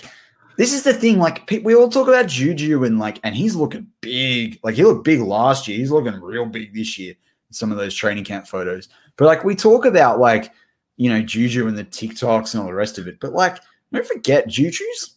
This 0.56 0.72
is 0.72 0.82
the 0.82 0.94
thing. 0.94 1.18
Like, 1.18 1.48
we 1.62 1.74
all 1.74 1.88
talk 1.88 2.08
about 2.08 2.28
Juju, 2.28 2.84
and 2.84 2.98
like, 2.98 3.20
and 3.22 3.34
he's 3.34 3.54
looking 3.54 3.88
big. 4.00 4.58
Like, 4.62 4.74
he 4.74 4.84
looked 4.84 5.04
big 5.04 5.20
last 5.20 5.68
year. 5.68 5.78
He's 5.78 5.90
looking 5.90 6.20
real 6.20 6.46
big 6.46 6.74
this 6.74 6.98
year. 6.98 7.14
Some 7.50 7.70
of 7.70 7.78
those 7.78 7.94
training 7.94 8.24
camp 8.24 8.46
photos. 8.46 8.88
But 9.16 9.26
like, 9.26 9.44
we 9.44 9.54
talk 9.54 9.84
about 9.84 10.18
like, 10.18 10.52
you 10.96 11.10
know, 11.10 11.22
Juju 11.22 11.68
and 11.68 11.76
the 11.76 11.84
TikToks 11.84 12.54
and 12.54 12.62
all 12.62 12.68
the 12.68 12.74
rest 12.74 12.98
of 12.98 13.06
it. 13.06 13.20
But 13.20 13.32
like, 13.32 13.58
don't 13.92 14.06
forget, 14.06 14.48
Juju's 14.48 15.16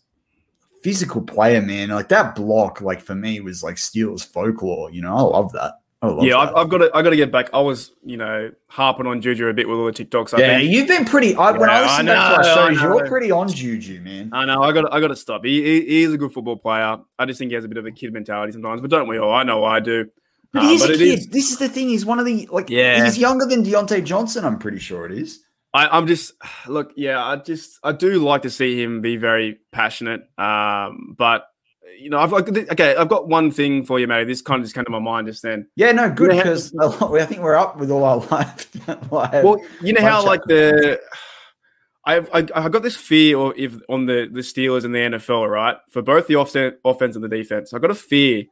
physical 0.83 1.21
player, 1.21 1.61
man. 1.61 1.89
Like 1.89 2.09
that 2.09 2.35
block, 2.35 2.81
like 2.81 3.01
for 3.01 3.15
me, 3.15 3.39
was 3.39 3.63
like 3.63 3.75
Steelers 3.75 4.25
folklore. 4.25 4.91
You 4.91 5.01
know, 5.01 5.15
I 5.15 5.21
love 5.21 5.51
that. 5.53 5.73
I 6.01 6.17
yeah. 6.21 6.37
I've, 6.37 6.55
I've 6.55 6.69
got 6.69 6.77
to. 6.77 6.91
I 6.93 7.01
got 7.01 7.09
to 7.09 7.15
get 7.17 7.29
back. 7.31 7.49
I 7.53 7.59
was, 7.59 7.91
you 8.05 8.15
know, 8.15 8.51
harping 8.67 9.05
on 9.05 9.21
Juju 9.21 9.47
a 9.47 9.53
bit 9.53 9.67
with 9.67 9.77
all 9.77 9.85
the 9.85 9.91
TikToks. 9.91 10.33
I 10.33 10.39
yeah, 10.39 10.57
think. 10.59 10.71
you've 10.71 10.87
been 10.87 11.03
pretty. 11.03 11.35
I, 11.35 11.51
when 11.51 11.69
I 11.69 11.81
Yeah, 11.81 11.87
listen 11.87 12.09
I 12.09 12.13
back 12.13 12.41
to 12.43 12.49
our 12.49 12.71
know, 12.71 12.73
shows, 12.77 12.81
you're 12.81 13.07
pretty 13.09 13.31
on 13.31 13.49
Juju, 13.49 13.99
man. 14.01 14.29
I 14.31 14.45
know. 14.45 14.63
I 14.63 14.71
got. 14.71 14.93
I 14.93 15.01
got 15.01 15.09
to 15.09 15.15
stop. 15.17 15.43
He, 15.43 15.61
he, 15.61 15.81
he 15.85 16.03
is 16.03 16.13
a 16.13 16.17
good 16.17 16.31
football 16.31 16.55
player. 16.55 16.97
I 17.17 17.25
just 17.25 17.37
think 17.39 17.49
he 17.51 17.55
has 17.55 17.65
a 17.65 17.67
bit 17.67 17.77
of 17.77 17.85
a 17.85 17.91
kid 17.91 18.13
mentality 18.13 18.53
sometimes. 18.53 18.79
But 18.79 18.89
don't 18.91 19.09
we 19.09 19.17
all? 19.19 19.33
I 19.33 19.43
know 19.43 19.65
I 19.65 19.81
do. 19.81 20.09
But 20.53 20.63
Uh, 20.63 20.69
he's 20.69 20.83
a 20.85 20.87
kid. 20.87 21.01
is- 21.01 21.27
This 21.27 21.51
is 21.51 21.57
the 21.57 21.67
thing. 21.67 21.89
He's 21.89 22.05
one 22.05 22.17
of 22.17 22.25
the 22.25 22.47
like. 22.49 22.69
Yeah. 22.69 23.03
he's 23.03 23.17
younger 23.17 23.45
than 23.45 23.63
Diontae 23.65 24.03
Johnson. 24.05 24.45
I'm 24.45 24.57
pretty 24.57 24.79
sure 24.79 25.05
it 25.05 25.11
is. 25.11 25.41
I, 25.73 25.87
I'm 25.89 26.07
just 26.07 26.31
look. 26.67 26.93
Yeah, 26.95 27.21
I 27.21 27.35
just 27.35 27.77
I 27.83 27.91
do 27.91 28.23
like 28.23 28.43
to 28.43 28.49
see 28.49 28.81
him 28.81 29.01
be 29.01 29.17
very 29.17 29.59
passionate. 29.73 30.21
Um, 30.39 31.13
but 31.17 31.45
you 31.99 32.09
know, 32.09 32.19
I've 32.19 32.31
got 32.31 32.49
okay. 32.49 32.95
I've 32.95 33.09
got 33.09 33.27
one 33.27 33.51
thing 33.51 33.85
for 33.85 33.99
you, 33.99 34.07
mate. 34.07 34.25
This 34.25 34.41
kind 34.41 34.59
of 34.59 34.65
just 34.65 34.75
came 34.75 34.85
to 34.85 34.91
my 34.91 34.99
mind 34.99 35.27
just 35.27 35.43
then. 35.43 35.67
Yeah, 35.75 35.91
no, 35.91 36.09
good 36.09 36.31
because 36.31 36.73
I 36.75 37.25
think 37.25 37.41
we're 37.41 37.55
up 37.55 37.77
with 37.77 37.91
all 37.91 38.03
our 38.03 38.17
live 39.11 39.41
Well, 39.43 39.61
you 39.81 39.93
know 39.93 40.01
how 40.01 40.25
like 40.25 40.41
the 40.45 40.99
I've 42.05 42.29
I, 42.33 42.47
I 42.55 42.69
got 42.69 42.83
this 42.83 42.95
fear 42.95 43.37
or 43.37 43.53
if 43.55 43.75
on 43.89 44.05
the 44.05 44.29
the 44.31 44.41
Steelers 44.41 44.85
and 44.85 44.95
the 44.95 44.99
NFL, 44.99 45.49
right? 45.49 45.77
For 45.91 46.01
both 46.01 46.27
the 46.27 46.39
offense, 46.39 46.75
offense 46.83 47.15
and 47.15 47.23
the 47.23 47.29
defense, 47.29 47.73
I've 47.73 47.81
got 47.81 47.91
a 47.91 47.95
fear 47.95 48.45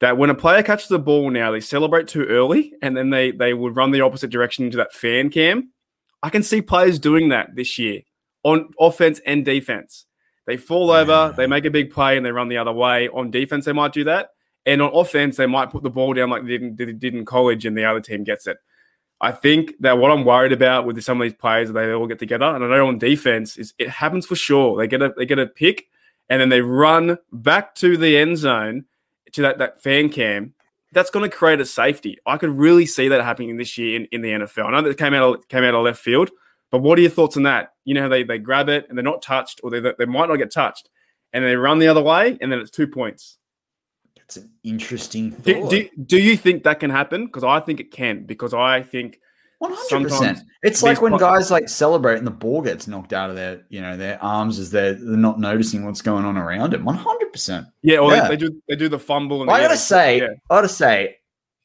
that 0.00 0.18
when 0.18 0.30
a 0.30 0.34
player 0.34 0.62
catches 0.62 0.88
the 0.88 0.98
ball 0.98 1.30
now, 1.30 1.50
they 1.50 1.60
celebrate 1.60 2.08
too 2.08 2.24
early, 2.24 2.72
and 2.82 2.96
then 2.96 3.10
they 3.10 3.30
they 3.30 3.54
would 3.54 3.76
run 3.76 3.90
the 3.90 4.00
opposite 4.00 4.30
direction 4.30 4.64
into 4.64 4.78
that 4.78 4.92
fan 4.92 5.30
cam. 5.30 5.72
I 6.22 6.30
can 6.30 6.42
see 6.42 6.62
players 6.62 6.98
doing 6.98 7.28
that 7.28 7.54
this 7.54 7.78
year 7.78 8.00
on 8.42 8.70
offense 8.80 9.20
and 9.26 9.44
defense. 9.44 10.06
They 10.46 10.56
fall 10.56 10.90
over, 10.90 11.34
they 11.36 11.46
make 11.46 11.64
a 11.64 11.70
big 11.70 11.90
play, 11.90 12.16
and 12.16 12.24
they 12.24 12.30
run 12.30 12.48
the 12.48 12.58
other 12.58 12.72
way. 12.72 13.08
On 13.08 13.30
defense, 13.30 13.64
they 13.64 13.72
might 13.72 13.92
do 13.92 14.04
that, 14.04 14.30
and 14.64 14.80
on 14.80 14.94
offense, 14.94 15.36
they 15.36 15.46
might 15.46 15.70
put 15.70 15.82
the 15.82 15.90
ball 15.90 16.14
down 16.14 16.30
like 16.30 16.42
they 16.42 16.58
didn't, 16.58 16.76
did 16.76 17.14
in 17.14 17.24
college, 17.24 17.66
and 17.66 17.76
the 17.76 17.84
other 17.84 18.00
team 18.00 18.24
gets 18.24 18.46
it. 18.46 18.58
I 19.20 19.32
think 19.32 19.74
that 19.80 19.98
what 19.98 20.10
I'm 20.10 20.24
worried 20.24 20.52
about 20.52 20.84
with 20.86 21.02
some 21.02 21.20
of 21.20 21.24
these 21.24 21.38
players, 21.38 21.72
they 21.72 21.92
all 21.92 22.06
get 22.06 22.18
together, 22.18 22.44
and 22.44 22.64
I 22.64 22.68
know 22.68 22.86
on 22.86 22.98
defense 22.98 23.56
is 23.56 23.72
it 23.78 23.88
happens 23.88 24.26
for 24.26 24.36
sure. 24.36 24.76
They 24.76 24.86
get 24.86 25.02
a 25.02 25.14
they 25.16 25.24
get 25.24 25.38
a 25.38 25.46
pick, 25.46 25.86
and 26.28 26.40
then 26.40 26.50
they 26.50 26.60
run 26.60 27.18
back 27.32 27.74
to 27.76 27.96
the 27.96 28.16
end 28.16 28.38
zone 28.38 28.84
to 29.32 29.42
that 29.42 29.58
that 29.58 29.82
fan 29.82 30.10
cam. 30.10 30.52
That's 30.92 31.10
going 31.10 31.28
to 31.28 31.34
create 31.34 31.60
a 31.60 31.66
safety. 31.66 32.18
I 32.26 32.36
could 32.36 32.50
really 32.50 32.86
see 32.86 33.08
that 33.08 33.22
happening 33.22 33.56
this 33.56 33.76
year 33.76 33.96
in, 33.96 34.06
in 34.12 34.22
the 34.22 34.30
NFL. 34.30 34.66
I 34.66 34.70
know 34.70 34.82
that 34.82 34.96
came 34.96 35.14
out 35.14 35.34
of, 35.34 35.48
came 35.48 35.64
out 35.64 35.74
of 35.74 35.84
left 35.84 35.98
field, 35.98 36.30
but 36.70 36.82
what 36.82 36.98
are 36.98 37.02
your 37.02 37.10
thoughts 37.10 37.36
on 37.36 37.44
that? 37.44 37.72
You 37.84 37.94
know 37.94 38.02
how 38.02 38.08
they 38.08 38.22
they 38.22 38.38
grab 38.38 38.68
it 38.68 38.86
and 38.88 38.96
they're 38.96 39.04
not 39.04 39.22
touched, 39.22 39.60
or 39.62 39.70
they 39.70 39.80
they 39.80 40.06
might 40.06 40.28
not 40.28 40.36
get 40.36 40.52
touched, 40.52 40.88
and 41.32 41.44
they 41.44 41.56
run 41.56 41.78
the 41.78 41.88
other 41.88 42.02
way, 42.02 42.36
and 42.40 42.50
then 42.50 42.58
it's 42.58 42.70
two 42.70 42.86
points. 42.86 43.38
It's 44.16 44.38
an 44.38 44.50
interesting 44.64 45.30
thought. 45.30 45.70
Do, 45.70 45.84
do, 45.84 45.88
do 46.04 46.18
you 46.20 46.36
think 46.36 46.64
that 46.64 46.80
can 46.80 46.90
happen? 46.90 47.26
Because 47.26 47.44
I 47.44 47.60
think 47.60 47.78
it 47.78 47.92
can. 47.92 48.24
Because 48.24 48.52
I 48.52 48.82
think 48.82 49.20
One 49.58 49.72
hundred 49.72 50.10
percent. 50.10 50.40
It's 50.62 50.82
like 50.82 51.00
when 51.00 51.16
guys 51.16 51.50
like 51.50 51.68
celebrate 51.68 52.18
and 52.18 52.26
the 52.26 52.32
ball 52.32 52.60
gets 52.60 52.86
knocked 52.86 53.12
out 53.12 53.30
of 53.30 53.36
their, 53.36 53.62
you 53.68 53.80
know, 53.80 53.96
their 53.96 54.22
arms 54.22 54.58
as 54.58 54.70
they're, 54.70 54.94
they're 54.94 55.16
not 55.16 55.40
noticing 55.40 55.84
what's 55.84 56.02
going 56.02 56.24
on 56.24 56.36
around 56.36 56.74
hundred 56.74 57.32
percent. 57.32 57.66
yeah, 57.82 57.98
or 57.98 58.12
Yeah. 58.12 58.28
They, 58.28 58.28
they 58.30 58.36
do 58.36 58.62
they 58.68 58.76
do 58.76 58.88
the 58.88 58.98
fumble. 58.98 59.42
And 59.42 59.50
I 59.50 59.60
gotta 59.60 59.76
say, 59.76 60.18
yeah. 60.18 60.26
I 60.50 60.56
gotta 60.56 60.68
say, 60.68 61.16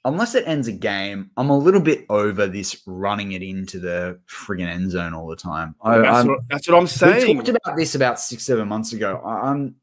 unless 0.05 0.35
it 0.35 0.47
ends 0.47 0.67
a 0.67 0.71
game, 0.71 1.31
I'm 1.37 1.49
a 1.49 1.57
little 1.57 1.81
bit 1.81 2.05
over 2.09 2.47
this 2.47 2.81
running 2.85 3.33
it 3.33 3.43
into 3.43 3.79
the 3.79 4.19
friggin' 4.27 4.67
end 4.67 4.91
zone 4.91 5.13
all 5.13 5.27
the 5.27 5.35
time. 5.35 5.75
I, 5.81 5.99
that's, 5.99 6.27
what, 6.27 6.39
that's 6.49 6.69
what 6.69 6.77
I'm 6.77 6.87
saying. 6.87 7.37
we 7.37 7.43
talked 7.43 7.49
about 7.63 7.77
this 7.77 7.95
about 7.95 8.19
six, 8.19 8.43
seven 8.43 8.67
months 8.67 8.93
ago. 8.93 9.21
I- 9.23 9.49
I'm 9.49 9.75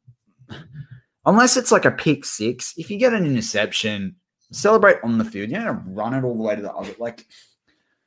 unless 1.26 1.56
it's 1.56 1.70
like 1.70 1.84
a 1.84 1.90
pick 1.90 2.24
six, 2.24 2.74
if 2.76 2.90
you 2.90 2.98
get 2.98 3.12
an 3.12 3.24
interception, 3.26 4.16
celebrate 4.50 4.96
on 5.04 5.18
the 5.18 5.24
field. 5.24 5.50
You 5.50 5.58
don't 5.58 5.94
run 5.94 6.14
it 6.14 6.24
all 6.24 6.34
the 6.34 6.42
way 6.42 6.56
to 6.56 6.62
the 6.62 6.72
other. 6.72 6.94
Like, 6.98 7.26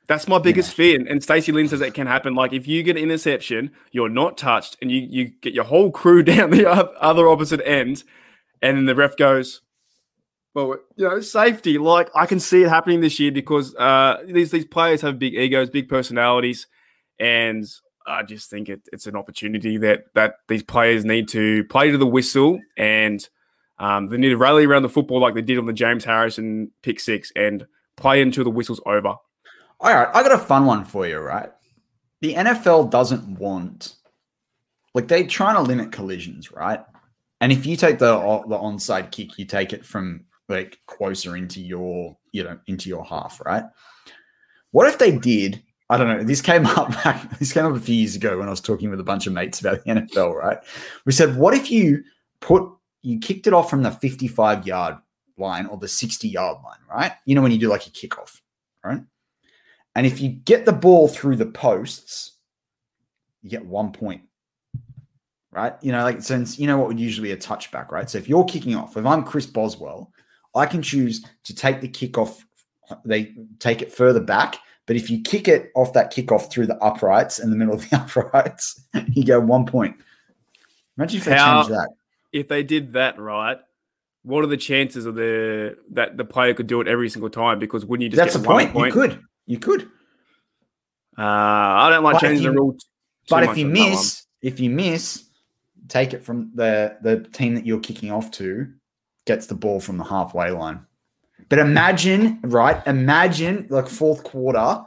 That's 0.08 0.26
my 0.26 0.38
biggest 0.38 0.74
fear. 0.74 0.98
And, 0.98 1.06
and 1.08 1.22
Stacey 1.22 1.52
Lynn 1.52 1.68
says 1.68 1.80
it 1.80 1.94
can 1.94 2.08
happen. 2.08 2.34
Like 2.34 2.52
if 2.52 2.66
you 2.66 2.82
get 2.82 2.96
an 2.96 3.02
interception, 3.04 3.70
you're 3.92 4.08
not 4.08 4.36
touched, 4.36 4.76
and 4.82 4.90
you 4.90 5.00
you 5.08 5.30
get 5.40 5.54
your 5.54 5.64
whole 5.64 5.90
crew 5.90 6.22
down 6.24 6.50
the 6.50 6.68
other 6.68 7.28
opposite 7.28 7.60
end, 7.64 8.04
and 8.60 8.76
then 8.76 8.86
the 8.86 8.94
ref 8.94 9.16
goes, 9.16 9.62
"Well, 10.54 10.76
you 10.96 11.08
know, 11.08 11.20
safety." 11.20 11.78
Like 11.78 12.10
I 12.14 12.26
can 12.26 12.40
see 12.40 12.62
it 12.62 12.68
happening 12.68 13.00
this 13.00 13.18
year 13.20 13.32
because 13.32 13.74
uh, 13.76 14.22
these 14.26 14.50
these 14.50 14.66
players 14.66 15.00
have 15.02 15.18
big 15.18 15.34
egos, 15.34 15.70
big 15.70 15.88
personalities, 15.88 16.66
and 17.18 17.64
I 18.06 18.22
just 18.22 18.50
think 18.50 18.68
it, 18.68 18.82
it's 18.92 19.06
an 19.06 19.16
opportunity 19.16 19.78
that 19.78 20.04
that 20.14 20.36
these 20.48 20.62
players 20.62 21.04
need 21.04 21.28
to 21.28 21.64
play 21.64 21.90
to 21.90 21.98
the 21.98 22.06
whistle 22.06 22.60
and. 22.76 23.26
Um, 23.78 24.06
they 24.06 24.16
need 24.16 24.28
to 24.28 24.36
rally 24.36 24.64
around 24.64 24.82
the 24.82 24.88
football 24.88 25.18
like 25.18 25.34
they 25.34 25.42
did 25.42 25.58
on 25.58 25.66
the 25.66 25.72
James 25.72 26.04
Harrison 26.04 26.70
pick 26.82 27.00
six 27.00 27.32
and 27.34 27.66
play 27.96 28.22
until 28.22 28.44
the 28.44 28.50
whistle's 28.50 28.80
over. 28.86 29.08
all 29.08 29.20
right, 29.80 30.08
I 30.14 30.22
got 30.22 30.30
a 30.30 30.38
fun 30.38 30.66
one 30.66 30.84
for 30.84 31.04
you, 31.06 31.18
right? 31.18 31.50
The 32.20 32.34
NFL 32.34 32.90
doesn't 32.90 33.40
want, 33.40 33.96
like, 34.94 35.08
they're 35.08 35.26
trying 35.26 35.56
to 35.56 35.62
limit 35.62 35.90
collisions, 35.90 36.52
right? 36.52 36.80
And 37.40 37.50
if 37.50 37.66
you 37.66 37.76
take 37.76 37.98
the 37.98 38.14
the 38.46 38.56
onside 38.56 39.10
kick, 39.10 39.36
you 39.36 39.44
take 39.44 39.72
it 39.72 39.84
from 39.84 40.26
like 40.48 40.78
closer 40.86 41.36
into 41.36 41.60
your, 41.60 42.16
you 42.32 42.44
know, 42.44 42.58
into 42.66 42.88
your 42.88 43.04
half, 43.04 43.40
right? 43.44 43.64
What 44.72 44.88
if 44.88 44.98
they 44.98 45.16
did? 45.16 45.62
I 45.88 45.98
don't 45.98 46.08
know. 46.08 46.24
This 46.24 46.40
came 46.40 46.66
up 46.78 46.90
back. 47.04 47.38
This 47.38 47.52
came 47.52 47.66
up 47.66 47.74
a 47.74 47.80
few 47.80 47.94
years 47.94 48.16
ago 48.16 48.38
when 48.38 48.48
I 48.48 48.50
was 48.50 48.60
talking 48.60 48.90
with 48.90 49.00
a 49.00 49.04
bunch 49.04 49.26
of 49.26 49.32
mates 49.32 49.60
about 49.60 49.84
the 49.84 49.90
NFL. 49.90 50.34
Right? 50.34 50.58
We 51.04 51.12
said, 51.12 51.36
what 51.36 51.54
if 51.54 51.70
you 51.70 52.02
put 52.40 52.68
you 53.02 53.18
kicked 53.18 53.46
it 53.46 53.52
off 53.52 53.68
from 53.68 53.82
the 53.82 53.90
fifty-five 53.90 54.66
yard 54.66 54.96
line 55.36 55.66
or 55.66 55.76
the 55.76 55.88
sixty-yard 55.88 56.58
line, 56.64 56.78
right? 56.90 57.12
You 57.26 57.34
know 57.34 57.42
when 57.42 57.52
you 57.52 57.58
do 57.58 57.68
like 57.68 57.86
a 57.86 57.90
kickoff, 57.90 58.40
right? 58.84 59.00
And 59.94 60.06
if 60.06 60.20
you 60.20 60.30
get 60.30 60.64
the 60.64 60.72
ball 60.72 61.08
through 61.08 61.36
the 61.36 61.46
posts, 61.46 62.32
you 63.42 63.50
get 63.50 63.66
one 63.66 63.92
point, 63.92 64.22
right? 65.50 65.74
You 65.82 65.92
know, 65.92 66.04
like 66.04 66.22
since 66.22 66.58
you 66.58 66.66
know 66.66 66.78
what 66.78 66.88
would 66.88 67.00
usually 67.00 67.28
be 67.28 67.32
a 67.32 67.36
touchback, 67.36 67.90
right? 67.90 68.08
So 68.08 68.18
if 68.18 68.28
you're 68.28 68.44
kicking 68.44 68.74
off, 68.74 68.96
if 68.96 69.04
I'm 69.04 69.24
Chris 69.24 69.46
Boswell, 69.46 70.11
I 70.54 70.66
can 70.66 70.82
choose 70.82 71.24
to 71.44 71.54
take 71.54 71.80
the 71.80 71.88
kickoff. 71.88 72.42
They 73.04 73.34
take 73.58 73.80
it 73.82 73.92
further 73.92 74.20
back, 74.20 74.58
But 74.86 74.96
if 74.96 75.08
you 75.10 75.22
kick 75.22 75.48
it 75.48 75.70
off 75.74 75.92
that 75.94 76.12
kickoff 76.12 76.50
through 76.50 76.66
the 76.66 76.76
uprights 76.82 77.38
in 77.38 77.50
the 77.50 77.56
middle 77.56 77.74
of 77.74 77.88
the 77.88 77.96
uprights, 78.00 78.84
you 79.12 79.24
go 79.24 79.40
one 79.40 79.64
point. 79.64 79.96
Imagine 80.98 81.18
if 81.20 81.24
they 81.24 81.34
How- 81.36 81.62
changed 81.62 81.70
that. 81.74 81.88
If 82.32 82.48
they 82.48 82.62
did 82.62 82.92
that 82.94 83.18
right, 83.18 83.58
what 84.22 84.42
are 84.44 84.46
the 84.46 84.56
chances 84.56 85.04
of 85.06 85.14
the 85.14 85.76
that 85.92 86.16
the 86.16 86.24
player 86.24 86.54
could 86.54 86.66
do 86.66 86.80
it 86.80 86.88
every 86.88 87.08
single 87.10 87.28
time? 87.30 87.58
Because 87.58 87.84
wouldn't 87.84 88.02
you 88.04 88.08
just 88.10 88.16
That's 88.22 88.36
get 88.36 88.42
the 88.42 88.48
one 88.48 88.68
point. 88.72 88.86
You 88.88 88.92
could. 89.00 89.20
You 89.46 89.58
could. 89.58 89.82
Uh, 91.18 91.22
I 91.22 91.90
don't 91.90 92.02
like 92.04 92.14
But 92.14 92.20
changing 92.22 92.46
the 92.46 92.52
you- 92.52 92.58
rule. 92.58 92.72
too 92.72 92.78
But 93.28 93.44
if 93.44 93.56
you 93.58 93.66
on 93.66 93.72
that 93.74 93.80
one. 93.80 93.90
miss, 93.90 94.26
if 94.40 94.60
you 94.60 94.70
miss, 94.70 95.24
take 95.88 96.14
it 96.14 96.24
from 96.24 96.50
the 96.54 96.96
the 97.02 97.20
team 97.32 97.54
that 97.54 97.66
you're 97.66 97.80
kicking 97.80 98.10
off 98.10 98.30
to 98.32 98.72
gets 99.26 99.46
the 99.46 99.54
ball 99.54 99.80
from 99.80 99.98
the 99.98 100.04
halfway 100.04 100.50
line. 100.50 100.86
But 101.48 101.58
imagine, 101.58 102.40
right? 102.42 102.84
Imagine 102.86 103.66
like 103.70 103.88
fourth 103.88 104.22
quarter, 104.24 104.82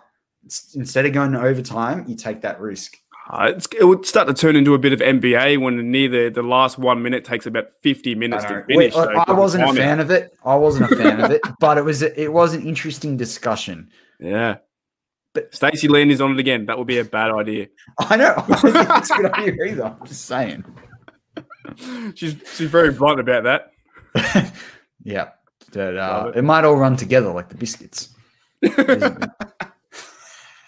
instead 0.75 1.05
of 1.05 1.13
going 1.13 1.31
to 1.33 1.41
overtime, 1.41 2.05
you 2.07 2.15
take 2.15 2.41
that 2.41 2.59
risk. 2.59 2.95
Uh, 3.29 3.53
it's, 3.55 3.67
it 3.79 3.83
would 3.83 4.05
start 4.05 4.27
to 4.27 4.33
turn 4.35 4.55
into 4.55 4.75
a 4.75 4.77
bit 4.79 4.93
of 4.93 4.99
NBA 4.99 5.59
when 5.59 5.89
near 5.91 6.07
the, 6.07 6.29
the 6.29 6.43
last 6.43 6.77
one 6.77 7.01
minute 7.01 7.25
takes 7.25 7.47
about 7.47 7.65
50 7.81 8.13
minutes 8.15 8.43
to 8.45 8.63
finish. 8.67 8.93
Wait, 8.93 8.95
I- 8.95 9.23
I 9.27 9.31
wasn't 9.33 9.63
a 9.67 9.73
fan 9.73 9.99
of 9.99 10.11
it. 10.11 10.31
I 10.45 10.55
wasn't 10.55 10.91
a 10.91 10.95
fan 10.95 11.19
of 11.21 11.31
it, 11.31 11.41
but 11.59 11.77
it 11.79 11.83
was 11.83 12.03
it 12.03 12.31
was 12.31 12.53
an 12.53 12.61
interesting 12.67 13.17
discussion. 13.17 13.89
Yeah. 14.19 14.57
But- 15.33 15.51
But 15.51 15.55
Stacey 15.55 15.87
Lynn 15.87 16.11
is 16.11 16.21
on 16.21 16.31
it 16.33 16.39
again. 16.39 16.67
That 16.67 16.77
would 16.77 16.85
be 16.87 16.99
a 16.99 17.03
bad 17.03 17.31
idea. 17.31 17.67
I 17.97 18.15
know. 18.15 18.33
I 18.37 18.47
don't 18.47 18.61
think 18.73 18.89
it's 18.97 19.09
a 19.11 19.15
good 19.15 19.31
idea 19.33 19.53
either. 19.71 19.83
I'm 19.99 20.05
just 20.07 20.25
saying. 20.25 20.63
She's 22.15 22.35
she's 22.53 22.69
very 22.69 22.91
blunt 22.91 23.19
about 23.19 23.43
that. 23.45 23.71
Yeah. 25.05 25.29
But, 25.71 25.97
uh, 25.97 26.31
it. 26.33 26.39
it 26.39 26.41
might 26.41 26.65
all 26.65 26.75
run 26.75 26.97
together 26.97 27.31
like 27.31 27.49
the 27.49 27.55
biscuits. 27.55 28.09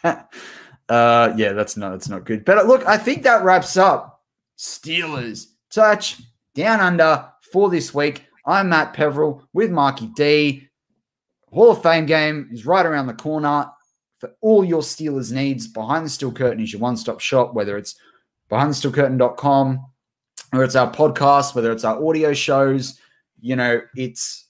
uh, 0.03 1.33
yeah, 1.35 1.53
that's 1.53 1.77
not 1.77 1.91
that's 1.91 2.09
not 2.09 2.25
good. 2.25 2.45
But 2.45 2.67
look, 2.67 2.85
I 2.85 2.97
think 2.97 3.23
that 3.23 3.43
wraps 3.43 3.77
up 3.77 4.23
Steelers 4.57 5.47
touch 5.71 6.21
down 6.53 6.79
under 6.79 7.25
for 7.51 7.69
this 7.69 7.93
week. 7.93 8.25
I'm 8.45 8.69
Matt 8.69 8.93
Peveril 8.93 9.43
with 9.53 9.71
Marky 9.71 10.07
D. 10.15 10.67
Hall 11.51 11.71
of 11.71 11.81
Fame 11.81 12.05
game 12.05 12.49
is 12.51 12.65
right 12.65 12.85
around 12.85 13.07
the 13.07 13.13
corner 13.13 13.69
for 14.19 14.31
all 14.41 14.63
your 14.63 14.81
Steelers 14.81 15.31
needs. 15.31 15.67
Behind 15.67 16.05
the 16.05 16.09
Steel 16.09 16.31
Curtain 16.31 16.61
is 16.61 16.73
your 16.73 16.81
one 16.81 16.97
stop 16.97 17.19
shop, 17.19 17.53
whether 17.53 17.77
it's 17.77 17.95
behindthesteelcurtain.com 18.51 19.85
whether 20.51 20.63
it's 20.63 20.75
our 20.75 20.91
podcast, 20.91 21.55
whether 21.55 21.71
it's 21.71 21.83
our 21.83 22.03
audio 22.03 22.33
shows. 22.33 22.99
You 23.39 23.55
know, 23.55 23.81
it's, 23.95 24.47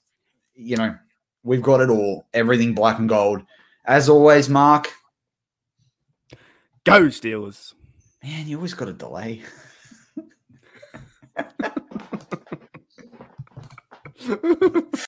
you 0.53 0.77
know, 0.77 0.95
we've 1.43 1.61
got 1.61 1.81
it 1.81 1.89
all, 1.89 2.27
everything 2.33 2.73
black 2.73 2.99
and 2.99 3.09
gold. 3.09 3.41
As 3.85 4.09
always, 4.09 4.49
Mark, 4.49 4.91
Go 6.83 7.03
Steelers. 7.03 7.73
man, 8.23 8.47
you 8.47 8.57
always 8.57 8.73
got 8.73 8.87
a 8.89 8.93
delay. 8.93 9.41